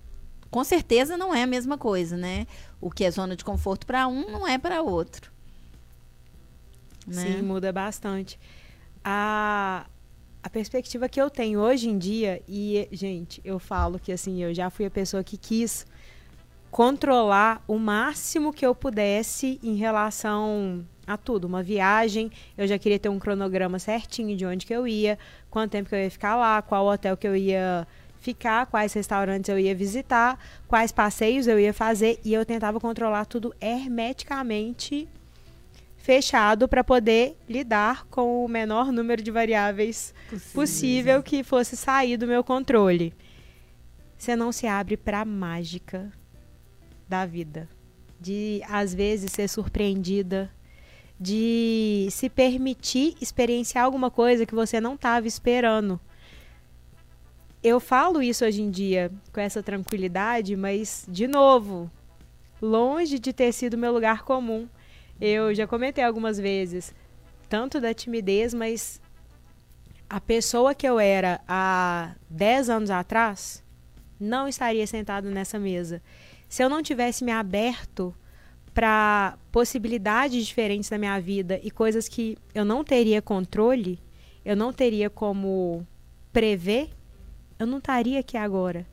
com 0.51 0.63
certeza 0.63 1.17
não 1.17 1.33
é 1.33 1.41
a 1.41 1.47
mesma 1.47 1.75
coisa, 1.75 2.15
né? 2.15 2.45
O 2.79 2.91
que 2.91 3.03
é 3.03 3.09
zona 3.09 3.35
de 3.35 3.43
conforto 3.43 3.87
para 3.87 4.07
um 4.07 4.29
não 4.29 4.47
é 4.47 4.59
para 4.59 4.83
outro. 4.83 5.31
Né? 7.07 7.23
Sim, 7.23 7.41
muda 7.41 7.71
bastante. 7.71 8.39
A, 9.03 9.87
a 10.43 10.49
perspectiva 10.49 11.09
que 11.09 11.19
eu 11.19 11.27
tenho 11.27 11.59
hoje 11.59 11.89
em 11.89 11.97
dia, 11.97 12.39
e, 12.47 12.87
gente, 12.91 13.41
eu 13.43 13.57
falo 13.57 13.97
que 13.97 14.11
assim, 14.11 14.43
eu 14.43 14.53
já 14.53 14.69
fui 14.69 14.85
a 14.85 14.91
pessoa 14.91 15.23
que 15.23 15.37
quis 15.37 15.87
controlar 16.69 17.63
o 17.67 17.79
máximo 17.79 18.53
que 18.53 18.65
eu 18.65 18.75
pudesse 18.75 19.59
em 19.63 19.75
relação 19.75 20.85
a 21.05 21.17
tudo. 21.17 21.45
Uma 21.45 21.61
viagem, 21.61 22.31
eu 22.57 22.67
já 22.67 22.77
queria 22.77 22.99
ter 22.99 23.09
um 23.09 23.19
cronograma 23.19 23.79
certinho 23.79 24.35
de 24.35 24.45
onde 24.45 24.65
que 24.65 24.73
eu 24.73 24.87
ia, 24.87 25.17
quanto 25.49 25.71
tempo 25.71 25.89
que 25.89 25.95
eu 25.95 25.99
ia 25.99 26.11
ficar 26.11 26.35
lá, 26.35 26.61
qual 26.61 26.85
hotel 26.85 27.17
que 27.17 27.27
eu 27.27 27.35
ia 27.35 27.87
ficar, 28.19 28.65
quais 28.67 28.93
restaurantes 28.93 29.49
eu 29.49 29.59
ia 29.59 29.75
visitar, 29.75 30.39
quais 30.67 30.91
passeios 30.91 31.45
eu 31.45 31.59
ia 31.59 31.73
fazer, 31.73 32.19
e 32.23 32.33
eu 32.33 32.45
tentava 32.45 32.79
controlar 32.79 33.25
tudo 33.25 33.53
hermeticamente 33.59 35.07
fechado 35.97 36.67
para 36.67 36.83
poder 36.83 37.37
lidar 37.47 38.05
com 38.07 38.43
o 38.43 38.47
menor 38.47 38.91
número 38.91 39.23
de 39.23 39.31
variáveis 39.31 40.13
possível 40.53 41.23
que 41.23 41.43
fosse 41.43 41.77
sair 41.77 42.17
do 42.17 42.27
meu 42.27 42.43
controle. 42.43 43.13
Você 44.17 44.35
não 44.35 44.51
se 44.51 44.67
abre 44.67 44.97
para 44.97 45.21
a 45.21 45.25
mágica 45.25 46.11
da 47.07 47.25
vida, 47.25 47.69
de 48.19 48.61
às 48.69 48.93
vezes 48.93 49.31
ser 49.31 49.47
surpreendida, 49.47 50.51
de 51.23 52.09
se 52.11 52.29
permitir 52.29 53.15
experienciar 53.21 53.85
alguma 53.85 54.11
coisa 54.11 54.45
que 54.45 54.53
você 54.53 54.81
não 54.81 54.95
estava 54.95 55.25
esperando. 55.25 55.97
Eu 57.63 57.79
falo 57.79 58.21
isso 58.21 58.43
hoje 58.43 58.61
em 58.61 58.69
dia 58.69 59.09
com 59.31 59.39
essa 59.39 59.63
tranquilidade, 59.63 60.53
mas 60.57 61.05
de 61.07 61.25
novo, 61.25 61.89
longe 62.61 63.17
de 63.19 63.31
ter 63.31 63.53
sido 63.53 63.77
meu 63.77 63.93
lugar 63.93 64.23
comum. 64.23 64.67
Eu 65.19 65.55
já 65.55 65.65
comentei 65.65 66.03
algumas 66.03 66.37
vezes, 66.37 66.93
tanto 67.47 67.79
da 67.79 67.93
timidez, 67.93 68.53
mas 68.53 69.01
a 70.09 70.19
pessoa 70.19 70.75
que 70.75 70.85
eu 70.85 70.99
era 70.99 71.39
há 71.47 72.15
10 72.29 72.69
anos 72.69 72.89
atrás 72.89 73.63
não 74.19 74.45
estaria 74.45 74.85
sentado 74.85 75.29
nessa 75.29 75.57
mesa. 75.57 76.01
Se 76.49 76.61
eu 76.61 76.67
não 76.67 76.83
tivesse 76.83 77.23
me 77.23 77.31
aberto 77.31 78.13
para 78.73 79.37
possibilidades 79.51 80.45
diferentes 80.45 80.89
na 80.89 80.97
minha 80.97 81.19
vida 81.19 81.59
e 81.63 81.69
coisas 81.69 82.07
que 82.07 82.37
eu 82.55 82.65
não 82.65 82.83
teria 82.83 83.21
controle, 83.21 83.99
eu 84.43 84.55
não 84.55 84.73
teria 84.73 85.09
como 85.09 85.85
prever, 86.31 86.89
eu 87.59 87.67
não 87.67 87.77
estaria 87.77 88.19
aqui 88.19 88.35
agora. 88.35 88.85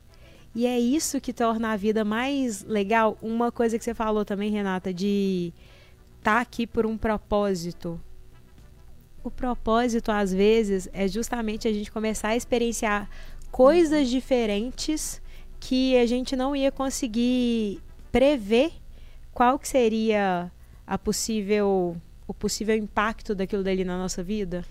E 0.53 0.65
é 0.67 0.79
isso 0.79 1.21
que 1.21 1.33
torna 1.33 1.71
a 1.71 1.77
vida 1.77 2.03
mais 2.03 2.63
legal. 2.63 3.17
Uma 3.21 3.51
coisa 3.51 3.77
que 3.77 3.83
você 3.83 3.93
falou 3.93 4.25
também, 4.25 4.51
Renata, 4.51 4.93
de 4.93 5.53
estar 6.19 6.35
tá 6.35 6.41
aqui 6.41 6.67
por 6.67 6.85
um 6.85 6.97
propósito. 6.97 7.99
O 9.23 9.31
propósito, 9.31 10.11
às 10.11 10.33
vezes, 10.33 10.89
é 10.93 11.07
justamente 11.07 11.67
a 11.67 11.73
gente 11.73 11.91
começar 11.91 12.29
a 12.29 12.35
experienciar 12.35 13.09
coisas 13.49 14.09
diferentes 14.09 15.21
que 15.59 15.95
a 15.97 16.05
gente 16.05 16.35
não 16.35 16.55
ia 16.55 16.71
conseguir 16.71 17.79
prever 18.11 18.73
qual 19.33 19.57
que 19.57 19.67
seria 19.67 20.51
a 20.85 20.97
possível 20.97 21.97
o 22.27 22.33
possível 22.33 22.75
impacto 22.75 23.35
daquilo 23.35 23.63
dali 23.63 23.83
na 23.83 23.97
nossa 23.97 24.23
vida. 24.23 24.65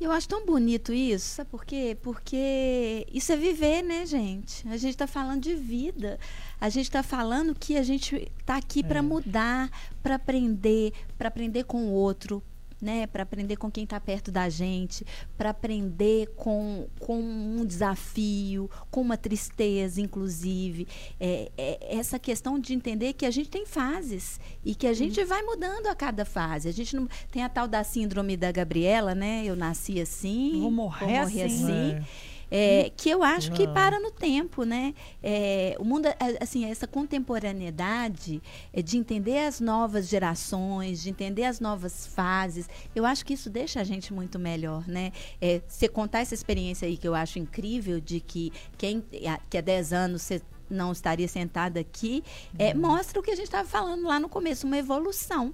Eu 0.00 0.10
acho 0.10 0.26
tão 0.26 0.46
bonito 0.46 0.94
isso, 0.94 1.26
sabe 1.26 1.50
por 1.50 1.62
quê? 1.62 1.94
Porque 2.00 3.06
isso 3.12 3.32
é 3.32 3.36
viver, 3.36 3.82
né, 3.82 4.06
gente? 4.06 4.66
A 4.66 4.78
gente 4.78 4.92
está 4.92 5.06
falando 5.06 5.42
de 5.42 5.54
vida. 5.54 6.18
A 6.58 6.70
gente 6.70 6.86
está 6.86 7.02
falando 7.02 7.54
que 7.54 7.76
a 7.76 7.82
gente 7.82 8.30
está 8.38 8.56
aqui 8.56 8.82
para 8.82 9.02
mudar, 9.02 9.70
para 10.02 10.14
aprender, 10.14 10.94
para 11.18 11.28
aprender 11.28 11.64
com 11.64 11.84
o 11.88 11.92
outro, 11.92 12.42
né? 12.80 13.06
Para 13.06 13.22
aprender 13.22 13.56
com 13.56 13.70
quem 13.70 13.84
está 13.84 14.00
perto 14.00 14.30
da 14.30 14.48
gente, 14.48 15.04
para 15.36 15.50
aprender 15.50 16.28
com, 16.36 16.86
com 16.98 17.20
um 17.20 17.64
desafio, 17.64 18.70
com 18.90 19.00
uma 19.00 19.16
tristeza, 19.16 20.00
inclusive. 20.00 20.86
É, 21.18 21.50
é, 21.56 21.96
essa 21.98 22.18
questão 22.18 22.58
de 22.58 22.74
entender 22.74 23.12
que 23.12 23.26
a 23.26 23.30
gente 23.30 23.50
tem 23.50 23.66
fases 23.66 24.40
e 24.64 24.74
que 24.74 24.86
a 24.86 24.92
gente 24.92 25.22
vai 25.24 25.42
mudando 25.42 25.86
a 25.86 25.94
cada 25.94 26.24
fase. 26.24 26.68
A 26.68 26.72
gente 26.72 26.96
não 26.96 27.08
tem 27.30 27.42
a 27.42 27.48
tal 27.48 27.66
da 27.66 27.84
síndrome 27.84 28.36
da 28.36 28.52
Gabriela, 28.52 29.14
né? 29.14 29.42
Eu 29.44 29.56
nasci 29.56 30.00
assim, 30.00 30.60
Vou 30.60 30.70
morrer 30.70 31.18
assim. 31.18 31.42
assim. 31.42 31.92
É. 31.92 32.29
É, 32.50 32.90
que 32.96 33.08
eu 33.08 33.22
acho 33.22 33.52
que 33.52 33.66
para 33.68 34.00
no 34.00 34.10
tempo, 34.10 34.64
né? 34.64 34.94
É, 35.22 35.76
o 35.78 35.84
mundo, 35.84 36.08
assim, 36.40 36.64
essa 36.64 36.86
contemporaneidade 36.86 38.42
é, 38.72 38.82
de 38.82 38.98
entender 38.98 39.38
as 39.38 39.60
novas 39.60 40.08
gerações, 40.08 41.02
de 41.02 41.10
entender 41.10 41.44
as 41.44 41.60
novas 41.60 42.06
fases, 42.06 42.68
eu 42.94 43.06
acho 43.06 43.24
que 43.24 43.34
isso 43.34 43.48
deixa 43.48 43.80
a 43.80 43.84
gente 43.84 44.12
muito 44.12 44.38
melhor, 44.38 44.86
né? 44.88 45.12
É, 45.40 45.62
você 45.66 45.88
contar 45.88 46.20
essa 46.20 46.34
experiência 46.34 46.88
aí 46.88 46.96
que 46.96 47.06
eu 47.06 47.14
acho 47.14 47.38
incrível 47.38 48.00
de 48.00 48.20
que 48.20 48.52
quem 48.76 49.04
que 49.48 49.56
há 49.56 49.60
10 49.60 49.92
anos 49.92 50.22
você 50.22 50.42
não 50.68 50.92
estaria 50.92 51.26
sentada 51.26 51.80
aqui, 51.80 52.22
é, 52.58 52.72
mostra 52.72 53.18
o 53.18 53.22
que 53.22 53.30
a 53.30 53.34
gente 53.34 53.46
estava 53.46 53.68
falando 53.68 54.04
lá 54.04 54.20
no 54.20 54.28
começo, 54.28 54.66
uma 54.66 54.78
evolução. 54.78 55.52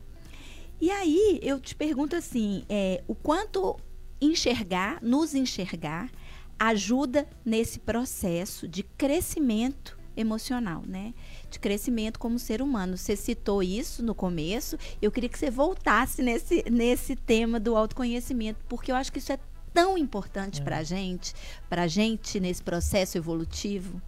E 0.80 0.90
aí 0.90 1.40
eu 1.42 1.58
te 1.58 1.74
pergunto 1.74 2.14
assim, 2.14 2.64
é, 2.68 3.02
o 3.08 3.14
quanto 3.14 3.76
enxergar, 4.20 4.98
nos 5.02 5.34
enxergar, 5.34 6.10
ajuda 6.58 7.28
nesse 7.44 7.78
processo 7.78 8.66
de 8.66 8.82
crescimento 8.82 9.96
emocional, 10.16 10.82
né? 10.86 11.12
De 11.50 11.58
crescimento 11.58 12.18
como 12.18 12.38
ser 12.38 12.62
humano. 12.62 12.96
Você 12.96 13.14
citou 13.14 13.62
isso 13.62 14.02
no 14.02 14.14
começo. 14.14 14.78
Eu 15.00 15.12
queria 15.12 15.28
que 15.28 15.38
você 15.38 15.50
voltasse 15.50 16.22
nesse, 16.22 16.64
nesse 16.70 17.14
tema 17.14 17.60
do 17.60 17.76
autoconhecimento, 17.76 18.64
porque 18.68 18.90
eu 18.90 18.96
acho 18.96 19.12
que 19.12 19.18
isso 19.18 19.32
é 19.32 19.38
tão 19.74 19.98
importante 19.98 20.62
pra 20.62 20.82
gente, 20.82 21.34
pra 21.68 21.86
gente 21.86 22.40
nesse 22.40 22.62
processo 22.62 23.18
evolutivo. 23.18 24.00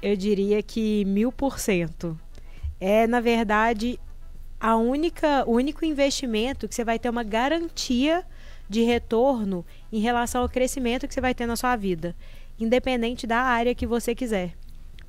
Eu 0.00 0.16
diria 0.16 0.62
que 0.62 1.04
mil 1.04 1.32
por 1.32 1.58
cento. 1.58 2.18
É, 2.78 3.06
na 3.08 3.20
verdade, 3.20 3.98
a 4.60 4.76
única, 4.76 5.44
o 5.44 5.54
único 5.54 5.84
investimento 5.84 6.68
que 6.68 6.74
você 6.74 6.84
vai 6.84 7.00
ter 7.00 7.08
uma 7.08 7.24
garantia 7.24 8.24
de 8.68 8.82
retorno 8.82 9.64
em 9.92 10.00
relação 10.00 10.42
ao 10.42 10.48
crescimento 10.48 11.06
que 11.06 11.14
você 11.14 11.20
vai 11.20 11.34
ter 11.34 11.46
na 11.46 11.56
sua 11.56 11.76
vida, 11.76 12.16
independente 12.58 13.26
da 13.26 13.38
área 13.38 13.74
que 13.74 13.86
você 13.86 14.14
quiser. 14.14 14.54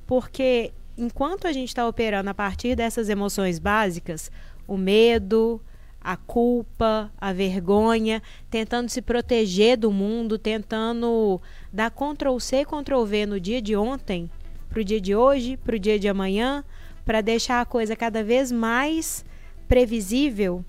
Porque 0.06 0.72
enquanto 0.96 1.46
a 1.46 1.52
gente 1.52 1.68
está 1.68 1.86
operando 1.88 2.30
a 2.30 2.34
partir 2.34 2.76
dessas 2.76 3.08
emoções 3.08 3.58
básicas, 3.58 4.30
o 4.66 4.76
medo, 4.76 5.60
a 6.00 6.16
culpa, 6.16 7.10
a 7.18 7.32
vergonha, 7.32 8.22
tentando 8.50 8.90
se 8.90 9.00
proteger 9.00 9.78
do 9.78 9.90
mundo, 9.90 10.38
tentando 10.38 11.40
dar 11.72 11.90
Ctrl 11.90 12.38
C, 12.38 12.64
Ctrl 12.64 13.04
V 13.04 13.26
no 13.26 13.40
dia 13.40 13.62
de 13.62 13.74
ontem, 13.74 14.30
para 14.68 14.80
o 14.80 14.84
dia 14.84 15.00
de 15.00 15.16
hoje, 15.16 15.56
para 15.56 15.76
o 15.76 15.78
dia 15.78 15.98
de 15.98 16.08
amanhã, 16.08 16.62
para 17.04 17.22
deixar 17.22 17.60
a 17.60 17.64
coisa 17.64 17.96
cada 17.96 18.22
vez 18.22 18.52
mais 18.52 19.24
previsível, 19.66 20.64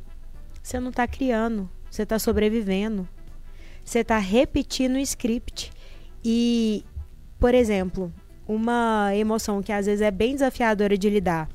você 0.64 0.80
não 0.80 0.90
está 0.90 1.06
criando, 1.08 1.70
você 1.96 2.04
está 2.04 2.20
sobrevivendo. 2.20 3.08
Você 3.84 4.00
está 4.00 4.18
repetindo 4.18 4.96
o 4.96 5.00
script. 5.00 5.72
E, 6.24 6.84
por 7.40 7.54
exemplo, 7.54 8.12
uma 8.48 9.16
emoção 9.16 9.64
que 9.64 9.72
às 9.72 9.86
vezes 9.86 10.02
é 10.02 10.12
bem 10.12 10.34
desafiadora 10.34 10.98
de 10.98 11.10
lidar. 11.10 11.50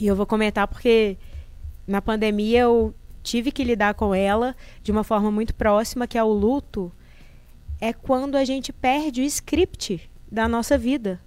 E 0.00 0.06
eu 0.06 0.16
vou 0.16 0.26
comentar 0.26 0.66
porque 0.66 1.16
na 1.86 2.02
pandemia 2.02 2.60
eu 2.60 2.94
tive 3.22 3.52
que 3.52 3.62
lidar 3.62 3.94
com 3.94 4.14
ela 4.14 4.56
de 4.82 4.90
uma 4.90 5.04
forma 5.04 5.30
muito 5.30 5.54
próxima, 5.54 6.06
que 6.06 6.18
é 6.18 6.24
o 6.24 6.32
luto. 6.32 6.90
É 7.80 7.92
quando 7.92 8.36
a 8.36 8.44
gente 8.44 8.72
perde 8.72 9.20
o 9.20 9.24
script 9.24 10.10
da 10.30 10.48
nossa 10.48 10.76
vida. 10.76 11.20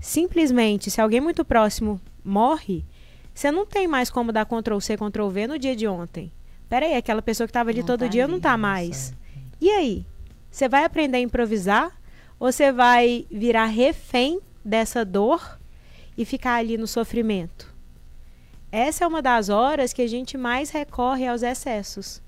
Simplesmente, 0.00 0.90
se 0.90 1.00
alguém 1.00 1.20
muito 1.20 1.44
próximo 1.44 2.00
morre, 2.24 2.84
você 3.32 3.50
não 3.50 3.64
tem 3.64 3.88
mais 3.88 4.10
como 4.10 4.32
dar 4.32 4.44
Ctrl 4.44 4.78
C, 4.80 4.96
Ctrl 4.96 5.28
V 5.28 5.46
no 5.46 5.58
dia 5.58 5.74
de 5.74 5.86
ontem. 5.86 6.30
Peraí, 6.72 6.94
aquela 6.94 7.20
pessoa 7.20 7.46
que 7.46 7.50
estava 7.50 7.68
ali 7.68 7.80
Não 7.80 7.86
todo 7.86 8.00
tá 8.00 8.06
dia 8.06 8.24
ali, 8.24 8.32
não 8.32 8.40
tá 8.40 8.52
não 8.52 8.58
mais. 8.60 9.12
E 9.60 9.68
aí? 9.68 10.06
Você 10.50 10.70
vai 10.70 10.84
aprender 10.84 11.18
a 11.18 11.20
improvisar? 11.20 11.92
Ou 12.40 12.50
você 12.50 12.72
vai 12.72 13.26
virar 13.30 13.66
refém 13.66 14.40
dessa 14.64 15.04
dor 15.04 15.60
e 16.16 16.24
ficar 16.24 16.54
ali 16.54 16.78
no 16.78 16.86
sofrimento? 16.86 17.70
Essa 18.70 19.04
é 19.04 19.06
uma 19.06 19.20
das 19.20 19.50
horas 19.50 19.92
que 19.92 20.00
a 20.00 20.06
gente 20.08 20.38
mais 20.38 20.70
recorre 20.70 21.26
aos 21.28 21.42
excessos. 21.42 22.22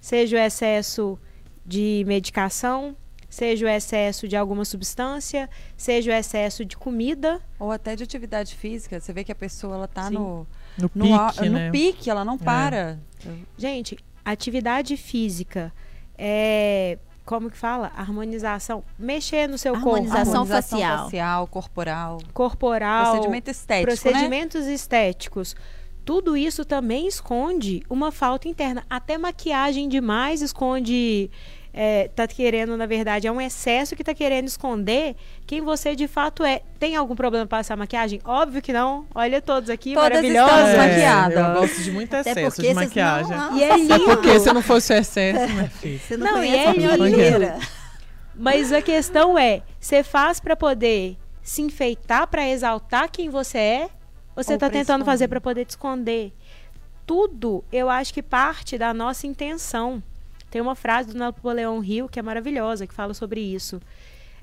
Seja 0.00 0.38
o 0.38 0.40
excesso 0.40 1.18
de 1.66 2.02
medicação, 2.06 2.96
seja 3.28 3.66
o 3.66 3.68
excesso 3.68 4.26
de 4.26 4.36
alguma 4.36 4.64
substância, 4.64 5.50
seja 5.76 6.12
o 6.12 6.14
excesso 6.14 6.64
de 6.64 6.78
comida. 6.78 7.42
Ou 7.58 7.70
até 7.70 7.94
de 7.94 8.04
atividade 8.04 8.54
física. 8.54 8.98
Você 8.98 9.12
vê 9.12 9.22
que 9.22 9.32
a 9.32 9.34
pessoa 9.34 9.74
ela 9.74 9.86
tá 9.88 10.04
Sim. 10.08 10.14
no, 10.14 10.46
No 10.78 10.90
no, 10.94 11.04
pique, 11.04 11.40
au- 11.40 11.44
no 11.44 11.52
né? 11.52 11.70
pique, 11.70 12.08
ela 12.08 12.24
não 12.24 12.38
para. 12.38 12.98
Gente, 13.56 13.98
atividade 14.24 14.96
física 14.96 15.72
é 16.18 16.98
como 17.26 17.50
que 17.50 17.56
fala? 17.58 17.90
Harmonização, 17.96 18.84
mexer 18.96 19.48
no 19.48 19.58
seu 19.58 19.74
Harmonização 19.74 20.46
corpo, 20.46 20.52
facial. 20.52 21.04
facial, 21.04 21.46
corporal, 21.48 22.18
corporal, 22.32 23.10
procedimento 23.10 23.50
estético, 23.50 23.90
né? 23.90 23.96
procedimentos 23.96 24.66
estéticos. 24.66 25.56
Tudo 26.04 26.36
isso 26.36 26.64
também 26.64 27.08
esconde 27.08 27.82
uma 27.90 28.12
falta 28.12 28.46
interna. 28.46 28.84
Até 28.88 29.18
maquiagem 29.18 29.88
demais 29.88 30.40
esconde. 30.40 31.28
É, 31.78 32.08
tá 32.08 32.26
querendo, 32.26 32.74
na 32.74 32.86
verdade, 32.86 33.26
é 33.26 33.30
um 33.32 33.38
excesso 33.38 33.94
que 33.94 34.02
tá 34.02 34.14
querendo 34.14 34.48
esconder 34.48 35.14
quem 35.46 35.60
você 35.60 35.94
de 35.94 36.08
fato 36.08 36.42
é. 36.42 36.62
Tem 36.78 36.96
algum 36.96 37.14
problema 37.14 37.46
para 37.46 37.58
passar 37.58 37.76
maquiagem? 37.76 38.18
Óbvio 38.24 38.62
que 38.62 38.72
não. 38.72 39.04
Olha 39.14 39.42
todos 39.42 39.68
aqui, 39.68 39.92
Todas 39.92 40.08
maravilhosos. 40.08 40.68
É, 40.70 40.76
maquiadas. 40.78 41.36
Eu 41.36 41.60
gosto 41.60 41.82
de 41.82 41.92
muito 41.92 42.16
Até 42.16 42.30
excesso 42.30 42.56
porque 42.56 42.68
de 42.68 42.74
maquiagem. 42.74 43.36
não, 43.36 43.58
E 43.58 43.62
é 43.62 43.76
lindo. 43.76 44.04
Porque 44.06 44.40
se 44.40 44.52
não 44.54 44.62
fosse 44.62 44.94
o 44.94 44.96
excesso, 44.96 45.52
minha 45.52 45.68
filha. 45.68 45.98
Você 45.98 46.16
não, 46.16 46.26
Não, 46.26 46.42
e 46.44 46.48
a 46.58 46.64
é 46.64 46.72
minha 46.72 46.96
lindo. 46.96 47.66
Mas 48.34 48.72
a 48.72 48.80
questão 48.80 49.38
é, 49.38 49.62
você 49.78 50.02
faz 50.02 50.40
para 50.40 50.56
poder 50.56 51.18
se 51.42 51.60
enfeitar 51.60 52.26
para 52.26 52.48
exaltar 52.48 53.10
quem 53.10 53.28
você 53.28 53.58
é, 53.58 53.90
ou 54.34 54.42
você 54.42 54.54
tá 54.54 54.60
pra 54.60 54.70
tentando 54.70 55.00
esconder? 55.00 55.04
fazer 55.04 55.28
para 55.28 55.40
poder 55.42 55.64
te 55.66 55.70
esconder? 55.70 56.32
Tudo, 57.06 57.62
eu 57.70 57.90
acho 57.90 58.14
que 58.14 58.22
parte 58.22 58.76
da 58.78 58.94
nossa 58.94 59.26
intenção. 59.26 60.02
Tem 60.50 60.60
uma 60.60 60.74
frase 60.74 61.12
do 61.12 61.18
Napoleão 61.18 61.82
Hill 61.82 62.08
que 62.08 62.18
é 62.18 62.22
maravilhosa, 62.22 62.86
que 62.86 62.94
fala 62.94 63.14
sobre 63.14 63.40
isso. 63.40 63.80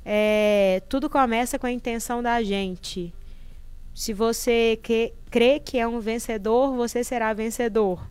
É, 0.06 0.82
tudo 0.90 1.10
começa 1.10 1.58
com 1.58 1.66
a 1.66 1.72
intenção 1.72 2.22
da 2.22 2.42
gente. 2.44 3.14
Se 3.94 4.14
você 4.14 4.80
que, 4.82 5.14
crê 5.30 5.60
que 5.60 5.78
é 5.78 5.88
um 5.88 6.00
vencedor, 6.00 6.76
você 6.76 7.04
será 7.04 7.34
vencedor. 7.34 8.06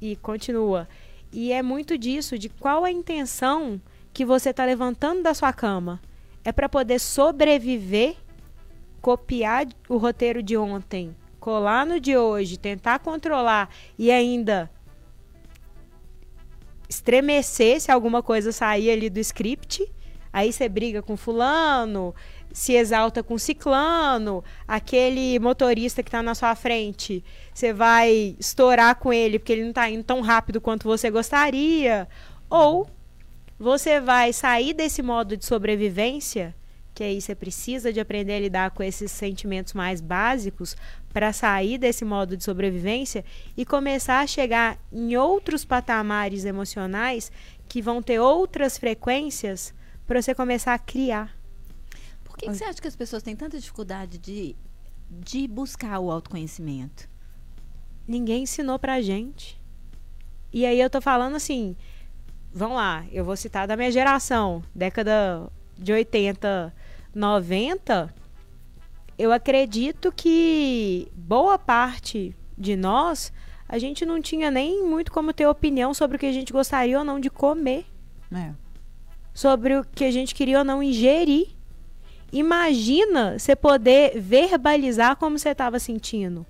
E 0.00 0.16
continua. 0.16 0.88
E 1.32 1.52
é 1.52 1.62
muito 1.62 1.98
disso, 1.98 2.38
de 2.38 2.48
qual 2.48 2.84
a 2.84 2.90
intenção 2.90 3.80
que 4.12 4.24
você 4.24 4.50
está 4.50 4.64
levantando 4.64 5.22
da 5.22 5.34
sua 5.34 5.52
cama. 5.52 6.00
É 6.44 6.50
para 6.50 6.68
poder 6.68 6.98
sobreviver, 6.98 8.16
copiar 9.02 9.66
o 9.88 9.96
roteiro 9.96 10.42
de 10.42 10.56
ontem, 10.56 11.14
colar 11.38 11.84
no 11.84 12.00
de 12.00 12.16
hoje, 12.16 12.56
tentar 12.56 12.98
controlar 13.00 13.68
e 13.98 14.10
ainda 14.10 14.70
estremecer 16.88 17.80
se 17.80 17.90
alguma 17.90 18.22
coisa 18.22 18.52
sair 18.52 18.90
ali 18.90 19.10
do 19.10 19.20
script. 19.20 19.86
Aí 20.32 20.52
você 20.52 20.68
briga 20.68 21.02
com 21.02 21.16
fulano, 21.16 22.14
se 22.52 22.74
exalta 22.74 23.22
com 23.22 23.38
ciclano, 23.38 24.44
aquele 24.66 25.38
motorista 25.38 26.02
que 26.02 26.08
está 26.08 26.22
na 26.22 26.34
sua 26.34 26.54
frente, 26.54 27.24
você 27.52 27.72
vai 27.72 28.36
estourar 28.38 28.96
com 28.96 29.12
ele 29.12 29.38
porque 29.38 29.52
ele 29.52 29.62
não 29.62 29.70
está 29.70 29.88
indo 29.88 30.02
tão 30.02 30.20
rápido 30.20 30.60
quanto 30.60 30.84
você 30.84 31.10
gostaria. 31.10 32.08
Ou 32.50 32.88
você 33.58 34.00
vai 34.00 34.32
sair 34.32 34.72
desse 34.72 35.02
modo 35.02 35.36
de 35.36 35.44
sobrevivência, 35.44 36.54
que 36.98 37.04
aí 37.04 37.20
você 37.20 37.32
precisa 37.32 37.92
de 37.92 38.00
aprender 38.00 38.32
a 38.32 38.40
lidar 38.40 38.70
com 38.72 38.82
esses 38.82 39.12
sentimentos 39.12 39.72
mais 39.72 40.00
básicos 40.00 40.76
para 41.12 41.32
sair 41.32 41.78
desse 41.78 42.04
modo 42.04 42.36
de 42.36 42.42
sobrevivência 42.42 43.24
e 43.56 43.64
começar 43.64 44.18
a 44.18 44.26
chegar 44.26 44.76
em 44.90 45.16
outros 45.16 45.64
patamares 45.64 46.44
emocionais 46.44 47.30
que 47.68 47.80
vão 47.80 48.02
ter 48.02 48.18
outras 48.18 48.76
frequências 48.76 49.72
para 50.08 50.20
você 50.20 50.34
começar 50.34 50.74
a 50.74 50.78
criar. 50.78 51.38
Por 52.24 52.36
que, 52.36 52.46
que 52.46 52.54
você 52.56 52.64
acha 52.64 52.82
que 52.82 52.88
as 52.88 52.96
pessoas 52.96 53.22
têm 53.22 53.36
tanta 53.36 53.60
dificuldade 53.60 54.18
de, 54.18 54.56
de 55.08 55.46
buscar 55.46 56.00
o 56.00 56.10
autoconhecimento? 56.10 57.08
Ninguém 58.08 58.42
ensinou 58.42 58.76
pra 58.76 59.00
gente. 59.00 59.56
E 60.52 60.66
aí 60.66 60.80
eu 60.80 60.90
tô 60.90 61.00
falando 61.00 61.36
assim, 61.36 61.76
vamos 62.52 62.76
lá, 62.76 63.06
eu 63.12 63.24
vou 63.24 63.36
citar 63.36 63.68
da 63.68 63.76
minha 63.76 63.92
geração, 63.92 64.64
década 64.74 65.48
de 65.78 65.92
80, 65.92 66.74
90, 67.18 68.14
eu 69.18 69.32
acredito 69.32 70.12
que 70.14 71.08
boa 71.14 71.58
parte 71.58 72.34
de 72.56 72.76
nós 72.76 73.32
a 73.68 73.76
gente 73.78 74.06
não 74.06 74.22
tinha 74.22 74.50
nem 74.50 74.84
muito 74.84 75.10
como 75.12 75.32
ter 75.32 75.46
opinião 75.46 75.92
sobre 75.92 76.16
o 76.16 76.20
que 76.20 76.26
a 76.26 76.32
gente 76.32 76.52
gostaria 76.52 76.98
ou 76.98 77.04
não 77.04 77.18
de 77.18 77.28
comer, 77.28 77.84
É. 78.32 78.52
sobre 79.34 79.76
o 79.76 79.84
que 79.84 80.04
a 80.04 80.10
gente 80.12 80.34
queria 80.34 80.58
ou 80.60 80.64
não 80.64 80.82
ingerir. 80.82 81.48
Imagina 82.32 83.38
você 83.38 83.56
poder 83.56 84.20
verbalizar 84.20 85.16
como 85.16 85.38
você 85.38 85.48
estava 85.50 85.78
sentindo. 85.78 86.46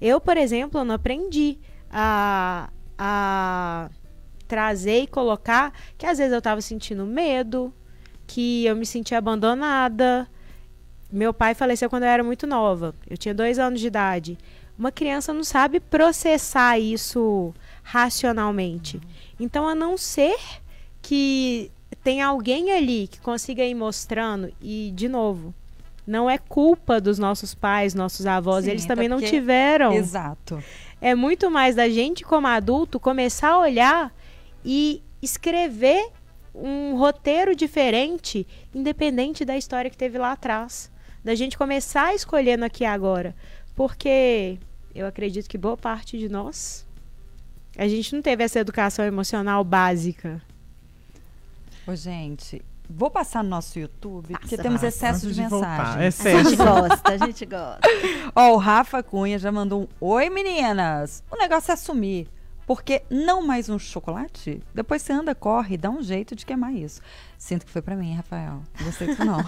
Eu, 0.00 0.20
por 0.20 0.36
exemplo, 0.36 0.80
eu 0.80 0.84
não 0.84 0.94
aprendi 0.96 1.58
a, 1.90 2.70
a 2.98 3.90
trazer 4.48 5.02
e 5.02 5.06
colocar 5.06 5.72
que 5.96 6.04
às 6.06 6.18
vezes 6.18 6.32
eu 6.32 6.38
estava 6.38 6.60
sentindo 6.60 7.06
medo, 7.06 7.72
que 8.32 8.64
eu 8.64 8.76
me 8.76 8.86
sentia 8.86 9.18
abandonada. 9.18 10.28
Meu 11.12 11.34
pai 11.34 11.52
faleceu 11.52 11.90
quando 11.90 12.04
eu 12.04 12.08
era 12.08 12.22
muito 12.22 12.46
nova. 12.46 12.94
Eu 13.08 13.18
tinha 13.18 13.34
dois 13.34 13.58
anos 13.58 13.80
de 13.80 13.88
idade. 13.88 14.38
Uma 14.78 14.92
criança 14.92 15.32
não 15.34 15.42
sabe 15.42 15.80
processar 15.80 16.78
isso 16.78 17.52
racionalmente. 17.82 19.00
Então, 19.38 19.66
a 19.66 19.74
não 19.74 19.98
ser 19.98 20.36
que 21.02 21.72
tem 22.04 22.22
alguém 22.22 22.70
ali 22.72 23.08
que 23.08 23.20
consiga 23.20 23.64
ir 23.64 23.74
mostrando, 23.74 24.52
e, 24.62 24.92
de 24.94 25.08
novo, 25.08 25.52
não 26.06 26.30
é 26.30 26.38
culpa 26.38 27.00
dos 27.00 27.18
nossos 27.18 27.52
pais, 27.52 27.94
nossos 27.94 28.26
avós, 28.26 28.64
Sim, 28.64 28.70
eles 28.70 28.84
até 28.84 28.94
também 28.94 29.08
não 29.08 29.18
porque- 29.18 29.30
tiveram. 29.30 29.92
Exato. 29.92 30.62
É 31.00 31.14
muito 31.16 31.50
mais 31.50 31.74
da 31.74 31.88
gente, 31.88 32.22
como 32.24 32.46
adulto, 32.46 33.00
começar 33.00 33.50
a 33.50 33.58
olhar 33.58 34.14
e 34.64 35.02
escrever 35.20 36.10
um 36.54 36.96
roteiro 36.96 37.54
diferente, 37.54 38.46
independente 38.74 39.44
da 39.44 39.56
história 39.56 39.90
que 39.90 39.96
teve 39.96 40.18
lá 40.18 40.32
atrás. 40.32 40.90
Da 41.22 41.34
gente 41.34 41.56
começar 41.56 42.14
no 42.14 42.64
aqui 42.64 42.84
agora. 42.84 43.34
Porque 43.74 44.58
eu 44.94 45.06
acredito 45.06 45.48
que 45.48 45.58
boa 45.58 45.76
parte 45.76 46.18
de 46.18 46.28
nós, 46.28 46.86
a 47.76 47.86
gente 47.86 48.14
não 48.14 48.22
teve 48.22 48.42
essa 48.42 48.58
educação 48.58 49.04
emocional 49.04 49.62
básica. 49.62 50.42
Ô, 51.86 51.94
gente, 51.94 52.62
vou 52.88 53.10
passar 53.10 53.42
no 53.42 53.50
nosso 53.50 53.78
YouTube, 53.78 54.32
porque 54.32 54.56
Passa, 54.56 54.62
temos 54.62 54.80
passa. 54.80 54.86
excesso 54.88 55.28
de 55.28 55.34
de 55.34 55.46
voltar, 55.48 55.98
mensagens. 55.98 56.26
é 56.26 56.40
A 56.40 56.42
gente 56.42 56.56
gosta, 56.56 57.12
a 57.12 57.16
gente 57.16 57.46
gosta. 57.46 57.80
Ó, 58.34 58.54
o 58.54 58.56
Rafa 58.56 59.02
Cunha 59.02 59.38
já 59.38 59.52
mandou 59.52 59.82
um 59.82 59.88
Oi, 60.00 60.28
meninas! 60.30 61.22
O 61.30 61.36
negócio 61.36 61.70
é 61.70 61.74
assumir. 61.74 62.28
Porque 62.70 63.02
não 63.10 63.44
mais 63.44 63.68
um 63.68 63.80
chocolate? 63.80 64.62
Depois 64.72 65.02
você 65.02 65.12
anda, 65.12 65.34
corre, 65.34 65.76
dá 65.76 65.90
um 65.90 66.00
jeito 66.00 66.36
de 66.36 66.46
queimar 66.46 66.72
isso. 66.72 67.00
Sinto 67.36 67.66
que 67.66 67.72
foi 67.72 67.82
pra 67.82 67.96
mim, 67.96 68.14
Rafael. 68.14 68.62
Gostei 68.80 69.08
disso, 69.08 69.24
não. 69.24 69.40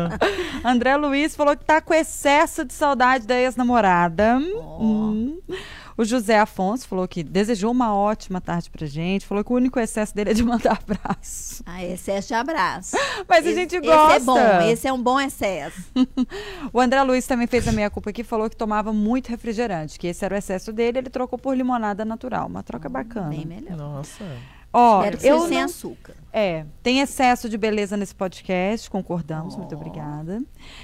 André 0.64 0.96
Luiz 0.96 1.36
falou 1.36 1.54
que 1.54 1.62
tá 1.62 1.82
com 1.82 1.92
excesso 1.92 2.64
de 2.64 2.72
saudade 2.72 3.26
da 3.26 3.38
ex-namorada. 3.38 4.38
Hum. 4.38 5.38
O 5.96 6.04
José 6.04 6.38
Afonso 6.38 6.88
falou 6.88 7.06
que 7.06 7.22
desejou 7.22 7.70
uma 7.70 7.94
ótima 7.94 8.40
tarde 8.40 8.68
pra 8.70 8.86
gente. 8.86 9.24
Falou 9.26 9.44
que 9.44 9.52
o 9.52 9.56
único 9.56 9.78
excesso 9.78 10.14
dele 10.14 10.30
é 10.30 10.34
de 10.34 10.42
mandar 10.42 10.78
abraço. 10.82 11.62
Ah, 11.64 11.84
excesso 11.84 12.28
de 12.28 12.34
abraço. 12.34 12.96
Mas 13.28 13.46
a 13.46 13.48
Esse- 13.50 13.54
gente 13.60 13.80
gosta. 13.80 14.16
Esse 14.16 14.16
é 14.16 14.20
bom, 14.20 14.60
esse 14.72 14.88
é 14.88 14.92
um 14.92 15.02
bom 15.02 15.20
excesso. 15.20 15.80
O 16.72 16.80
André 16.80 17.02
Luiz 17.02 17.26
também 17.26 17.46
fez 17.46 17.68
a 17.68 17.72
meia 17.72 17.88
culpa 17.90 18.10
aqui, 18.10 18.24
falou 18.24 18.50
que 18.50 18.56
tomava 18.56 18.92
muito 18.92 19.28
refrigerante, 19.28 19.98
que 19.98 20.06
esse 20.08 20.24
era 20.24 20.34
o 20.34 20.38
excesso 20.38 20.72
dele, 20.72 20.98
ele 20.98 21.10
trocou 21.10 21.38
por 21.38 21.56
limonada 21.56 22.04
natural. 22.04 22.46
Uma 22.48 22.62
troca 22.62 22.88
bacana. 22.88 23.28
Bem 23.28 23.44
melhor. 23.44 23.76
Nossa. 23.76 24.24
Ó, 24.72 24.98
Espero 25.04 25.18
que 25.18 25.26
eu 25.28 25.36
seja 25.36 25.48
sem 25.48 25.58
não- 25.58 25.64
açúcar. 25.66 26.14
É, 26.32 26.66
tem 26.82 26.98
excesso 26.98 27.48
de 27.48 27.56
beleza 27.56 27.96
nesse 27.96 28.12
podcast, 28.14 28.90
concordamos, 28.90 29.54
muito 29.56 29.72
obrigada. 29.76 30.42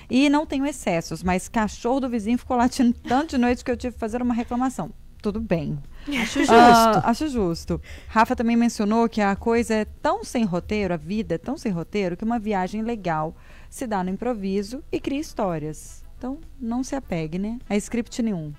E 0.09 0.29
não 0.29 0.47
tenho 0.47 0.65
excessos, 0.65 1.25
mas 1.25 1.49
cachorro 1.49 1.99
do 1.99 2.09
vizinho 2.09 2.39
ficou 2.39 2.57
latindo 2.57 2.93
tanto 3.01 3.31
de 3.31 3.39
noite 3.39 3.65
que 3.65 3.71
eu 3.71 3.77
tive 3.77 3.95
que 3.95 3.99
fazer 4.01 4.23
uma 4.23 4.33
reclamação. 4.35 4.93
Tudo 5.23 5.41
bem. 5.41 5.79
Acho 6.09 6.41
justo. 6.41 6.55
Ah, 6.55 7.03
acho 7.05 7.29
justo. 7.29 7.81
Rafa 8.09 8.35
também 8.35 8.57
mencionou 8.57 9.09
que 9.09 9.21
a 9.21 9.37
coisa 9.37 9.75
é 9.75 9.85
tão 9.85 10.25
sem 10.25 10.45
roteiro, 10.45 10.95
a 10.95 10.97
vida 10.97 11.35
é 11.35 11.39
tão 11.39 11.59
sem 11.59 11.71
roteiro, 11.71 12.17
que 12.17 12.25
uma 12.25 12.39
viagem 12.39 12.83
legal 12.83 13.37
se 13.69 13.87
dá 13.87 14.03
no 14.03 14.11
improviso 14.11 14.83
e 14.91 14.99
cria 14.99 15.21
histórias. 15.21 16.03
Então, 16.17 16.39
não 16.61 16.83
se 16.83 16.95
apegue, 16.95 17.39
né? 17.39 17.59
A 17.69 17.77
script 17.77 18.23
nenhum. 18.23 18.53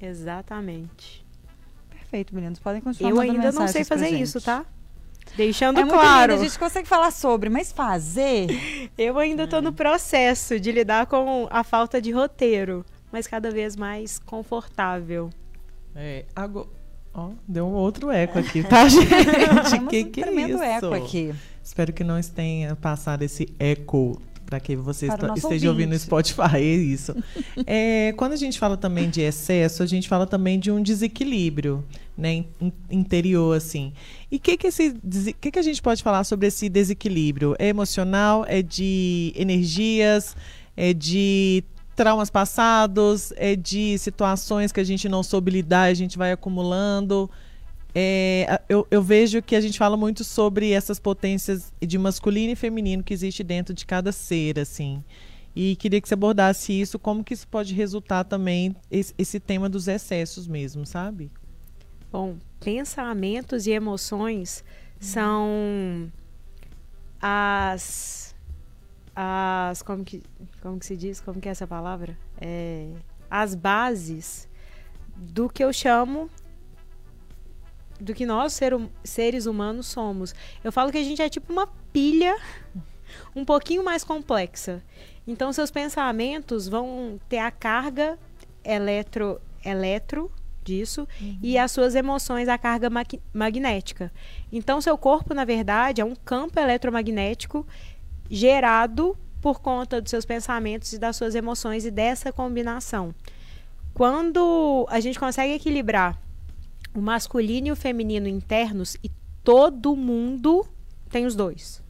Exatamente. 0.00 1.26
Perfeito, 1.90 2.34
meninos. 2.34 2.58
Podem 2.58 2.80
continuar 2.80 3.10
Eu 3.10 3.20
ainda 3.20 3.52
não 3.52 3.68
sei 3.68 3.84
fazer 3.84 4.08
isso, 4.08 4.40
tá? 4.40 4.64
Deixando 5.36 5.78
É 5.78 5.86
claro. 5.86 6.32
lindo, 6.32 6.42
a 6.42 6.44
gente 6.48 6.58
consegue 6.58 6.88
falar 6.88 7.10
sobre, 7.10 7.50
mas 7.50 7.70
fazer... 7.70 8.48
Eu 8.96 9.18
ainda 9.18 9.46
tô 9.46 9.60
no 9.60 9.72
processo 9.72 10.58
de 10.58 10.72
lidar 10.72 11.06
com 11.06 11.46
a 11.50 11.62
falta 11.62 12.00
de 12.00 12.10
roteiro, 12.10 12.84
mas 13.12 13.26
cada 13.26 13.50
vez 13.50 13.76
mais 13.76 14.18
confortável. 14.18 15.30
É, 15.98 16.24
agora. 16.34 16.68
Ó, 17.12 17.30
deu 17.48 17.66
um 17.66 17.72
outro 17.72 18.10
eco 18.10 18.38
aqui, 18.38 18.62
tá, 18.62 18.86
gente? 18.88 19.08
Temos 19.08 19.88
que 19.88 20.02
um 20.02 20.10
que 20.10 20.20
é 20.20 20.24
tremendo 20.24 20.54
isso? 20.54 20.62
eco 20.62 20.94
aqui. 20.94 21.34
Espero 21.64 21.92
que 21.92 22.04
não 22.04 22.20
tenha 22.22 22.76
passado 22.76 23.22
esse 23.22 23.48
eco 23.58 24.20
para 24.46 24.60
que 24.60 24.76
você 24.76 25.08
Para 25.08 25.32
o 25.32 25.36
esteja 25.36 25.68
ouvindo 25.68 25.88
no 25.88 25.94
ouvinte. 25.94 26.04
Spotify. 26.04 26.56
É 26.56 26.60
isso. 26.62 27.14
É, 27.66 28.12
quando 28.16 28.32
a 28.32 28.36
gente 28.36 28.58
fala 28.58 28.76
também 28.76 29.10
de 29.10 29.20
excesso, 29.20 29.82
a 29.82 29.86
gente 29.86 30.08
fala 30.08 30.26
também 30.26 30.58
de 30.58 30.70
um 30.70 30.80
desequilíbrio 30.80 31.84
né, 32.16 32.34
in- 32.34 32.46
in- 32.60 32.72
interior, 32.90 33.56
assim. 33.56 33.92
E 34.30 34.36
o 34.36 34.40
que, 34.40 34.56
que, 34.56 34.66
esse 34.68 34.94
que, 35.40 35.50
que 35.50 35.58
a 35.58 35.62
gente 35.62 35.82
pode 35.82 36.02
falar 36.02 36.24
sobre 36.24 36.46
esse 36.46 36.68
desequilíbrio? 36.68 37.54
É 37.58 37.68
emocional? 37.68 38.44
É 38.48 38.62
de 38.62 39.32
energias? 39.36 40.36
É 40.76 40.94
de 40.94 41.62
traumas 41.98 42.30
passados? 42.30 43.32
É 43.36 43.56
de 43.56 43.98
situações 43.98 44.70
que 44.70 44.78
a 44.78 44.84
gente 44.84 45.08
não 45.08 45.24
soube 45.24 45.50
lidar 45.50 45.90
a 45.90 45.94
gente 45.94 46.16
vai 46.16 46.30
acumulando? 46.30 47.28
É, 47.92 48.60
eu, 48.68 48.86
eu 48.88 49.02
vejo 49.02 49.42
que 49.42 49.56
a 49.56 49.60
gente 49.60 49.76
fala 49.76 49.96
muito 49.96 50.22
sobre 50.22 50.70
essas 50.70 51.00
potências 51.00 51.72
de 51.84 51.98
masculino 51.98 52.52
e 52.52 52.56
feminino 52.56 53.02
que 53.02 53.12
existe 53.12 53.42
dentro 53.42 53.74
de 53.74 53.84
cada 53.84 54.12
ser, 54.12 54.60
assim. 54.60 55.02
E 55.56 55.74
queria 55.74 56.00
que 56.00 56.06
você 56.06 56.14
abordasse 56.14 56.72
isso, 56.72 57.00
como 57.00 57.24
que 57.24 57.34
isso 57.34 57.48
pode 57.48 57.74
resultar 57.74 58.22
também, 58.22 58.76
esse, 58.88 59.12
esse 59.18 59.40
tema 59.40 59.68
dos 59.68 59.88
excessos 59.88 60.46
mesmo, 60.46 60.86
sabe? 60.86 61.32
Bom, 62.12 62.36
pensamentos 62.60 63.66
e 63.66 63.72
emoções 63.72 64.62
são 65.00 66.12
as 67.20 68.17
as 69.20 69.82
como 69.82 70.04
que 70.04 70.22
como 70.62 70.78
que 70.78 70.86
se 70.86 70.96
diz? 70.96 71.20
Como 71.20 71.40
que 71.40 71.48
é 71.48 71.50
essa 71.50 71.66
palavra? 71.66 72.16
É, 72.40 72.92
as 73.28 73.52
bases 73.52 74.48
do 75.16 75.48
que 75.48 75.64
eu 75.64 75.72
chamo 75.72 76.30
do 78.00 78.14
que 78.14 78.24
nós 78.24 78.52
ser, 78.52 78.72
hum- 78.72 78.88
seres 79.02 79.46
humanos 79.46 79.86
somos. 79.86 80.32
Eu 80.62 80.70
falo 80.70 80.92
que 80.92 80.98
a 80.98 81.02
gente 81.02 81.20
é 81.20 81.28
tipo 81.28 81.52
uma 81.52 81.66
pilha 81.92 82.36
um 83.34 83.44
pouquinho 83.44 83.82
mais 83.82 84.04
complexa. 84.04 84.80
Então 85.26 85.52
seus 85.52 85.72
pensamentos 85.72 86.68
vão 86.68 87.18
ter 87.28 87.38
a 87.38 87.50
carga 87.50 88.16
eletro 88.64 89.40
eletro 89.64 90.30
disso 90.62 91.08
e 91.42 91.58
as 91.58 91.72
suas 91.72 91.96
emoções 91.96 92.46
a 92.46 92.56
carga 92.56 92.88
magnética. 93.32 94.12
Então, 94.52 94.80
seu 94.82 94.96
corpo, 94.98 95.32
na 95.34 95.44
verdade, 95.44 96.00
é 96.02 96.04
um 96.04 96.14
campo 96.14 96.60
eletromagnético 96.60 97.66
gerado 98.30 99.16
por 99.40 99.60
conta 99.60 100.00
dos 100.00 100.10
seus 100.10 100.24
pensamentos 100.24 100.92
e 100.92 100.98
das 100.98 101.16
suas 101.16 101.34
emoções 101.34 101.84
e 101.84 101.90
dessa 101.90 102.32
combinação. 102.32 103.14
Quando 103.94 104.86
a 104.90 105.00
gente 105.00 105.18
consegue 105.18 105.54
equilibrar 105.54 106.20
o 106.94 107.00
masculino 107.00 107.68
e 107.68 107.72
o 107.72 107.76
feminino 107.76 108.28
internos 108.28 108.96
e 109.02 109.10
todo 109.42 109.96
mundo 109.96 110.66
tem 111.10 111.26
os 111.26 111.34
dois. 111.34 111.82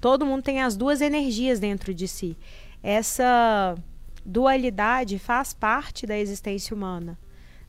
Todo 0.00 0.26
mundo 0.26 0.42
tem 0.42 0.62
as 0.62 0.76
duas 0.76 1.00
energias 1.00 1.58
dentro 1.58 1.94
de 1.94 2.06
si. 2.06 2.36
Essa 2.82 3.74
dualidade 4.24 5.18
faz 5.18 5.52
parte 5.54 6.06
da 6.06 6.18
existência 6.18 6.74
humana. 6.74 7.18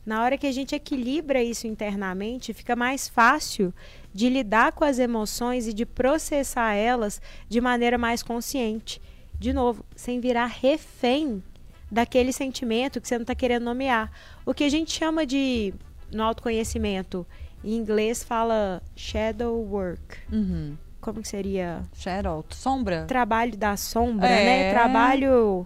Na 0.04 0.22
hora 0.22 0.38
que 0.38 0.46
a 0.46 0.52
gente 0.52 0.74
equilibra 0.74 1.42
isso 1.42 1.66
internamente, 1.66 2.54
fica 2.54 2.74
mais 2.74 3.08
fácil 3.08 3.74
de 4.18 4.28
lidar 4.28 4.72
com 4.72 4.82
as 4.84 4.98
emoções 4.98 5.68
e 5.68 5.72
de 5.72 5.86
processar 5.86 6.74
elas 6.74 7.22
de 7.48 7.60
maneira 7.60 7.96
mais 7.96 8.20
consciente. 8.20 9.00
De 9.38 9.52
novo, 9.52 9.84
sem 9.94 10.18
virar 10.18 10.46
refém 10.46 11.40
daquele 11.88 12.32
sentimento 12.32 13.00
que 13.00 13.06
você 13.06 13.14
não 13.16 13.22
está 13.22 13.36
querendo 13.36 13.62
nomear. 13.62 14.10
O 14.44 14.52
que 14.52 14.64
a 14.64 14.68
gente 14.68 14.90
chama 14.90 15.24
de, 15.24 15.72
no 16.10 16.24
autoconhecimento, 16.24 17.24
em 17.62 17.74
inglês 17.76 18.24
fala 18.24 18.82
shadow 18.96 19.54
work. 19.70 20.16
Uhum. 20.32 20.76
Como 21.00 21.22
que 21.22 21.28
seria? 21.28 21.82
Shadow, 21.94 22.44
sombra? 22.50 23.04
trabalho 23.04 23.56
da 23.56 23.76
sombra, 23.76 24.26
É. 24.28 24.44
né? 24.44 24.72
Trabalho. 24.72 25.64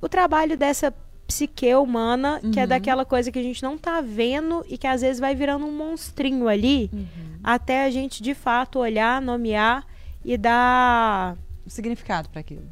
O 0.00 0.08
trabalho 0.08 0.56
dessa 0.56 0.94
psique 1.28 1.72
humana, 1.74 2.40
que 2.52 2.58
é 2.58 2.62
Uhum. 2.62 2.68
daquela 2.68 3.04
coisa 3.04 3.30
que 3.30 3.38
a 3.38 3.42
gente 3.42 3.62
não 3.62 3.76
tá 3.76 4.00
vendo 4.00 4.64
e 4.66 4.78
que 4.78 4.86
às 4.86 5.02
vezes 5.02 5.20
vai 5.20 5.34
virando 5.34 5.66
um 5.66 5.70
monstrinho 5.72 6.48
ali, 6.48 6.88
Uhum. 6.90 7.06
até 7.44 7.84
a 7.84 7.90
gente 7.90 8.22
de 8.22 8.34
fato 8.34 8.78
olhar, 8.78 9.20
nomear 9.20 9.86
e 10.24 10.38
dar, 10.38 11.36
O 11.66 11.70
significado 11.70 12.30
para 12.30 12.40
aquilo. 12.40 12.64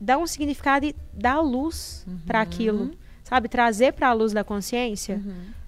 dar 0.00 0.16
um 0.18 0.26
significado 0.28 0.86
e 0.86 0.94
dar 1.12 1.40
luz 1.40 2.04
Uhum. 2.06 2.18
para 2.24 2.40
aquilo. 2.40 2.92
Sabe? 3.24 3.48
Trazer 3.48 3.92
para 3.94 4.08
a 4.08 4.12
luz 4.12 4.32
da 4.32 4.44
consciência. 4.44 5.20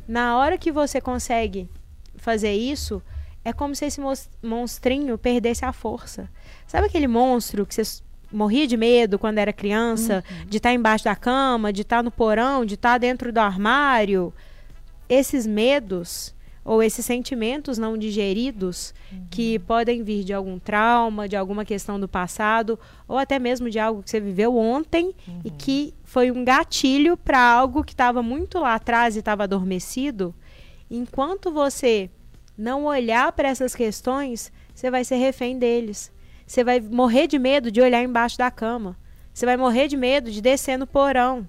Na 0.06 0.36
hora 0.38 0.56
que 0.58 0.70
você 0.70 1.00
consegue 1.00 1.68
fazer 2.16 2.52
isso, 2.52 3.02
é 3.44 3.52
como 3.52 3.74
se 3.74 3.86
esse 3.86 4.00
monstrinho 4.42 5.16
perdesse 5.18 5.64
a 5.64 5.72
força. 5.72 6.28
Sabe 6.66 6.86
aquele 6.86 7.08
monstro 7.08 7.64
que 7.66 7.74
você 7.74 7.82
morria 8.32 8.66
de 8.66 8.76
medo 8.76 9.18
quando 9.18 9.38
era 9.38 9.52
criança, 9.52 10.24
de 10.48 10.56
estar 10.56 10.72
embaixo 10.72 11.04
da 11.04 11.16
cama, 11.16 11.72
de 11.72 11.82
estar 11.82 12.02
no 12.02 12.10
porão, 12.10 12.64
de 12.64 12.74
estar 12.74 12.98
dentro 12.98 13.32
do 13.32 13.38
armário? 13.38 14.32
Esses 15.08 15.46
medos 15.46 16.34
ou 16.66 16.82
esses 16.82 17.06
sentimentos 17.06 17.78
não 17.78 17.96
digeridos 17.96 18.92
que 19.30 19.56
podem 19.60 20.02
vir 20.02 20.24
de 20.24 20.32
algum 20.32 20.58
trauma, 20.58 21.28
de 21.28 21.36
alguma 21.36 21.64
questão 21.64 21.98
do 21.98 22.08
passado, 22.08 22.76
ou 23.06 23.16
até 23.16 23.38
mesmo 23.38 23.70
de 23.70 23.78
algo 23.78 24.02
que 24.02 24.10
você 24.10 24.18
viveu 24.18 24.56
ontem 24.56 25.14
e 25.44 25.50
que 25.50 25.94
foi 26.02 26.32
um 26.32 26.44
gatilho 26.44 27.16
para 27.16 27.38
algo 27.38 27.84
que 27.84 27.92
estava 27.92 28.20
muito 28.20 28.58
lá 28.58 28.74
atrás 28.74 29.14
e 29.14 29.20
estava 29.20 29.44
adormecido. 29.44 30.34
Enquanto 30.90 31.52
você 31.52 32.10
não 32.58 32.86
olhar 32.86 33.30
para 33.30 33.48
essas 33.48 33.72
questões, 33.72 34.50
você 34.74 34.90
vai 34.90 35.04
ser 35.04 35.16
refém 35.16 35.58
deles. 35.58 36.10
Você 36.46 36.62
vai 36.62 36.80
morrer 36.80 37.26
de 37.26 37.38
medo 37.38 37.70
de 37.70 37.80
olhar 37.80 38.02
embaixo 38.02 38.38
da 38.38 38.50
cama. 38.50 38.96
Você 39.34 39.44
vai 39.44 39.56
morrer 39.56 39.88
de 39.88 39.96
medo 39.96 40.30
de 40.30 40.40
descer 40.40 40.78
no 40.78 40.86
porão. 40.86 41.46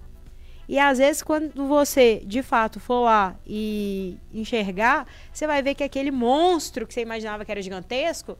E 0.68 0.78
às 0.78 0.98
vezes, 0.98 1.22
quando 1.22 1.66
você 1.66 2.22
de 2.26 2.44
fato 2.44 2.80
for 2.80 3.04
lá 3.06 3.40
e 3.46 4.18
enxergar, 4.34 5.08
você 5.32 5.48
vai 5.48 5.62
ver 5.62 5.76
que 5.76 5.84
aquele 5.84 6.12
monstro 6.12 6.86
que 6.86 6.94
você 6.94 7.02
imaginava 7.02 7.46
que 7.46 7.52
era 7.52 7.62
gigantesco 7.62 8.38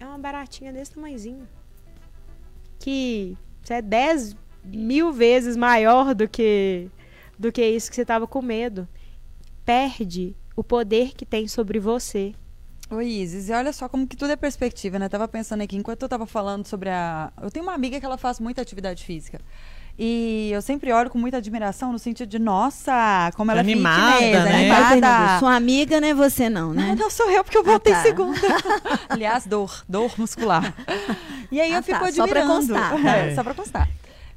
é 0.00 0.06
uma 0.06 0.18
baratinha 0.18 0.72
desse 0.72 0.94
tamanhozinho. 0.94 1.46
Que 2.80 3.36
é 3.68 3.82
10 3.82 4.34
mil 4.64 5.12
vezes 5.12 5.56
maior 5.56 6.14
do 6.14 6.26
que, 6.26 6.88
do 7.38 7.52
que 7.52 7.64
isso 7.64 7.90
que 7.90 7.94
você 7.94 8.02
estava 8.02 8.26
com 8.26 8.42
medo. 8.42 8.88
Perde 9.64 10.34
o 10.56 10.64
poder 10.64 11.12
que 11.14 11.24
tem 11.24 11.46
sobre 11.46 11.78
você. 11.78 12.34
Ô 12.90 13.00
Isis, 13.02 13.48
e 13.48 13.52
olha 13.52 13.72
só 13.72 13.88
como 13.88 14.06
que 14.06 14.16
tudo 14.16 14.32
é 14.32 14.36
perspectiva, 14.36 14.98
né? 14.98 15.08
Tava 15.08 15.28
pensando 15.28 15.62
aqui, 15.62 15.76
enquanto 15.76 16.02
eu 16.02 16.08
tava 16.08 16.24
falando 16.26 16.66
sobre 16.66 16.88
a... 16.88 17.30
Eu 17.42 17.50
tenho 17.50 17.64
uma 17.66 17.74
amiga 17.74 18.00
que 18.00 18.06
ela 18.06 18.16
faz 18.16 18.40
muita 18.40 18.62
atividade 18.62 19.04
física. 19.04 19.40
E 19.98 20.48
eu 20.52 20.62
sempre 20.62 20.90
olho 20.92 21.10
com 21.10 21.18
muita 21.18 21.38
admiração 21.38 21.92
no 21.92 21.98
sentido 21.98 22.28
de, 22.28 22.38
nossa, 22.38 23.30
como 23.36 23.50
ela 23.50 23.60
Animada, 23.60 24.14
é 24.14 24.18
fitness, 24.32 24.44
né? 24.44 24.70
Animada. 24.70 25.38
Sua 25.40 25.54
amiga, 25.56 26.00
né? 26.00 26.14
Você 26.14 26.48
não, 26.48 26.68
Não, 26.68 26.74
né? 26.74 26.96
não 26.98 27.10
sou 27.10 27.28
eu, 27.30 27.42
porque 27.42 27.58
eu 27.58 27.64
voltei 27.64 27.92
tá. 27.92 28.02
segunda. 28.02 28.38
Aliás, 29.08 29.44
dor, 29.44 29.84
dor 29.88 30.12
muscular. 30.18 30.72
E 31.50 31.60
aí 31.60 31.72
Ah, 31.72 31.78
eu 31.78 31.82
fico 31.82 31.98
tá, 31.98 32.12
só 32.12 32.26
pra 32.26 32.40
admirando. 32.42 32.54
constar. 32.68 33.06
É, 33.06 33.30
É. 33.32 33.34
Só 33.34 33.42
pra 33.42 33.54
constar. 33.54 33.88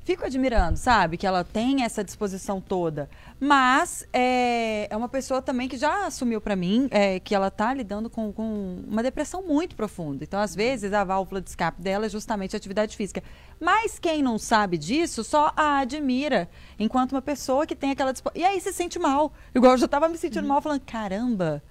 Fico 0.04 0.26
admirando, 0.26 0.78
sabe? 0.78 1.16
Que 1.16 1.28
ela 1.28 1.44
tem 1.44 1.84
essa 1.84 2.04
disposição 2.04 2.60
toda. 2.60 3.08
Mas 3.40 4.08
é, 4.12 4.88
é 4.90 4.98
uma 4.98 5.08
pessoa 5.08 5.44
também 5.44 5.68
que 5.68 5.78
já 5.78 6.08
assumiu 6.08 6.42
pra 6.42 6.56
mim 6.56 6.88
é, 6.90 7.20
que 7.20 7.36
ela 7.36 7.52
tá 7.52 7.72
lidando 7.72 8.10
com, 8.10 8.34
com 8.34 8.84
uma 8.88 9.04
depressão 9.04 9.44
muito 9.44 9.76
profunda. 9.76 10.24
Então, 10.24 10.40
às 10.40 10.56
vezes, 10.56 10.92
a 10.92 11.04
válvula 11.04 11.40
de 11.40 11.50
escape 11.50 11.80
dela 11.80 12.08
é 12.08 12.10
justamente 12.10 12.56
a 12.56 12.58
atividade 12.58 12.98
física. 12.98 13.22
Mas 13.60 14.00
quem 14.00 14.24
não 14.24 14.40
sabe 14.40 14.76
disso 14.76 15.24
só 15.24 15.54
a 15.56 15.78
admira 15.78 16.50
enquanto 16.80 17.12
uma 17.12 17.22
pessoa 17.22 17.68
que 17.68 17.76
tem 17.76 17.92
aquela 17.92 18.12
dispo... 18.12 18.32
E 18.34 18.44
aí 18.44 18.60
se 18.60 18.74
sente 18.74 18.98
mal. 18.98 19.32
Igual 19.54 19.74
eu 19.74 19.78
já 19.78 19.88
tava 19.88 20.10
me 20.10 20.18
sentindo 20.18 20.48
mal, 20.48 20.64
falando, 20.64 20.82
caramba, 20.82 21.62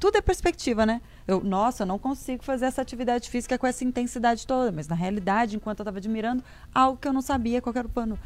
tudo 0.00 0.18
é 0.18 0.20
perspectiva, 0.20 0.84
né? 0.84 1.00
Eu, 1.28 1.44
nossa, 1.44 1.82
eu 1.82 1.86
não 1.86 1.98
consigo 1.98 2.42
fazer 2.42 2.64
essa 2.64 2.80
atividade 2.80 3.28
física 3.28 3.58
com 3.58 3.66
essa 3.66 3.84
intensidade 3.84 4.46
toda, 4.46 4.72
mas 4.72 4.88
na 4.88 4.96
realidade, 4.96 5.56
enquanto 5.56 5.80
eu 5.80 5.82
estava 5.82 5.98
admirando, 5.98 6.42
algo 6.74 6.98
que 6.98 7.06
eu 7.06 7.12
não 7.12 7.20
sabia 7.20 7.60
qual 7.60 7.70
que 7.70 7.78
era 7.78 7.86
o 7.86 7.90
pano 7.90 8.18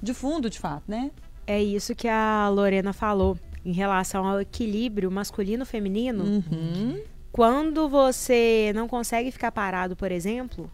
de 0.00 0.12
fundo, 0.12 0.50
de 0.50 0.58
fato, 0.58 0.82
né? 0.86 1.10
É 1.46 1.60
isso 1.60 1.94
que 1.94 2.06
a 2.06 2.50
Lorena 2.50 2.92
falou 2.92 3.38
em 3.64 3.72
relação 3.72 4.26
ao 4.26 4.42
equilíbrio 4.42 5.10
masculino-feminino. 5.10 6.22
Uhum. 6.22 7.00
Quando 7.32 7.88
você 7.88 8.72
não 8.74 8.86
consegue 8.86 9.30
ficar 9.30 9.52
parado, 9.52 9.96
por 9.96 10.12
exemplo, 10.12 10.70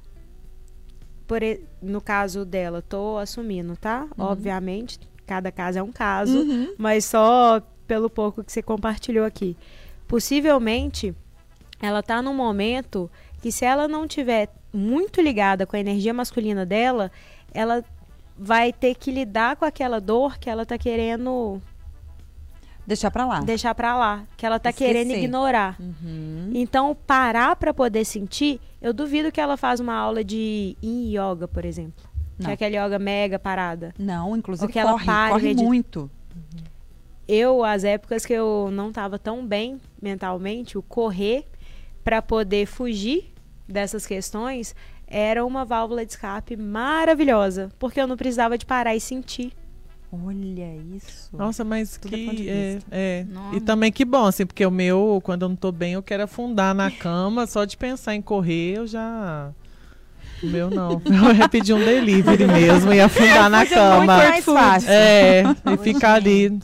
por 1.24 1.40
no 1.80 2.00
caso 2.00 2.44
dela, 2.44 2.82
tô 2.82 3.16
assumindo, 3.16 3.76
tá? 3.76 4.08
Obviamente, 4.18 4.98
cada 5.24 5.52
caso 5.52 5.78
é 5.78 5.82
um 5.84 5.92
caso, 5.92 6.44
mas 6.76 7.04
só 7.04 7.62
pelo 7.86 8.10
pouco 8.10 8.42
que 8.42 8.50
você 8.50 8.60
compartilhou 8.60 9.24
aqui. 9.24 9.56
Possivelmente, 10.08 11.14
ela 11.80 12.02
tá 12.02 12.20
num 12.22 12.34
momento 12.34 13.10
que 13.40 13.50
se 13.52 13.64
ela 13.64 13.86
não 13.86 14.06
tiver 14.06 14.48
muito 14.72 15.20
ligada 15.20 15.66
com 15.66 15.76
a 15.76 15.80
energia 15.80 16.12
masculina 16.14 16.64
dela, 16.66 17.10
ela 17.52 17.84
vai 18.38 18.72
ter 18.72 18.94
que 18.94 19.10
lidar 19.10 19.56
com 19.56 19.64
aquela 19.64 20.00
dor 20.00 20.38
que 20.38 20.50
ela 20.50 20.66
tá 20.66 20.76
querendo 20.76 21.60
Deixar 22.86 23.10
pra 23.10 23.24
lá. 23.26 23.40
deixar 23.40 23.74
pra 23.74 23.96
lá, 23.96 24.24
que 24.36 24.46
ela 24.46 24.58
tá 24.60 24.70
Esquecer. 24.70 24.92
querendo 24.92 25.10
ignorar. 25.12 25.76
Uhum. 25.80 26.50
Então, 26.54 26.94
parar 27.06 27.56
pra 27.56 27.74
poder 27.74 28.04
sentir, 28.04 28.60
eu 28.80 28.92
duvido 28.92 29.32
que 29.32 29.40
ela 29.40 29.56
faz 29.56 29.80
uma 29.80 29.94
aula 29.94 30.22
de 30.22 30.76
yin 30.82 31.10
yoga, 31.16 31.48
por 31.48 31.64
exemplo. 31.64 32.04
Que 32.36 32.44
Não. 32.44 32.50
é 32.50 32.52
aquele 32.52 32.76
yoga 32.78 32.98
mega 32.98 33.38
parada. 33.38 33.92
Não, 33.98 34.36
inclusive 34.36 34.66
Ou 34.66 34.72
que 34.72 34.78
ela 34.78 34.92
corre, 34.92 35.06
pare, 35.06 35.32
corre 35.32 35.48
medita. 35.48 35.64
muito. 35.64 36.10
Eu, 37.26 37.64
as 37.64 37.82
épocas 37.82 38.24
que 38.24 38.32
eu 38.32 38.68
não 38.70 38.92
tava 38.92 39.18
tão 39.18 39.44
bem 39.44 39.80
mentalmente, 40.00 40.78
o 40.78 40.82
correr 40.82 41.44
pra 42.06 42.22
poder 42.22 42.66
fugir 42.66 43.32
dessas 43.66 44.06
questões 44.06 44.76
era 45.08 45.44
uma 45.44 45.64
válvula 45.64 46.06
de 46.06 46.12
escape 46.12 46.56
maravilhosa, 46.56 47.68
porque 47.80 48.00
eu 48.00 48.06
não 48.06 48.16
precisava 48.16 48.56
de 48.56 48.64
parar 48.64 48.94
e 48.94 49.00
sentir. 49.00 49.52
Olha 50.12 50.76
isso. 50.94 51.36
Nossa, 51.36 51.64
mas 51.64 51.98
Tudo 52.00 52.14
é 52.14 52.18
que. 52.18 52.48
É, 52.48 52.78
é. 52.92 53.26
E 53.54 53.60
também 53.60 53.90
que 53.90 54.04
bom, 54.04 54.24
assim, 54.24 54.46
porque 54.46 54.64
o 54.64 54.70
meu, 54.70 55.20
quando 55.24 55.42
eu 55.42 55.48
não 55.48 55.56
tô 55.56 55.72
bem, 55.72 55.94
eu 55.94 56.02
quero 56.02 56.22
afundar 56.22 56.72
na 56.76 56.92
cama. 56.94 57.44
Só 57.44 57.64
de 57.64 57.76
pensar 57.76 58.14
em 58.14 58.22
correr, 58.22 58.78
eu 58.78 58.86
já. 58.86 59.50
O 60.44 60.46
meu 60.46 60.70
não. 60.70 61.02
Eu 61.06 61.34
ia 61.34 61.48
pedir 61.48 61.72
um 61.72 61.78
delivery 61.78 62.46
mesmo 62.46 62.92
e 62.92 63.00
afundar 63.00 63.50
na 63.50 63.58
Muito 63.58 63.74
cama. 63.74 64.06
mais 64.06 64.44
fácil. 64.44 64.90
É, 64.90 65.42
e 65.72 65.76
ficar 65.78 66.14
ali 66.14 66.56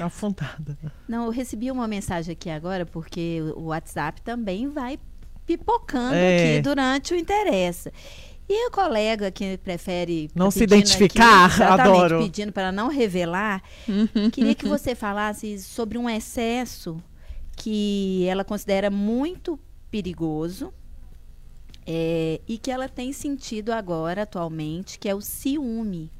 afundada. 0.00 0.78
Não, 1.12 1.26
eu 1.26 1.30
recebi 1.30 1.70
uma 1.70 1.86
mensagem 1.86 2.32
aqui 2.32 2.48
agora, 2.48 2.86
porque 2.86 3.42
o 3.54 3.64
WhatsApp 3.64 4.22
também 4.22 4.66
vai 4.70 4.98
pipocando 5.44 6.14
É. 6.14 6.54
aqui 6.54 6.62
durante 6.62 7.12
o 7.12 7.16
Interessa. 7.18 7.92
E 8.48 8.68
o 8.68 8.70
colega 8.70 9.30
que 9.30 9.58
prefere. 9.58 10.30
Não 10.34 10.46
tá 10.46 10.52
se 10.52 10.62
identificar, 10.64 11.44
aqui, 11.44 11.56
exatamente, 11.56 11.96
adoro. 11.96 12.18
pedindo 12.20 12.50
para 12.50 12.72
não 12.72 12.88
revelar, 12.88 13.62
queria 14.32 14.54
que 14.54 14.66
você 14.66 14.94
falasse 14.94 15.58
sobre 15.60 15.98
um 15.98 16.08
excesso 16.08 16.96
que 17.58 18.24
ela 18.26 18.42
considera 18.42 18.88
muito 18.88 19.60
perigoso 19.90 20.72
é, 21.86 22.40
e 22.48 22.56
que 22.56 22.70
ela 22.70 22.88
tem 22.88 23.12
sentido 23.12 23.70
agora, 23.70 24.22
atualmente, 24.22 24.98
que 24.98 25.10
é 25.10 25.14
o 25.14 25.20
ciúme. 25.20 26.10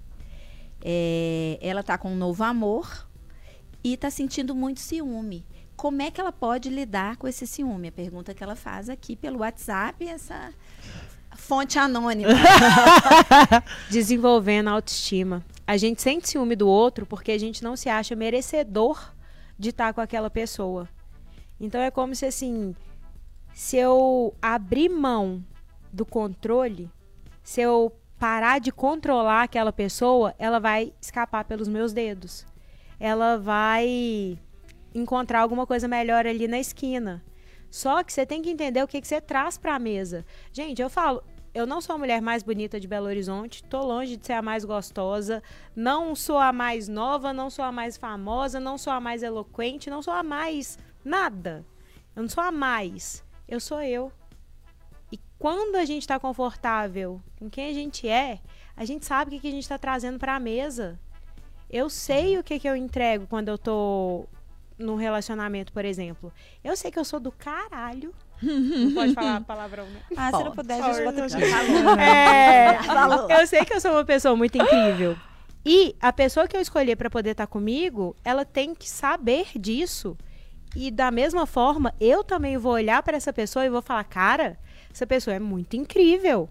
É, 0.84 1.58
ela 1.62 1.80
está 1.80 1.96
com 1.96 2.12
um 2.12 2.16
novo 2.16 2.44
amor 2.44 3.10
e 3.82 3.94
está 3.94 4.10
sentindo 4.10 4.54
muito 4.54 4.80
ciúme. 4.80 5.44
Como 5.76 6.02
é 6.02 6.10
que 6.10 6.20
ela 6.20 6.32
pode 6.32 6.68
lidar 6.68 7.16
com 7.16 7.26
esse 7.26 7.46
ciúme? 7.46 7.88
A 7.88 7.92
pergunta 7.92 8.34
que 8.34 8.42
ela 8.42 8.54
faz 8.54 8.88
aqui 8.88 9.16
pelo 9.16 9.40
WhatsApp, 9.40 10.06
essa 10.06 10.52
fonte 11.36 11.78
anônima. 11.78 12.30
desenvolvendo 13.90 14.68
a 14.68 14.72
autoestima. 14.72 15.44
A 15.66 15.76
gente 15.76 16.02
sente 16.02 16.28
ciúme 16.28 16.54
do 16.54 16.68
outro 16.68 17.06
porque 17.06 17.32
a 17.32 17.38
gente 17.38 17.62
não 17.62 17.76
se 17.76 17.88
acha 17.88 18.14
merecedor 18.14 19.12
de 19.58 19.70
estar 19.70 19.92
com 19.92 20.00
aquela 20.00 20.30
pessoa. 20.30 20.88
Então 21.60 21.80
é 21.80 21.90
como 21.90 22.14
se 22.14 22.26
assim, 22.26 22.74
se 23.54 23.76
eu 23.76 24.34
abrir 24.40 24.88
mão 24.88 25.44
do 25.92 26.04
controle, 26.04 26.90
se 27.42 27.60
eu 27.60 27.92
parar 28.18 28.60
de 28.60 28.70
controlar 28.70 29.42
aquela 29.42 29.72
pessoa, 29.72 30.34
ela 30.38 30.58
vai 30.58 30.92
escapar 31.00 31.44
pelos 31.44 31.68
meus 31.68 31.92
dedos. 31.92 32.46
Ela 33.02 33.36
vai 33.36 34.38
encontrar 34.94 35.40
alguma 35.40 35.66
coisa 35.66 35.88
melhor 35.88 36.24
ali 36.24 36.46
na 36.46 36.60
esquina. 36.60 37.20
Só 37.68 38.00
que 38.04 38.12
você 38.12 38.24
tem 38.24 38.40
que 38.40 38.48
entender 38.48 38.80
o 38.80 38.86
que, 38.86 39.00
que 39.00 39.08
você 39.08 39.20
traz 39.20 39.58
para 39.58 39.74
a 39.74 39.78
mesa. 39.80 40.24
Gente, 40.52 40.80
eu 40.80 40.88
falo, 40.88 41.20
eu 41.52 41.66
não 41.66 41.80
sou 41.80 41.96
a 41.96 41.98
mulher 41.98 42.22
mais 42.22 42.44
bonita 42.44 42.78
de 42.78 42.86
Belo 42.86 43.06
Horizonte, 43.06 43.64
tô 43.64 43.84
longe 43.84 44.16
de 44.16 44.24
ser 44.24 44.34
a 44.34 44.40
mais 44.40 44.64
gostosa, 44.64 45.42
não 45.74 46.14
sou 46.14 46.38
a 46.38 46.52
mais 46.52 46.86
nova, 46.86 47.32
não 47.32 47.50
sou 47.50 47.64
a 47.64 47.72
mais 47.72 47.96
famosa, 47.96 48.60
não 48.60 48.78
sou 48.78 48.92
a 48.92 49.00
mais 49.00 49.24
eloquente, 49.24 49.90
não 49.90 50.00
sou 50.00 50.14
a 50.14 50.22
mais 50.22 50.78
nada. 51.04 51.66
Eu 52.14 52.22
não 52.22 52.28
sou 52.28 52.44
a 52.44 52.52
mais, 52.52 53.24
eu 53.48 53.58
sou 53.58 53.82
eu. 53.82 54.12
E 55.10 55.18
quando 55.40 55.74
a 55.74 55.84
gente 55.84 56.06
tá 56.06 56.20
confortável 56.20 57.20
com 57.36 57.50
quem 57.50 57.68
a 57.68 57.74
gente 57.74 58.08
é, 58.08 58.38
a 58.76 58.84
gente 58.84 59.04
sabe 59.04 59.28
o 59.28 59.34
que, 59.34 59.40
que 59.40 59.48
a 59.48 59.50
gente 59.50 59.68
tá 59.68 59.76
trazendo 59.76 60.20
pra 60.20 60.38
mesa. 60.38 61.00
Eu 61.72 61.88
sei 61.88 62.38
o 62.38 62.44
que, 62.44 62.58
que 62.58 62.68
eu 62.68 62.76
entrego 62.76 63.26
quando 63.26 63.48
eu 63.48 63.56
tô 63.56 64.26
num 64.78 64.96
relacionamento, 64.96 65.72
por 65.72 65.84
exemplo. 65.84 66.32
Eu 66.62 66.76
sei 66.76 66.90
que 66.90 66.98
eu 66.98 67.04
sou 67.04 67.18
do 67.18 67.32
caralho. 67.32 68.12
Não 68.42 68.92
pode 68.92 69.14
falar 69.14 69.40
palavrão, 69.42 69.86
né? 69.86 70.02
Ah, 70.16 70.30
se 70.36 70.44
não 70.44 70.52
puder, 70.52 70.82
a 70.82 70.92
gente 70.92 71.04
bota 71.04 71.24
aqui. 71.24 71.34
É, 72.00 72.82
Falou. 72.82 73.30
eu 73.30 73.46
sei 73.46 73.64
que 73.64 73.72
eu 73.72 73.80
sou 73.80 73.92
uma 73.92 74.04
pessoa 74.04 74.36
muito 74.36 74.58
incrível. 74.58 75.16
E 75.64 75.94
a 76.00 76.12
pessoa 76.12 76.48
que 76.48 76.56
eu 76.56 76.60
escolher 76.60 76.96
para 76.96 77.08
poder 77.08 77.30
estar 77.30 77.46
comigo, 77.46 78.16
ela 78.24 78.44
tem 78.44 78.74
que 78.74 78.88
saber 78.88 79.46
disso. 79.56 80.16
E 80.74 80.90
da 80.90 81.10
mesma 81.10 81.46
forma, 81.46 81.94
eu 82.00 82.24
também 82.24 82.56
vou 82.58 82.72
olhar 82.72 83.02
para 83.02 83.16
essa 83.16 83.32
pessoa 83.32 83.64
e 83.64 83.70
vou 83.70 83.80
falar: 83.80 84.04
cara, 84.04 84.58
essa 84.92 85.06
pessoa 85.06 85.34
é 85.34 85.38
muito 85.38 85.76
incrível. 85.76 86.50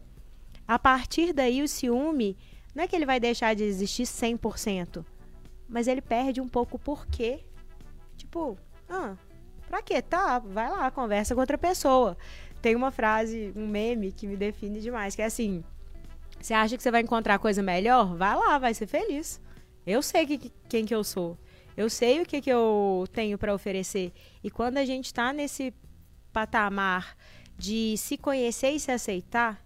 A 0.68 0.80
partir 0.80 1.34
daí, 1.34 1.62
o 1.62 1.68
ciúme 1.68 2.38
não 2.74 2.84
é 2.84 2.88
que 2.88 2.96
ele 2.96 3.06
vai 3.06 3.20
deixar 3.20 3.54
de 3.54 3.64
existir 3.64 4.04
100%, 4.04 5.06
mas 5.68 5.88
ele 5.88 6.02
perde 6.02 6.42
um 6.42 6.48
pouco 6.48 6.78
o 6.78 6.80
porquê. 6.80 7.44
Tipo, 8.16 8.58
ah, 8.90 9.16
pra 9.68 9.82
quê? 9.82 10.02
Tá, 10.02 10.40
vai 10.40 10.70
lá, 10.70 10.90
conversa 10.92 11.34
com 11.34 11.42
outra 11.42 11.58
pessoa. 11.58 12.18
Tem 12.62 12.76
uma 12.76 12.92
frase, 12.92 13.52
um 13.56 13.68
meme 13.68 14.12
que 14.12 14.28
me 14.28 14.38
define 14.38 14.80
demais, 14.80 15.16
que 15.16 15.22
é 15.22 15.26
assim: 15.26 15.64
você 16.40 16.54
acha 16.54 16.76
que 16.76 16.84
você 16.84 16.92
vai 16.92 17.02
encontrar 17.02 17.40
coisa 17.40 17.62
melhor? 17.62 18.16
Vai 18.16 18.36
lá, 18.36 18.58
vai 18.58 18.74
ser 18.74 18.88
feliz. 18.88 19.40
Eu 19.86 20.02
sei 20.02 20.26
que, 20.26 20.52
quem 20.70 20.86
que 20.86 20.94
eu 20.94 21.04
sou. 21.04 21.38
Eu 21.76 21.90
sei 21.90 22.22
o 22.22 22.26
que, 22.26 22.42
que 22.42 22.50
eu 22.50 23.06
tenho 23.12 23.38
para 23.38 23.54
oferecer. 23.54 24.12
E 24.44 24.50
quando 24.50 24.78
a 24.78 24.86
gente 24.86 25.06
está 25.06 25.32
nesse 25.32 25.74
patamar 26.34 27.16
de 27.58 27.96
se 27.98 28.18
conhecer 28.18 28.72
e 28.72 28.80
se 28.80 28.92
aceitar, 28.92 29.64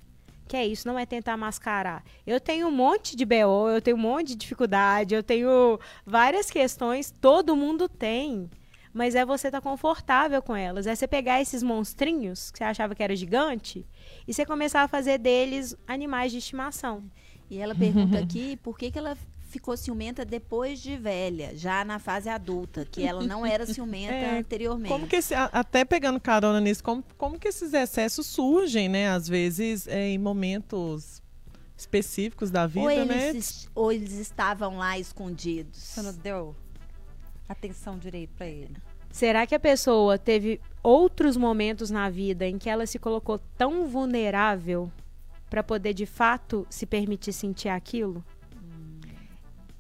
que 0.48 0.56
é 0.56 0.66
isso, 0.66 0.88
não 0.88 0.98
é 0.98 1.06
tentar 1.06 1.36
mascarar. 1.38 2.04
Eu 2.26 2.40
tenho 2.40 2.68
um 2.68 2.72
monte 2.72 3.16
de 3.16 3.26
BO, 3.26 3.70
eu 3.70 3.82
tenho 3.82 3.98
um 3.98 4.00
monte 4.00 4.30
de 4.30 4.36
dificuldade, 4.36 5.16
eu 5.16 5.24
tenho 5.24 5.80
várias 6.06 6.52
questões, 6.52 7.14
todo 7.20 7.56
mundo 7.56 7.90
tem. 7.90 8.50
Mas 8.94 9.14
é 9.14 9.26
você 9.26 9.48
estar 9.48 9.60
tá 9.60 9.70
confortável 9.70 10.42
com 10.42 10.56
elas. 10.56 10.88
É 10.88 10.96
você 10.96 11.06
pegar 11.06 11.42
esses 11.42 11.62
monstrinhos 11.62 12.50
que 12.50 12.60
você 12.60 12.64
achava 12.64 12.96
que 12.96 13.04
era 13.04 13.14
gigante 13.16 13.86
e 14.26 14.34
você 14.34 14.46
começar 14.46 14.84
a 14.84 14.88
fazer 14.88 15.18
deles 15.18 15.76
animais 15.86 16.32
de 16.32 16.38
estimação. 16.38 17.04
E 17.50 17.60
ela 17.60 17.76
pergunta 17.76 18.18
aqui 18.24 18.56
por 18.58 18.78
que, 18.78 18.90
que 18.92 18.98
ela 18.98 19.18
ficou 19.56 19.78
ciumenta 19.78 20.26
depois 20.26 20.82
de 20.82 20.98
velha, 20.98 21.52
já 21.56 21.86
na 21.86 21.98
fase 21.98 22.28
adulta, 22.28 22.84
que 22.84 23.04
ela 23.04 23.24
não 23.24 23.46
era 23.46 23.66
ciumenta 23.74 24.14
é, 24.14 24.40
anteriormente. 24.40 24.90
Como 24.90 25.08
que 25.08 25.16
esse, 25.16 25.34
até 25.34 25.86
pegando 25.86 26.20
carona 26.20 26.60
nisso, 26.60 26.84
como, 26.84 27.04
como 27.18 27.40
que 27.40 27.48
esses 27.48 27.74
excessos 27.74 28.28
surgem, 28.28 28.90
né? 28.90 29.10
Às 29.10 29.30
vezes 29.30 29.88
é, 29.88 30.10
em 30.10 30.18
momentos 30.18 31.22
específicos 31.78 32.52
da 32.52 32.68
vida, 32.68 32.86
ou 32.86 32.92
eles, 32.92 33.64
né? 33.64 33.72
Ou 33.74 33.92
eles 33.92 34.14
estavam 34.14 34.78
lá 34.78 35.00
escondidos. 35.00 35.80
Você 35.80 36.02
não 36.02 36.14
deu 36.14 36.56
atenção 37.48 37.98
direito 37.98 38.34
para 38.36 38.48
ele. 38.48 38.76
Será 39.10 39.48
que 39.48 39.56
a 39.56 39.60
pessoa 39.60 40.18
teve 40.18 40.60
outros 40.84 41.38
momentos 41.38 41.90
na 41.90 42.10
vida 42.10 42.46
em 42.46 42.58
que 42.58 42.70
ela 42.70 42.86
se 42.86 43.00
colocou 43.00 43.40
tão 43.58 43.88
vulnerável 43.88 44.92
para 45.50 45.64
poder 45.64 45.94
de 45.94 46.06
fato 46.06 46.68
se 46.70 46.86
permitir 46.86 47.32
sentir 47.32 47.70
aquilo? 47.70 48.22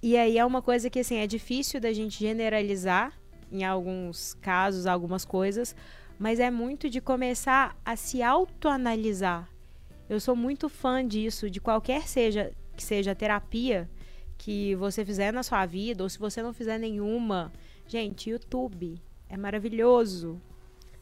E 0.05 0.15
aí 0.17 0.37
é 0.37 0.45
uma 0.45 0.61
coisa 0.61 0.87
que 0.87 0.99
assim 0.99 1.15
é 1.15 1.25
difícil 1.25 1.81
da 1.81 1.91
gente 1.91 2.19
generalizar 2.19 3.11
em 3.51 3.63
alguns 3.63 4.35
casos, 4.35 4.85
algumas 4.85 5.25
coisas, 5.25 5.75
mas 6.19 6.39
é 6.39 6.51
muito 6.51 6.87
de 6.91 7.01
começar 7.01 7.75
a 7.83 7.95
se 7.95 8.21
autoanalisar. 8.21 9.49
Eu 10.07 10.19
sou 10.19 10.35
muito 10.35 10.69
fã 10.69 11.03
disso, 11.03 11.49
de 11.49 11.59
qualquer 11.59 12.07
seja 12.07 12.53
que 12.77 12.83
seja 12.83 13.13
a 13.13 13.15
terapia 13.15 13.89
que 14.37 14.75
você 14.75 15.03
fizer 15.03 15.33
na 15.33 15.41
sua 15.41 15.65
vida, 15.65 16.03
ou 16.03 16.09
se 16.09 16.19
você 16.19 16.43
não 16.43 16.53
fizer 16.53 16.77
nenhuma, 16.77 17.51
gente, 17.87 18.29
YouTube 18.29 19.01
é 19.27 19.35
maravilhoso 19.35 20.39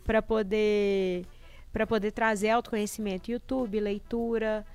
para 0.06 0.22
poder 0.22 1.26
para 1.74 1.86
poder 1.86 2.12
trazer 2.14 2.52
autoconhecimento, 2.52 3.30
YouTube, 3.30 3.82
leitura, 3.82 4.66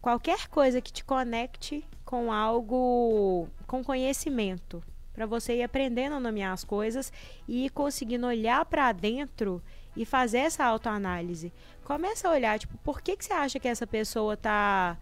qualquer 0.00 0.48
coisa 0.48 0.80
que 0.80 0.90
te 0.90 1.04
conecte 1.04 1.84
com 2.04 2.32
algo, 2.32 3.48
com 3.74 3.82
conhecimento, 3.82 4.80
para 5.12 5.26
você 5.26 5.56
ir 5.56 5.62
aprendendo 5.64 6.14
a 6.14 6.20
nomear 6.20 6.52
as 6.52 6.62
coisas 6.62 7.12
e 7.48 7.66
ir 7.66 7.70
conseguindo 7.70 8.24
olhar 8.24 8.64
para 8.66 8.92
dentro 8.92 9.60
e 9.96 10.04
fazer 10.04 10.38
essa 10.38 10.64
autoanálise. 10.64 11.52
Começa 11.82 12.28
a 12.28 12.30
olhar, 12.30 12.56
tipo, 12.56 12.78
por 12.78 13.02
que, 13.02 13.16
que 13.16 13.24
você 13.24 13.32
acha 13.32 13.58
que 13.58 13.66
essa 13.66 13.84
pessoa 13.84 14.36
tá, 14.36 14.96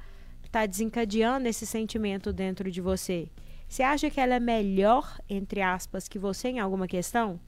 tá 0.51 0.65
desencadeando 0.65 1.49
esse 1.49 1.67
sentimento 1.67 2.33
dentro 2.33 2.71
de 2.71 2.81
você? 2.81 3.29
Você 3.69 3.83
acha 3.83 4.09
que 4.09 4.21
ela 4.21 4.37
é 4.37 4.41
melhor, 4.41 5.21
entre 5.29 5.61
aspas, 5.61 6.09
que 6.09 6.19
você 6.19 6.49
em 6.49 6.59
alguma 6.59 6.87
questão? 6.87 7.39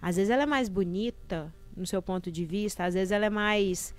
Às 0.00 0.14
vezes 0.14 0.30
ela 0.30 0.44
é 0.44 0.46
mais 0.46 0.68
bonita, 0.68 1.52
no 1.76 1.86
seu 1.86 2.00
ponto 2.00 2.30
de 2.30 2.44
vista, 2.44 2.84
às 2.84 2.94
vezes 2.94 3.10
ela 3.10 3.26
é 3.26 3.30
mais 3.30 3.92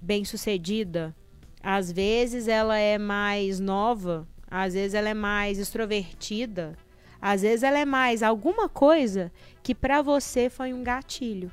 bem 0.00 0.24
sucedida, 0.24 1.14
às 1.62 1.92
vezes 1.92 2.48
ela 2.48 2.76
é 2.76 2.98
mais 2.98 3.60
nova, 3.60 4.26
às 4.50 4.74
vezes 4.74 4.94
ela 4.94 5.08
é 5.08 5.14
mais 5.14 5.58
extrovertida. 5.58 6.76
Às 7.20 7.42
vezes 7.42 7.62
ela 7.62 7.78
é 7.78 7.84
mais 7.84 8.22
alguma 8.22 8.68
coisa 8.68 9.32
que 9.62 9.74
para 9.74 10.00
você 10.02 10.48
foi 10.48 10.72
um 10.72 10.82
gatilho. 10.82 11.52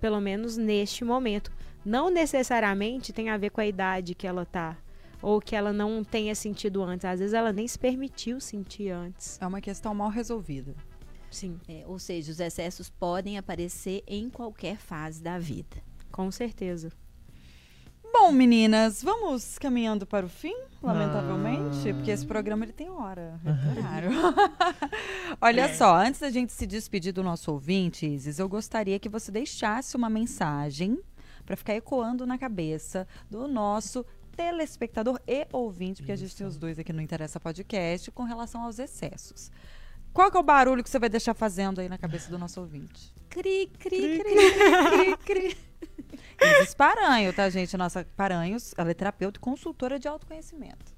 Pelo 0.00 0.20
menos 0.20 0.56
neste 0.56 1.04
momento. 1.04 1.52
Não 1.84 2.10
necessariamente 2.10 3.12
tem 3.12 3.28
a 3.30 3.36
ver 3.36 3.50
com 3.50 3.60
a 3.60 3.66
idade 3.66 4.14
que 4.14 4.26
ela 4.26 4.44
tá. 4.44 4.76
Ou 5.20 5.40
que 5.40 5.54
ela 5.54 5.72
não 5.72 6.02
tenha 6.02 6.34
sentido 6.34 6.82
antes. 6.82 7.04
Às 7.04 7.20
vezes 7.20 7.34
ela 7.34 7.52
nem 7.52 7.66
se 7.66 7.78
permitiu 7.78 8.40
sentir 8.40 8.90
antes. 8.90 9.38
É 9.40 9.46
uma 9.46 9.60
questão 9.60 9.94
mal 9.94 10.08
resolvida. 10.08 10.74
Sim. 11.30 11.58
É, 11.68 11.84
ou 11.86 11.98
seja, 11.98 12.30
os 12.30 12.40
excessos 12.40 12.90
podem 12.90 13.38
aparecer 13.38 14.02
em 14.06 14.28
qualquer 14.28 14.76
fase 14.76 15.22
da 15.22 15.38
vida. 15.38 15.76
Com 16.10 16.30
certeza. 16.30 16.90
Bom, 18.12 18.30
meninas, 18.30 19.02
vamos 19.02 19.58
caminhando 19.58 20.06
para 20.06 20.26
o 20.26 20.28
fim, 20.28 20.54
lamentavelmente, 20.82 21.88
ah. 21.88 21.94
porque 21.94 22.10
esse 22.10 22.26
programa 22.26 22.64
ele 22.64 22.72
tem 22.72 22.90
hora, 22.90 23.40
é 23.44 23.80
horário. 23.80 24.10
Olha 25.40 25.62
é. 25.62 25.74
só, 25.74 25.96
antes 25.96 26.20
da 26.20 26.28
gente 26.28 26.52
se 26.52 26.66
despedir 26.66 27.12
do 27.12 27.22
nosso 27.22 27.50
ouvinte, 27.50 28.06
Isis, 28.06 28.38
eu 28.38 28.48
gostaria 28.48 28.98
que 28.98 29.08
você 29.08 29.32
deixasse 29.32 29.96
uma 29.96 30.10
mensagem 30.10 31.00
para 31.46 31.56
ficar 31.56 31.74
ecoando 31.74 32.26
na 32.26 32.36
cabeça 32.36 33.08
do 33.30 33.48
nosso 33.48 34.04
telespectador 34.36 35.18
e 35.26 35.46
ouvinte, 35.50 36.02
porque 36.02 36.12
Isso. 36.12 36.22
a 36.22 36.26
gente 36.26 36.36
tem 36.36 36.46
os 36.46 36.58
dois 36.58 36.78
aqui 36.78 36.92
no 36.92 37.00
Interessa 37.00 37.40
Podcast, 37.40 38.10
com 38.10 38.24
relação 38.24 38.62
aos 38.62 38.78
excessos. 38.78 39.50
Qual 40.12 40.30
que 40.30 40.36
é 40.36 40.40
o 40.40 40.42
barulho 40.42 40.82
que 40.82 40.90
você 40.90 40.98
vai 40.98 41.08
deixar 41.08 41.34
fazendo 41.34 41.80
aí 41.80 41.88
na 41.88 41.96
cabeça 41.96 42.30
do 42.30 42.38
nosso 42.38 42.60
ouvinte? 42.60 43.14
Cri, 43.30 43.70
cri, 43.78 44.18
cri, 44.18 44.20
cri, 44.20 45.16
cri. 45.16 45.16
cri. 45.24 45.72
Isis 46.60 46.74
Paranho, 46.74 47.32
tá, 47.32 47.48
gente? 47.48 47.76
Nossa 47.76 48.04
Paranhos, 48.16 48.74
ela 48.76 48.90
é 48.90 48.94
terapeuta 48.94 49.38
e 49.38 49.40
consultora 49.40 49.98
de 49.98 50.08
autoconhecimento. 50.08 50.92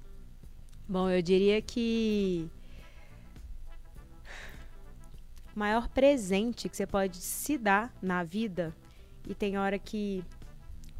Bom, 0.87 1.09
eu 1.09 1.21
diria 1.21 1.61
que 1.61 2.49
o 5.55 5.59
maior 5.59 5.87
presente 5.87 6.67
que 6.67 6.75
você 6.75 6.85
pode 6.85 7.17
se 7.17 7.57
dar 7.57 7.93
na 8.01 8.23
vida, 8.23 8.75
e 9.27 9.33
tem 9.33 9.57
hora 9.57 9.79
que 9.79 10.23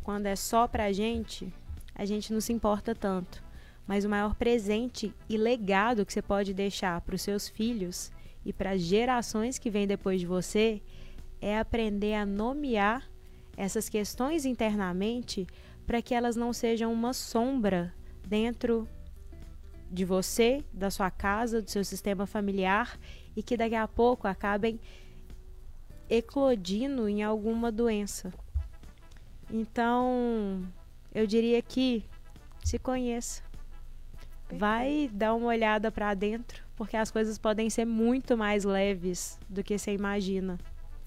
quando 0.03 0.27
é 0.27 0.35
só 0.35 0.67
pra 0.67 0.91
gente, 0.91 1.51
a 1.93 2.05
gente 2.05 2.31
não 2.31 2.39
se 2.39 2.53
importa 2.53 2.95
tanto. 2.95 3.44
Mas 3.87 4.03
o 4.03 4.09
maior 4.09 4.35
presente 4.35 5.13
e 5.29 5.37
legado 5.37 6.05
que 6.05 6.13
você 6.13 6.21
pode 6.21 6.53
deixar 6.53 6.99
para 7.01 7.15
os 7.15 7.21
seus 7.21 7.47
filhos 7.47 8.11
e 8.43 8.51
para 8.51 8.71
as 8.71 8.81
gerações 8.81 9.59
que 9.59 9.69
vêm 9.69 9.87
depois 9.87 10.19
de 10.19 10.25
você 10.25 10.81
é 11.41 11.57
aprender 11.57 12.15
a 12.15 12.25
nomear 12.25 13.09
essas 13.55 13.87
questões 13.87 14.45
internamente 14.45 15.45
para 15.85 16.01
que 16.01 16.13
elas 16.13 16.35
não 16.35 16.51
sejam 16.51 16.91
uma 16.91 17.13
sombra 17.13 17.93
dentro 18.27 18.87
de 19.91 20.03
você, 20.03 20.63
da 20.73 20.89
sua 20.89 21.11
casa, 21.11 21.61
do 21.61 21.69
seu 21.69 21.83
sistema 21.83 22.25
familiar 22.25 22.99
e 23.35 23.43
que 23.43 23.55
daqui 23.55 23.75
a 23.75 23.87
pouco 23.87 24.27
acabem 24.27 24.79
eclodindo 26.09 27.07
em 27.07 27.23
alguma 27.23 27.71
doença. 27.71 28.33
Então, 29.49 30.61
eu 31.13 31.27
diria 31.27 31.61
que 31.61 32.03
se 32.63 32.79
conheça. 32.79 33.44
Vai 34.51 35.09
dar 35.11 35.33
uma 35.33 35.47
olhada 35.47 35.91
para 35.91 36.13
dentro, 36.13 36.63
porque 36.75 36.95
as 36.95 37.09
coisas 37.09 37.37
podem 37.37 37.69
ser 37.69 37.85
muito 37.85 38.37
mais 38.37 38.63
leves 38.63 39.39
do 39.49 39.63
que 39.63 39.77
você 39.77 39.93
imagina. 39.93 40.57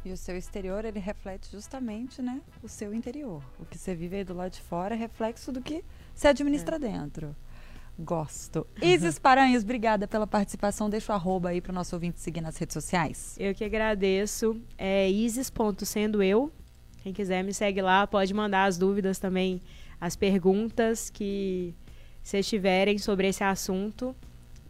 E 0.05 0.13
o 0.13 0.17
seu 0.17 0.37
exterior, 0.37 0.85
ele 0.85 0.99
reflete 0.99 1.51
justamente, 1.51 2.23
né, 2.23 2.41
o 2.63 2.69
seu 2.69 2.95
interior. 2.95 3.43
O 3.59 3.65
que 3.65 3.77
você 3.77 3.95
vive 3.95 4.17
aí 4.17 4.25
do 4.25 4.35
lado 4.35 4.53
de 4.53 4.63
fora 4.63 4.95
é 4.95 4.99
reflexo 4.99 5.53
do 5.53 5.61
que 5.61 5.85
você 6.15 6.29
administra 6.29 6.77
é. 6.77 6.79
dentro. 6.79 7.35
Gosto. 7.99 8.65
Isis 8.81 9.19
Paranhos, 9.21 9.65
obrigada 9.65 10.07
pela 10.07 10.27
participação. 10.27 10.89
Deixa 10.89 11.13
o 11.13 11.17
arroba 11.17 11.49
aí 11.49 11.61
para 11.61 11.73
o 11.73 11.75
nosso 11.75 11.97
ouvinte 11.97 12.21
seguir 12.21 12.41
nas 12.41 12.57
redes 12.57 12.75
sociais. 12.75 13.37
Eu 13.39 13.53
que 13.55 13.65
agradeço. 13.65 14.61
É 14.77 15.11
isis.sendo 15.11 16.23
eu. 16.23 16.53
Quem 17.03 17.13
quiser 17.13 17.43
me 17.43 17.53
segue 17.53 17.83
lá, 17.83 18.07
pode 18.07 18.33
mandar 18.33 18.67
as 18.67 18.79
dúvidas 18.79 19.19
também, 19.19 19.61
as 20.01 20.15
perguntas 20.15 21.11
que 21.11 21.75
vocês 22.23 22.47
tiverem 22.47 22.99
sobre 22.99 23.29
esse 23.29 23.43
assunto. 23.43 24.15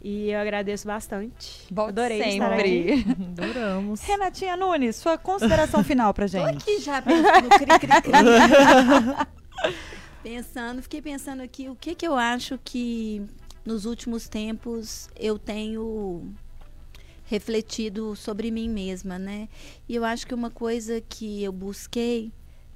E 0.01 0.29
eu 0.31 0.39
agradeço 0.39 0.87
bastante. 0.87 1.67
Volte 1.69 1.89
Adorei 1.89 2.23
sempre. 2.23 2.33
estar 2.33 2.53
aqui. 2.53 3.05
Adoramos. 3.43 4.01
Renatinha 4.01 4.55
Nunes, 4.55 4.95
sua 4.95 5.17
consideração 5.17 5.83
final 5.83 6.13
pra 6.13 6.25
gente. 6.27 6.63
Tô 6.63 6.71
aqui 6.71 6.79
já 6.79 7.01
pensando, 7.01 7.49
cri, 7.49 7.79
cri, 7.79 8.01
cri. 8.01 9.27
pensando, 10.23 10.81
fiquei 10.81 11.01
pensando 11.01 11.41
aqui 11.41 11.67
o 11.67 11.75
que 11.75 11.95
que 11.95 12.07
eu 12.07 12.15
acho 12.15 12.57
que 12.63 13.21
nos 13.65 13.85
últimos 13.85 14.29
tempos 14.29 15.09
eu 15.17 15.37
tenho 15.37 16.33
refletido 17.25 18.15
sobre 18.15 18.49
mim 18.49 18.69
mesma, 18.69 19.19
né? 19.19 19.47
E 19.87 19.95
eu 19.95 20.03
acho 20.03 20.25
que 20.25 20.33
uma 20.33 20.49
coisa 20.49 21.01
que 21.01 21.43
eu 21.43 21.51
busquei 21.51 22.31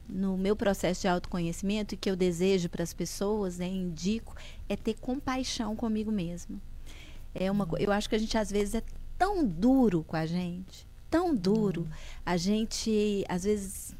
no 0.07 0.37
meu 0.37 0.55
processo 0.55 1.01
de 1.01 1.07
autoconhecimento 1.07 1.93
e 1.93 1.97
que 1.97 2.09
eu 2.09 2.15
desejo 2.15 2.69
para 2.69 2.83
as 2.83 2.93
pessoas, 2.93 3.57
né, 3.57 3.67
indico, 3.67 4.35
é 4.67 4.75
ter 4.75 4.95
compaixão 4.95 5.75
comigo 5.75 6.11
mesma. 6.11 6.59
É 7.33 7.49
uma, 7.49 7.67
eu 7.79 7.91
acho 7.91 8.09
que 8.09 8.15
a 8.15 8.19
gente 8.19 8.37
às 8.37 8.51
vezes 8.51 8.75
é 8.75 8.83
tão 9.17 9.45
duro 9.45 10.03
com 10.03 10.15
a 10.15 10.25
gente, 10.25 10.87
tão 11.09 11.35
duro. 11.35 11.87
A 12.25 12.37
gente 12.37 13.23
às 13.27 13.43
vezes 13.43 13.95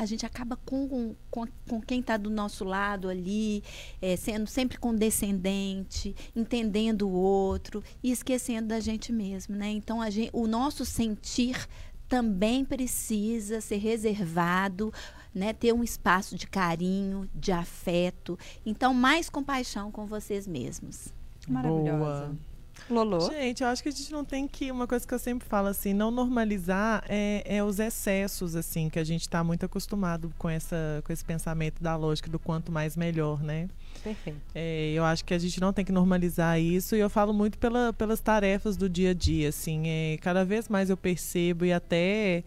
a 0.00 0.06
gente 0.06 0.24
acaba 0.24 0.56
com, 0.64 1.14
com, 1.30 1.46
com 1.68 1.78
quem 1.78 2.00
está 2.00 2.16
do 2.16 2.30
nosso 2.30 2.64
lado 2.64 3.06
ali, 3.06 3.62
é, 4.00 4.16
sendo 4.16 4.46
sempre 4.46 4.78
condescendente, 4.78 6.16
entendendo 6.34 7.06
o 7.06 7.12
outro 7.12 7.84
e 8.02 8.10
esquecendo 8.10 8.68
da 8.68 8.80
gente 8.80 9.12
mesmo, 9.12 9.54
né? 9.54 9.68
Então 9.68 10.00
a 10.00 10.08
gente, 10.08 10.30
o 10.32 10.46
nosso 10.46 10.86
sentir 10.86 11.68
também 12.08 12.64
precisa 12.64 13.60
ser 13.60 13.76
reservado, 13.76 14.90
né? 15.34 15.52
Ter 15.52 15.72
um 15.72 15.82
espaço 15.82 16.36
de 16.36 16.46
carinho, 16.46 17.28
de 17.34 17.52
afeto. 17.52 18.38
Então 18.64 18.92
mais 18.94 19.28
compaixão 19.28 19.90
com 19.90 20.06
vocês 20.06 20.46
mesmos. 20.46 21.12
Maravilhosa. 21.48 22.26
Boa. 22.26 22.50
Lolô. 22.88 23.20
Gente, 23.20 23.62
eu 23.62 23.68
acho 23.68 23.82
que 23.82 23.88
a 23.88 23.92
gente 23.92 24.10
não 24.12 24.24
tem 24.24 24.48
que. 24.48 24.70
Uma 24.70 24.86
coisa 24.86 25.06
que 25.06 25.12
eu 25.12 25.18
sempre 25.18 25.46
falo 25.46 25.68
assim, 25.68 25.92
não 25.92 26.10
normalizar 26.10 27.04
é, 27.08 27.42
é 27.44 27.62
os 27.62 27.78
excessos, 27.78 28.56
assim, 28.56 28.88
que 28.88 28.98
a 28.98 29.04
gente 29.04 29.22
está 29.22 29.44
muito 29.44 29.64
acostumado 29.64 30.32
com, 30.38 30.48
essa, 30.48 31.02
com 31.04 31.12
esse 31.12 31.24
pensamento 31.24 31.82
da 31.82 31.96
lógica 31.96 32.30
do 32.30 32.38
quanto 32.38 32.72
mais 32.72 32.96
melhor, 32.96 33.42
né? 33.42 33.68
Perfeito. 34.02 34.40
É, 34.54 34.92
eu 34.92 35.04
acho 35.04 35.24
que 35.24 35.34
a 35.34 35.38
gente 35.38 35.60
não 35.60 35.72
tem 35.72 35.84
que 35.84 35.92
normalizar 35.92 36.60
isso 36.60 36.96
e 36.96 37.00
eu 37.00 37.10
falo 37.10 37.32
muito 37.32 37.58
pela, 37.58 37.92
pelas 37.92 38.20
tarefas 38.20 38.76
do 38.76 38.88
dia 38.88 39.10
a 39.10 39.14
dia, 39.14 39.50
assim, 39.50 39.82
é, 39.86 40.18
cada 40.20 40.44
vez 40.44 40.68
mais 40.68 40.88
eu 40.90 40.96
percebo 40.96 41.64
e 41.64 41.72
até 41.72 42.42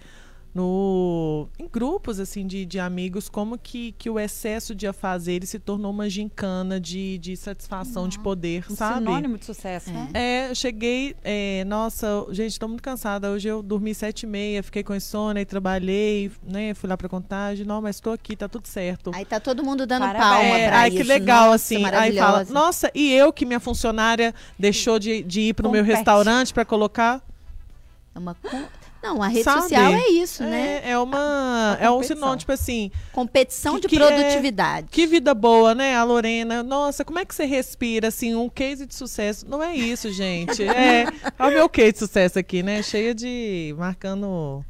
no 0.54 1.48
em 1.58 1.68
grupos 1.68 2.20
assim 2.20 2.46
de, 2.46 2.66
de 2.66 2.80
amigos 2.80 3.28
como 3.28 3.58
que, 3.58 3.94
que 3.94 4.10
o 4.10 4.20
excesso 4.20 4.76
de 4.76 4.86
afazeres 4.86 5.50
se 5.50 5.58
tornou 5.60 5.92
uma 5.92 6.10
gincana 6.10 6.80
de, 6.80 7.18
de 7.18 7.36
satisfação 7.36 8.08
de 8.08 8.20
poder, 8.20 8.64
Um 8.70 8.76
sabe? 8.76 9.00
sinônimo 9.00 9.38
de 9.38 9.46
sucesso, 9.46 9.90
né? 9.92 10.10
É, 10.14 10.50
eu 10.52 10.56
cheguei, 10.56 11.16
é, 11.24 11.64
nossa, 11.66 12.26
gente, 12.32 12.60
tô 12.60 12.68
muito 12.68 12.84
cansada. 12.84 13.32
Hoje 13.32 13.48
eu 13.48 13.64
dormi 13.64 13.94
sete 13.96 14.24
e 14.24 14.28
meia, 14.28 14.62
fiquei 14.62 14.84
com 14.84 14.94
insônia 14.94 15.42
e 15.42 15.46
trabalhei, 15.46 16.32
né? 16.44 16.74
Fui 16.74 16.88
lá 16.90 16.96
pra 16.98 17.10
contagem. 17.10 17.66
Não, 17.66 17.82
mas 17.82 18.00
tô 18.00 18.12
aqui, 18.12 18.36
tá 18.36 18.48
tudo 18.48 18.68
certo. 18.68 19.12
Aí 19.14 19.26
tá 19.26 19.40
todo 19.40 19.64
mundo 19.64 19.86
dando 19.88 20.02
Parabéns. 20.04 20.24
palma 20.24 20.58
É, 20.58 20.68
pra 20.68 20.80
ai, 20.80 20.90
isso. 20.90 20.98
que 20.98 21.04
legal, 21.04 21.46
Nossa, 21.52 21.56
assim. 21.56 21.86
Aí 21.86 22.16
fala, 22.18 22.44
nossa, 22.46 22.92
e 22.94 23.12
eu 23.12 23.34
que 23.34 23.46
minha 23.46 23.60
funcionária 23.60 24.34
deixou 24.58 25.00
de, 25.00 25.24
de 25.24 25.42
ir 25.42 25.54
pro 25.54 25.70
meu 25.72 25.82
Compete. 25.82 25.98
restaurante 25.98 26.54
pra 26.54 26.64
colocar. 26.66 27.22
É 28.14 28.20
uma 28.20 28.36
Não, 29.04 29.22
a 29.22 29.28
rede 29.28 29.44
Sabe? 29.44 29.62
social 29.64 29.94
é 29.94 30.08
isso, 30.12 30.44
né? 30.44 30.82
É, 30.86 30.92
é 30.92 30.98
uma. 30.98 31.78
É 31.80 31.90
um 31.90 31.96
competição. 31.96 32.16
sinônimo, 32.18 32.38
tipo 32.38 32.52
assim, 32.54 32.90
Competição 33.12 33.76
Que- 33.76 33.82
de 33.82 33.88
que 33.90 33.96
é- 34.02 34.08
produtividade. 34.08 34.88
que 34.90 35.06
vida 35.06 35.34
boa, 35.34 35.76
né? 35.76 35.96
A 35.98 36.04
Lorena, 36.06 36.64
nossa, 36.64 37.04
como 37.04 37.20
é 37.20 37.26
que 37.26 37.36
você 37.36 37.44
respira, 37.46 38.08
assim, 38.08 38.34
um 38.34 38.48
case 38.48 38.86
de 38.86 38.96
sucesso? 38.96 39.46
Não 39.48 39.62
é 39.62 39.76
isso, 39.76 40.10
gente. 40.12 40.64
É, 40.74 41.04
é 41.38 41.44
o 41.46 41.50
meu 41.52 41.68
case 41.68 41.92
de 41.94 42.00
sucesso 42.00 42.40
aqui, 42.40 42.64
né? 42.64 42.82
Cheia 42.82 43.14
de. 43.14 43.76
marcando 43.78 44.64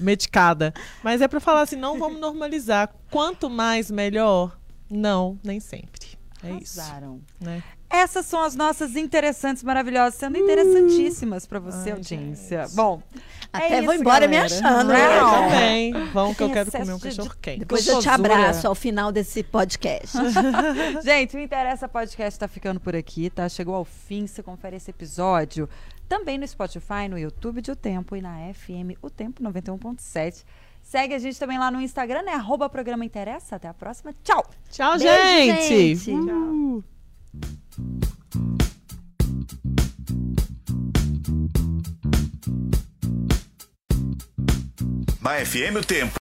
medicada. 0.00 0.72
Mas 1.02 1.20
é 1.20 1.28
pra 1.28 1.40
falar 1.40 1.62
assim, 1.62 1.76
não 1.76 1.98
vamos 1.98 2.20
normalizar. 2.20 2.88
Quanto 3.10 3.50
mais, 3.50 3.90
melhor? 3.90 4.56
Não, 4.90 5.38
nem 5.44 5.60
sempre. 5.60 6.16
É 6.42 6.52
isso, 6.52 6.80
Arrasaram. 6.80 7.20
né? 7.40 7.62
Essas 7.90 8.26
são 8.26 8.42
as 8.42 8.54
nossas 8.54 8.96
interessantes, 8.96 9.62
maravilhosas, 9.64 10.14
sendo 10.18 10.36
interessantíssimas 10.36 11.46
pra 11.46 11.58
você, 11.58 11.90
Ai, 11.90 11.96
audiência. 11.96 12.64
gente. 12.66 12.76
Bom, 12.76 13.02
Até 13.50 13.78
é 13.78 13.82
vou 13.82 13.94
isso, 13.94 14.02
embora 14.02 14.28
me 14.28 14.36
galera. 14.36 14.54
achando. 14.54 14.88
Não. 14.88 15.48
né? 15.48 15.48
Também. 15.48 15.92
Vão 16.12 16.34
que 16.34 16.42
eu 16.42 16.50
quero 16.50 16.70
comer 16.70 16.92
um 16.92 16.96
de- 16.98 17.02
cachorro 17.04 17.34
quente. 17.40 17.58
Depois 17.60 17.86
eu 17.88 17.98
te 18.00 18.08
abraço 18.10 18.68
ao 18.68 18.74
final 18.74 19.10
desse 19.10 19.42
podcast. 19.42 20.18
Gente, 21.02 21.36
o 21.36 21.40
Interessa 21.40 21.88
Podcast 21.88 22.38
tá 22.38 22.46
ficando 22.46 22.78
por 22.78 22.94
aqui, 22.94 23.30
tá? 23.30 23.48
Chegou 23.48 23.74
ao 23.74 23.84
fim, 23.86 24.26
você 24.26 24.42
confere 24.42 24.76
esse 24.76 24.90
episódio 24.90 25.66
também 26.08 26.36
no 26.38 26.46
Spotify, 26.46 27.08
no 27.08 27.18
YouTube 27.18 27.60
de 27.62 27.70
O 27.70 27.76
Tempo 27.76 28.14
e 28.16 28.20
na 28.20 28.52
FM 28.52 28.96
O 29.02 29.08
Tempo 29.10 29.42
91.7. 29.42 30.44
Segue 30.82 31.14
a 31.14 31.18
gente 31.18 31.38
também 31.38 31.58
lá 31.58 31.70
no 31.70 31.80
Instagram, 31.80 32.22
né? 32.22 32.32
Arroba 32.32 32.68
Programa 32.68 33.04
Interessa. 33.04 33.56
Até 33.56 33.68
a 33.68 33.74
próxima. 33.74 34.14
Tchau! 34.22 34.42
Tchau, 34.70 34.98
Beijo, 34.98 35.04
gente! 35.62 35.94
gente. 35.96 36.12
Uh. 36.12 36.84
Na 45.28 45.44
FM 45.44 45.76
o 45.76 45.84
Tempo. 45.84 46.16